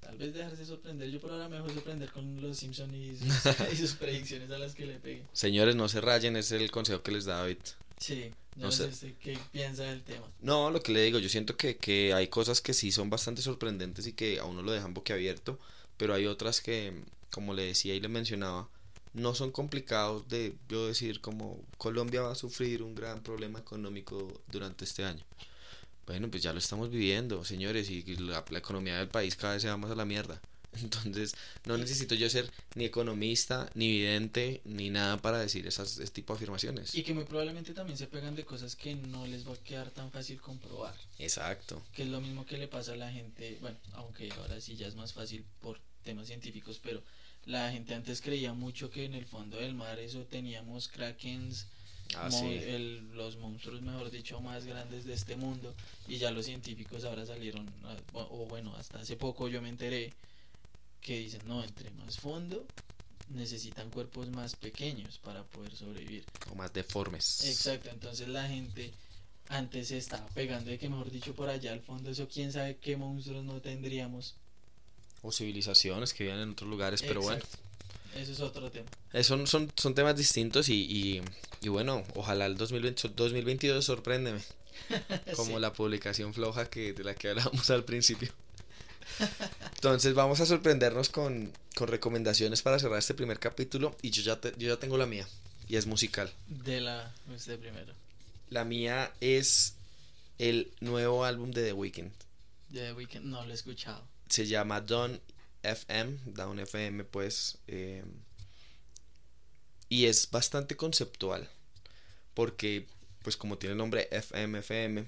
Tal 0.00 0.16
vez 0.16 0.32
dejarse 0.34 0.64
sorprender. 0.64 1.10
Yo 1.10 1.20
por 1.20 1.30
ahora 1.30 1.48
me 1.48 1.56
dejo 1.56 1.70
sorprender 1.70 2.10
con 2.10 2.40
los 2.40 2.56
Simpsons 2.56 2.94
y 2.94 3.16
sus, 3.16 3.28
y 3.72 3.76
sus 3.76 3.92
predicciones 3.94 4.50
a 4.50 4.58
las 4.58 4.74
que 4.74 4.86
le 4.86 4.94
pegue. 4.98 5.24
Señores, 5.32 5.76
no 5.76 5.88
se 5.88 6.00
rayen, 6.00 6.36
es 6.36 6.50
el 6.52 6.70
consejo 6.70 7.02
que 7.02 7.12
les 7.12 7.26
da 7.26 7.36
David. 7.38 7.58
Sí, 7.98 8.30
No 8.56 8.66
no, 8.66 8.72
sé. 8.72 8.84
sé 8.84 8.88
usted 8.90 9.14
qué 9.20 9.38
piensa 9.52 9.82
del 9.84 10.02
tema. 10.02 10.26
No, 10.40 10.70
lo 10.70 10.82
que 10.82 10.92
le 10.92 11.02
digo, 11.02 11.18
yo 11.18 11.28
siento 11.28 11.56
que, 11.56 11.76
que 11.76 12.14
hay 12.14 12.28
cosas 12.28 12.60
que 12.62 12.72
sí 12.72 12.90
son 12.92 13.10
bastante 13.10 13.42
sorprendentes 13.42 14.06
y 14.06 14.14
que 14.14 14.38
a 14.40 14.44
uno 14.44 14.62
lo 14.62 14.72
dejan 14.72 14.94
boquiabierto, 14.94 15.58
pero 15.98 16.14
hay 16.14 16.26
otras 16.26 16.62
que, 16.62 16.94
como 17.30 17.52
le 17.52 17.64
decía 17.64 17.94
y 17.94 18.00
le 18.00 18.08
mencionaba, 18.08 18.68
no 19.12 19.34
son 19.34 19.50
complicados 19.50 20.28
de 20.28 20.54
yo 20.68 20.86
decir 20.86 21.20
como 21.20 21.60
Colombia 21.76 22.22
va 22.22 22.32
a 22.32 22.36
sufrir 22.36 22.82
un 22.82 22.94
gran 22.94 23.22
problema 23.22 23.58
económico 23.58 24.40
durante 24.50 24.84
este 24.84 25.04
año. 25.04 25.24
Bueno, 26.06 26.28
pues 26.30 26.42
ya 26.42 26.52
lo 26.52 26.58
estamos 26.58 26.90
viviendo, 26.90 27.44
señores, 27.44 27.88
y 27.90 28.02
la, 28.16 28.44
la 28.48 28.58
economía 28.58 28.98
del 28.98 29.08
país 29.08 29.36
cada 29.36 29.54
vez 29.54 29.62
se 29.62 29.68
va 29.68 29.76
más 29.76 29.90
a 29.90 29.94
la 29.94 30.04
mierda. 30.04 30.40
Entonces, 30.82 31.34
no 31.64 31.76
necesito 31.76 32.14
yo 32.14 32.30
ser 32.30 32.50
ni 32.74 32.84
economista, 32.84 33.70
ni 33.74 33.88
vidente, 33.88 34.60
ni 34.64 34.90
nada 34.90 35.16
para 35.16 35.38
decir 35.38 35.66
esas, 35.66 35.98
ese 35.98 36.12
tipo 36.12 36.32
de 36.32 36.38
afirmaciones. 36.38 36.94
Y 36.94 37.02
que 37.02 37.14
muy 37.14 37.24
probablemente 37.24 37.74
también 37.74 37.98
se 37.98 38.06
pegan 38.06 38.36
de 38.36 38.44
cosas 38.44 38.76
que 38.76 38.94
no 38.94 39.26
les 39.26 39.46
va 39.46 39.54
a 39.54 39.56
quedar 39.56 39.90
tan 39.90 40.10
fácil 40.10 40.40
comprobar. 40.40 40.94
Exacto. 41.18 41.82
que 41.92 42.02
es 42.02 42.08
lo 42.08 42.20
mismo 42.20 42.46
que 42.46 42.58
le 42.58 42.68
pasa 42.68 42.92
a 42.92 42.96
la 42.96 43.10
gente, 43.10 43.58
bueno, 43.60 43.76
aunque 43.94 44.30
ahora 44.32 44.60
sí 44.60 44.76
ya 44.76 44.86
es 44.86 44.94
más 44.94 45.12
fácil 45.12 45.44
por 45.60 45.80
temas 46.04 46.28
científicos, 46.28 46.80
pero 46.82 47.02
la 47.46 47.70
gente 47.72 47.94
antes 47.94 48.20
creía 48.20 48.52
mucho 48.52 48.90
que 48.90 49.04
en 49.04 49.14
el 49.14 49.26
fondo 49.26 49.56
del 49.58 49.74
mar 49.74 49.98
eso 49.98 50.24
teníamos 50.24 50.88
krakens, 50.88 51.66
Ah, 52.16 52.30
sí. 52.30 52.44
el- 52.46 53.12
los 53.14 53.36
monstruos, 53.36 53.80
mejor 53.82 54.10
dicho, 54.10 54.40
más 54.40 54.64
grandes 54.64 55.04
de 55.04 55.14
este 55.14 55.36
mundo, 55.36 55.74
y 56.08 56.16
ya 56.18 56.30
los 56.30 56.46
científicos 56.46 57.04
ahora 57.04 57.24
salieron, 57.24 57.68
a- 57.84 57.96
o 58.18 58.42
o 58.42 58.46
bueno, 58.46 58.74
hasta 58.76 58.98
hace 59.00 59.16
poco 59.16 59.48
yo 59.48 59.62
me 59.62 59.68
enteré 59.68 60.12
que 61.00 61.18
dicen, 61.18 61.40
no, 61.46 61.62
entre 61.64 61.90
más 61.92 62.18
fondo 62.18 62.66
necesitan 63.28 63.90
cuerpos 63.90 64.28
más 64.30 64.56
pequeños 64.56 65.18
para 65.18 65.44
poder 65.44 65.74
sobrevivir. 65.76 66.24
O 66.50 66.54
más 66.56 66.72
deformes. 66.72 67.44
Exacto, 67.44 67.88
entonces 67.90 68.26
la 68.28 68.46
gente 68.48 68.92
antes 69.48 69.88
se 69.88 69.98
estaba 69.98 70.26
pegando 70.28 70.70
de 70.70 70.78
que 70.78 70.88
mejor 70.88 71.10
dicho 71.10 71.34
por 71.34 71.48
allá 71.48 71.72
al 71.72 71.80
fondo 71.80 72.10
eso 72.10 72.28
quién 72.28 72.52
sabe 72.52 72.76
qué 72.78 72.96
monstruos 72.96 73.44
no 73.44 73.60
tendríamos. 73.60 74.34
O 75.22 75.30
civilizaciones 75.32 76.12
que 76.14 76.24
viven 76.24 76.40
en 76.40 76.50
otros 76.50 76.68
lugares, 76.68 77.02
pero 77.02 77.20
bueno. 77.22 77.42
Eso 78.16 78.32
es 78.32 78.40
otro 78.40 78.70
tema. 78.70 78.88
Eh, 79.12 79.22
son, 79.24 79.46
son, 79.46 79.70
son 79.76 79.94
temas 79.94 80.16
distintos 80.16 80.68
y, 80.68 80.74
y, 80.82 81.22
y 81.62 81.68
bueno, 81.68 82.04
ojalá 82.14 82.46
el 82.46 82.56
2020, 82.56 83.08
2022 83.14 83.84
sorpréndeme. 83.84 84.40
Como 85.36 85.54
Sí. 85.56 85.60
la 85.60 85.72
publicación 85.72 86.32
floja 86.34 86.68
que, 86.68 86.92
de 86.92 87.04
la 87.04 87.14
que 87.14 87.28
hablábamos 87.30 87.68
al 87.70 87.84
principio. 87.84 88.32
Entonces 89.74 90.14
vamos 90.14 90.40
a 90.40 90.46
sorprendernos 90.46 91.08
con, 91.08 91.52
con 91.74 91.88
recomendaciones 91.88 92.62
para 92.62 92.78
cerrar 92.78 92.98
este 92.98 93.14
primer 93.14 93.38
capítulo 93.38 93.96
y 94.02 94.10
yo 94.10 94.22
ya, 94.22 94.40
te- 94.40 94.54
yo 94.56 94.68
ya 94.68 94.78
tengo 94.78 94.96
la 94.96 95.06
mía. 95.06 95.26
y 95.68 95.76
es 95.76 95.86
musical. 95.86 96.32
De 96.48 96.80
la 96.80 97.12
usted 97.34 97.58
primero. 97.58 97.92
La 98.48 98.64
mía 98.64 99.12
es 99.20 99.74
el 100.38 100.72
nuevo 100.80 101.24
álbum 101.24 101.50
de 101.50 101.64
The 101.64 101.72
Weeknd. 101.72 102.10
De 102.70 102.80
The 102.80 102.92
Weeknd 102.94 103.24
no 103.26 103.44
lo 103.44 103.50
he 103.50 103.54
escuchado. 103.54 104.02
Se 104.28 104.46
llama 104.46 104.80
Down 104.80 105.20
FM, 105.62 106.18
Down 106.26 106.58
FM 106.60 107.04
pues. 107.04 107.58
eh, 107.66 108.04
y 109.90 110.06
es 110.06 110.30
bastante 110.30 110.76
conceptual. 110.76 111.48
Porque, 112.32 112.86
pues 113.22 113.36
como 113.36 113.58
tiene 113.58 113.72
el 113.72 113.78
nombre 113.78 114.08
FM, 114.10 114.60
FM, 114.60 115.04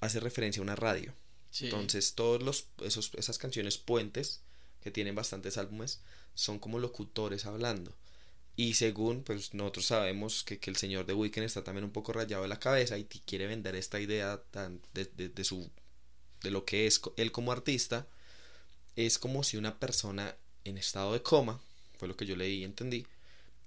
hace 0.00 0.18
referencia 0.18 0.60
a 0.60 0.64
una 0.64 0.74
radio. 0.76 1.14
Sí. 1.50 1.66
Entonces, 1.66 2.14
todos 2.14 2.42
los 2.42 2.66
esos, 2.82 3.12
esas 3.16 3.38
canciones 3.38 3.78
puentes 3.78 4.40
que 4.82 4.90
tienen 4.90 5.14
bastantes 5.14 5.58
álbumes 5.58 6.00
son 6.34 6.58
como 6.58 6.78
locutores 6.78 7.46
hablando. 7.46 7.94
Y 8.56 8.74
según 8.74 9.22
pues 9.22 9.52
nosotros 9.52 9.86
sabemos 9.86 10.42
que, 10.42 10.58
que 10.58 10.70
el 10.70 10.76
señor 10.76 11.04
de 11.04 11.12
Weeknd 11.12 11.44
está 11.44 11.62
también 11.62 11.84
un 11.84 11.92
poco 11.92 12.12
rayado 12.14 12.42
de 12.42 12.48
la 12.48 12.58
cabeza 12.58 12.96
y 12.96 13.04
quiere 13.04 13.46
vender 13.46 13.76
esta 13.76 14.00
idea 14.00 14.42
tan 14.50 14.80
de, 14.94 15.04
de, 15.04 15.28
de 15.28 15.44
su 15.44 15.70
de 16.42 16.50
lo 16.50 16.64
que 16.64 16.86
es 16.86 17.00
él 17.18 17.32
como 17.32 17.52
artista 17.52 18.06
es 18.96 19.18
como 19.18 19.42
si 19.44 19.56
una 19.56 19.78
persona 19.78 20.34
en 20.64 20.78
estado 20.78 21.12
de 21.12 21.22
coma, 21.22 21.60
fue 21.98 22.08
lo 22.08 22.16
que 22.16 22.26
yo 22.26 22.34
leí 22.36 22.60
y 22.60 22.64
entendí, 22.64 23.06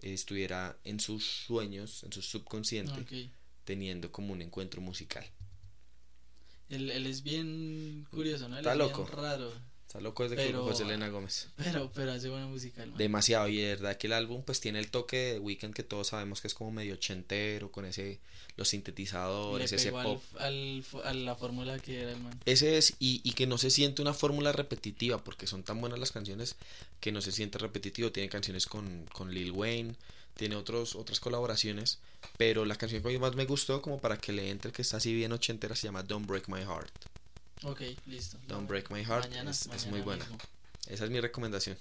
estuviera 0.02 0.78
en 0.84 1.00
sus 1.00 1.26
sueños, 1.26 2.04
en 2.04 2.12
su 2.12 2.22
subconsciente, 2.22 3.30
teniendo 3.64 4.12
como 4.12 4.34
un 4.34 4.42
encuentro 4.42 4.82
musical. 4.82 5.26
Él, 6.70 6.92
él 6.92 7.08
es 7.08 7.24
bien 7.24 8.06
curioso, 8.12 8.48
¿no? 8.48 8.56
Él 8.56 8.60
Está 8.62 8.74
es 8.74 8.78
loco. 8.78 9.04
bien 9.06 9.18
raro. 9.18 9.52
Está 9.90 10.02
loco 10.02 10.22
desde 10.22 10.36
Pero- 10.36 10.66
José 10.66 10.84
Elena 10.84 11.10
Gómez. 11.10 11.48
Pero, 11.58 11.92
pero 11.96 12.12
hace 12.12 12.30
buena 12.30 12.46
música, 12.46 12.84
el 12.84 12.90
man. 12.90 12.98
Demasiado, 13.00 13.48
y 13.48 13.58
de 13.58 13.70
verdad 13.70 13.98
que 13.98 14.06
el 14.06 14.14
álbum 14.14 14.44
pues 14.44 14.60
tiene 14.60 14.78
el 14.78 14.92
toque 14.92 15.18
de 15.34 15.40
Weekend 15.40 15.74
que 15.74 15.82
todos 15.82 16.10
sabemos 16.10 16.42
que 16.42 16.48
es 16.48 16.54
como 16.54 16.70
medio 16.70 16.94
ochentero, 16.94 17.72
con 17.72 17.86
ese, 17.86 18.20
los 18.56 18.68
Le 18.68 18.70
sintetizadores, 18.70 19.72
ese 19.72 19.86
pegó 19.88 19.98
al- 19.98 20.06
pop. 20.06 20.24
al, 20.38 20.84
a 21.06 21.14
la 21.16 21.36
fórmula 21.36 21.80
que 21.80 22.02
era 22.04 22.12
el 22.12 22.20
man. 22.22 22.40
Ese 22.46 22.78
es, 22.78 22.94
y, 23.00 23.22
y 23.24 23.32
que 23.32 23.48
no 23.48 23.58
se 23.58 23.72
siente 23.72 24.04
una 24.04 24.14
fórmula 24.14 24.52
repetitiva, 24.52 25.24
porque 25.24 25.48
son 25.48 25.64
tan 25.64 25.82
buenas 25.82 25.98
las 25.98 26.12
canciones 26.12 26.56
que 27.00 27.12
no 27.12 27.20
se 27.22 27.32
siente 27.32 27.58
repetitivo. 27.58 28.12
Tiene 28.12 28.30
canciones 28.30 28.68
con, 28.68 29.06
con 29.12 29.34
Lil 29.34 29.52
Wayne, 29.54 29.96
tiene 30.36 30.56
otros, 30.56 30.94
otras 30.94 31.20
colaboraciones, 31.20 31.98
pero 32.38 32.64
la 32.64 32.76
canción 32.76 33.02
que 33.02 33.18
más 33.18 33.34
me 33.34 33.46
gustó, 33.46 33.82
como 33.82 34.00
para 34.00 34.18
que 34.18 34.34
le 34.34 34.52
entre, 34.52 34.72
que 34.72 34.84
está 34.84 34.98
así 34.98 35.16
bien 35.16 35.32
ochentera, 35.32 35.76
se 35.76 35.88
llama 35.88 36.04
Don't 36.04 36.28
Break 36.28 36.48
My 36.48 36.60
Heart. 36.62 36.92
Ok, 37.64 37.82
listo. 38.08 38.38
Don't 38.48 38.68
Break 38.68 38.90
My 38.90 39.04
Heart 39.04 39.30
Mañana- 39.30 39.52
es, 39.52 39.62
es 39.64 39.68
mañana 39.68 39.92
muy 39.92 40.02
buena. 40.02 40.24
mismo. 40.26 40.38
Esa 40.88 41.06
es 41.06 41.12
mi 41.12 41.20
recomendación. 41.20 41.78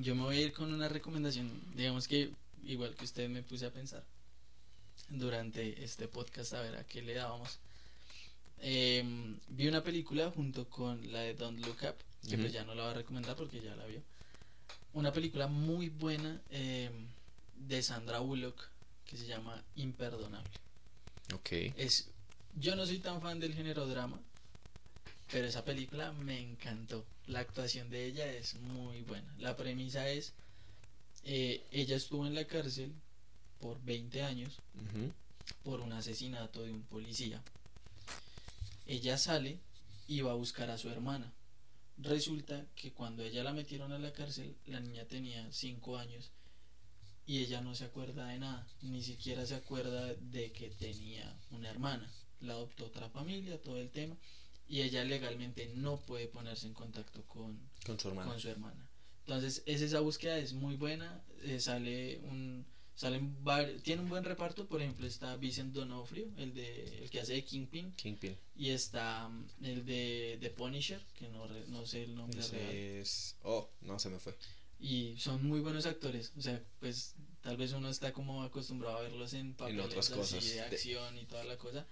Yo 0.00 0.14
me 0.14 0.22
voy 0.22 0.36
a 0.36 0.40
ir 0.42 0.52
con 0.52 0.72
una 0.72 0.88
recomendación. 0.88 1.50
Digamos 1.74 2.06
que, 2.08 2.30
igual 2.64 2.94
que 2.94 3.04
usted, 3.04 3.28
me 3.28 3.42
puse 3.42 3.66
a 3.66 3.70
pensar 3.72 4.04
durante 5.08 5.82
este 5.82 6.08
podcast 6.08 6.52
a 6.52 6.60
ver 6.60 6.76
a 6.76 6.84
qué 6.84 7.00
le 7.02 7.14
dábamos. 7.14 7.58
Em, 8.60 9.38
vi 9.48 9.68
una 9.68 9.82
película 9.82 10.30
junto 10.30 10.68
con 10.68 11.10
la 11.12 11.20
de 11.20 11.34
Don't 11.34 11.64
Look 11.64 11.78
Up, 11.82 11.94
que 12.28 12.34
Ujú. 12.34 12.42
pues 12.42 12.52
ya 12.52 12.64
no 12.64 12.74
la 12.74 12.82
voy 12.82 12.90
a 12.92 12.94
recomendar 12.96 13.36
porque 13.36 13.60
ya 13.62 13.74
la 13.76 13.86
vio. 13.86 14.02
Una 14.92 15.12
película 15.12 15.46
muy 15.46 15.88
buena 15.88 16.40
em, 16.50 17.06
de 17.56 17.82
Sandra 17.82 18.18
Bullock 18.18 18.68
que 19.06 19.16
se 19.16 19.26
llama 19.26 19.62
Imperdonable. 19.76 20.50
Ok. 21.34 21.48
Es, 21.76 22.08
yo 22.56 22.74
no 22.76 22.84
soy 22.84 22.98
tan 22.98 23.22
fan 23.22 23.38
del 23.40 23.54
género 23.54 23.86
drama, 23.86 24.20
pero 25.30 25.46
esa 25.46 25.64
película 25.64 26.12
me 26.12 26.40
encantó. 26.40 27.04
La 27.26 27.40
actuación 27.40 27.90
de 27.90 28.06
ella 28.06 28.32
es 28.32 28.54
muy 28.54 29.02
buena. 29.02 29.34
La 29.38 29.56
premisa 29.56 30.08
es, 30.08 30.32
eh, 31.24 31.66
ella 31.70 31.96
estuvo 31.96 32.26
en 32.26 32.34
la 32.34 32.46
cárcel 32.46 32.92
por 33.60 33.82
20 33.82 34.22
años 34.22 34.56
por 35.62 35.80
un 35.80 35.92
asesinato 35.92 36.62
de 36.62 36.72
un 36.72 36.82
policía. 36.82 37.42
Ella 38.86 39.18
sale 39.18 39.58
y 40.06 40.22
va 40.22 40.32
a 40.32 40.36
buscar 40.36 40.70
a 40.70 40.78
su 40.78 40.88
hermana. 40.88 41.32
Resulta 41.98 42.64
que 42.74 42.92
cuando 42.92 43.22
ella 43.22 43.42
la 43.42 43.52
metieron 43.52 43.92
a 43.92 43.98
la 43.98 44.12
cárcel, 44.12 44.56
la 44.66 44.80
niña 44.80 45.04
tenía 45.04 45.46
5 45.50 45.98
años 45.98 46.30
y 47.26 47.40
ella 47.40 47.60
no 47.60 47.74
se 47.74 47.84
acuerda 47.84 48.28
de 48.28 48.38
nada, 48.38 48.66
ni 48.80 49.02
siquiera 49.02 49.44
se 49.44 49.56
acuerda 49.56 50.14
de 50.14 50.52
que 50.52 50.70
tenía 50.70 51.36
una 51.50 51.68
hermana. 51.68 52.10
La 52.40 52.54
adoptó 52.54 52.86
otra 52.86 53.10
familia, 53.10 53.60
todo 53.60 53.76
el 53.76 53.90
tema, 53.90 54.16
y 54.68 54.82
ella 54.82 55.04
legalmente 55.04 55.70
no 55.74 56.00
puede 56.00 56.26
ponerse 56.28 56.66
en 56.66 56.74
contacto 56.74 57.22
con, 57.24 57.58
Con 57.86 57.98
su 57.98 58.08
hermana. 58.08 58.30
con 58.30 58.40
su 58.40 58.48
hermana. 58.48 58.88
Entonces, 59.20 59.62
es 59.66 59.80
esa 59.82 60.00
búsqueda 60.00 60.38
es 60.38 60.52
muy 60.52 60.76
buena. 60.76 61.22
eh, 61.42 61.60
sale 61.60 62.18
un 62.24 62.64
salen 62.94 63.36
tiene 63.84 64.02
un 64.02 64.08
buen 64.08 64.24
reparto, 64.24 64.66
por 64.66 64.82
ejemplo, 64.82 65.06
está 65.06 65.36
Vincent 65.36 65.72
Donofrio, 65.72 66.26
el 66.36 66.52
de 66.52 66.98
el 67.04 67.10
que 67.10 67.20
hace 67.20 67.34
de 67.34 67.44
Kingpin, 67.44 67.92
Kingpin. 67.92 68.36
y 68.56 68.70
está 68.70 69.28
mm, 69.28 69.46
el 69.64 69.84
de, 69.86 70.36
de 70.40 70.50
Punisher, 70.50 71.00
que 71.16 71.28
no, 71.28 71.46
re- 71.46 71.64
no 71.68 71.86
sé 71.86 72.02
el 72.02 72.16
nombre 72.16 72.40
real. 72.48 72.70
Es. 72.74 73.36
Oh, 73.44 73.70
no, 73.82 73.98
se 74.00 74.08
me 74.10 74.18
fue. 74.18 74.34
Y 74.80 75.16
son 75.18 75.46
muy 75.46 75.60
buenos 75.60 75.86
actores, 75.86 76.32
o 76.36 76.40
sea, 76.42 76.60
pues 76.80 77.14
tal 77.40 77.56
vez 77.56 77.72
uno 77.72 77.88
está 77.88 78.12
como 78.12 78.42
acostumbrado 78.42 78.96
a 78.98 79.02
verlos 79.02 79.32
en 79.32 79.54
papeles 79.54 79.86
otras 79.86 80.06
así 80.10 80.18
cosas, 80.18 80.44
de 80.44 80.54
de- 80.54 80.60
acción 80.62 81.18
y 81.18 81.24
toda 81.26 81.44
la 81.44 81.56
cosa, 81.56 81.86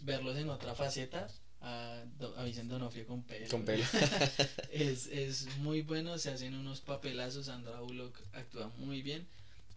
verlos 0.00 0.36
en 0.36 0.50
otra 0.50 0.74
faceta 0.74 1.26
a, 1.64 2.02
a 2.36 2.44
Vincent 2.44 2.70
Donofrio 2.70 3.06
con 3.06 3.22
pelo. 3.22 3.48
Con 3.48 3.64
pelo. 3.64 3.84
es, 4.72 5.06
es 5.06 5.46
muy 5.58 5.82
bueno, 5.82 6.18
se 6.18 6.30
hacen 6.30 6.54
unos 6.54 6.80
papelazos, 6.80 7.46
Sandra 7.46 7.80
Bullock 7.80 8.16
actúa 8.32 8.68
muy 8.78 9.02
bien. 9.02 9.26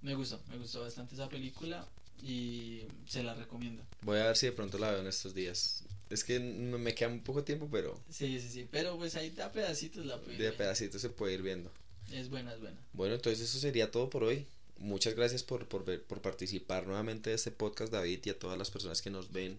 Me 0.01 0.13
gustó, 0.15 0.39
me 0.49 0.57
gustó 0.57 0.81
bastante 0.81 1.15
esa 1.15 1.27
película 1.29 1.87
y 2.21 2.83
se 3.07 3.23
la 3.23 3.33
recomiendo. 3.35 3.83
Voy 4.01 4.19
a 4.19 4.27
ver 4.27 4.37
si 4.37 4.45
de 4.47 4.51
pronto 4.51 4.77
la 4.77 4.91
veo 4.91 5.01
en 5.01 5.07
estos 5.07 5.33
días. 5.33 5.83
Es 6.09 6.23
que 6.23 6.39
me 6.39 6.95
queda 6.95 7.09
un 7.09 7.21
poco 7.21 7.43
tiempo, 7.43 7.67
pero 7.71 7.99
Sí, 8.09 8.39
sí, 8.39 8.49
sí, 8.49 8.67
pero 8.71 8.95
pues 8.97 9.15
ahí 9.15 9.29
da 9.31 9.51
pedacitos 9.51 10.05
la 10.05 10.17
pueden 10.21 10.37
de 10.37 10.45
ver. 10.45 10.55
pedacitos 10.57 11.01
se 11.01 11.09
puede 11.09 11.33
ir 11.33 11.41
viendo. 11.41 11.71
Es 12.11 12.29
buena, 12.29 12.53
es 12.53 12.61
buena. 12.61 12.77
Bueno, 12.93 13.15
entonces 13.15 13.41
eso 13.49 13.59
sería 13.59 13.91
todo 13.91 14.09
por 14.09 14.23
hoy. 14.23 14.45
Muchas 14.77 15.15
gracias 15.15 15.43
por, 15.43 15.67
por, 15.67 15.83
ver- 15.83 16.03
por 16.03 16.21
participar 16.21 16.85
nuevamente 16.87 17.31
de 17.31 17.35
este 17.35 17.51
podcast, 17.51 17.91
David, 17.91 18.19
y 18.25 18.29
a 18.29 18.39
todas 18.39 18.57
las 18.57 18.71
personas 18.71 19.01
que 19.01 19.09
nos 19.09 19.31
ven 19.33 19.57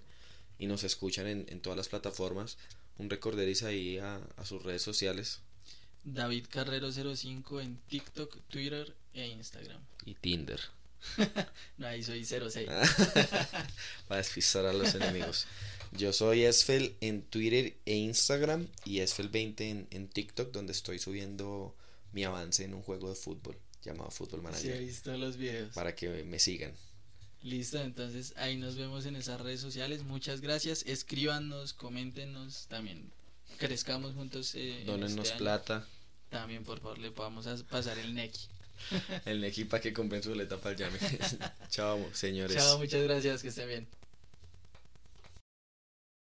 y 0.58 0.66
nos 0.66 0.84
escuchan 0.84 1.26
en, 1.26 1.46
en 1.48 1.60
todas 1.60 1.76
las 1.76 1.88
plataformas. 1.88 2.58
Un 2.98 3.08
recorderis 3.10 3.62
ahí 3.62 3.98
a, 3.98 4.16
a 4.36 4.44
sus 4.44 4.62
redes 4.62 4.82
sociales 4.82 5.40
David 6.04 6.46
Carrero 6.48 6.90
05 6.90 7.60
en 7.60 7.76
TikTok, 7.88 8.36
Twitter 8.48 8.94
e 9.14 9.26
Instagram. 9.28 9.80
y 10.04 10.14
Tinder. 10.14 10.60
No, 11.78 11.86
ahí 11.86 12.02
soy 12.02 12.24
06. 12.24 12.68
Para 14.08 14.18
despistar 14.18 14.66
a 14.66 14.72
los 14.72 14.94
enemigos. 14.94 15.46
Yo 15.92 16.12
soy 16.12 16.42
Esfel 16.44 16.96
en 17.00 17.22
Twitter 17.22 17.76
e 17.86 17.94
Instagram 17.96 18.66
y 18.84 18.98
Esfel20 18.98 19.60
en, 19.60 19.86
en 19.90 20.08
TikTok, 20.08 20.50
donde 20.52 20.72
estoy 20.72 20.98
subiendo 20.98 21.76
mi 22.12 22.24
avance 22.24 22.64
en 22.64 22.74
un 22.74 22.82
juego 22.82 23.08
de 23.10 23.14
fútbol 23.16 23.56
llamado 23.82 24.10
Fútbol 24.10 24.40
Sí, 24.40 24.44
Manager. 24.44 24.76
he 24.76 24.80
visto 24.80 25.16
los 25.16 25.36
videos. 25.36 25.72
Para 25.74 25.94
que 25.94 26.24
me 26.24 26.38
sigan. 26.38 26.74
Listo, 27.42 27.78
entonces 27.80 28.34
ahí 28.36 28.56
nos 28.56 28.76
vemos 28.76 29.06
en 29.06 29.16
esas 29.16 29.40
redes 29.40 29.60
sociales. 29.60 30.02
Muchas 30.02 30.40
gracias. 30.40 30.82
Escríbanos, 30.86 31.72
coméntenos 31.72 32.66
también. 32.68 33.10
Crezcamos 33.58 34.14
juntos. 34.14 34.54
eh, 34.54 34.80
en 34.80 34.86
Dónennos 34.86 35.26
este 35.26 35.38
plata. 35.38 35.86
También, 36.30 36.64
por 36.64 36.80
favor, 36.80 36.98
le 36.98 37.10
podamos 37.10 37.46
pasar 37.64 37.98
el 37.98 38.14
neki. 38.14 38.40
El 39.24 39.42
equipo 39.42 39.80
que 39.80 39.92
compren 39.92 40.22
su 40.22 40.28
boleta 40.28 40.56
para 40.56 40.70
el 40.72 40.78
llame. 40.78 40.98
Chao, 41.68 41.98
señores. 42.14 42.56
Chao, 42.56 42.78
muchas 42.78 43.02
gracias, 43.02 43.42
que 43.42 43.48
estén 43.48 43.66
bien. 43.66 43.88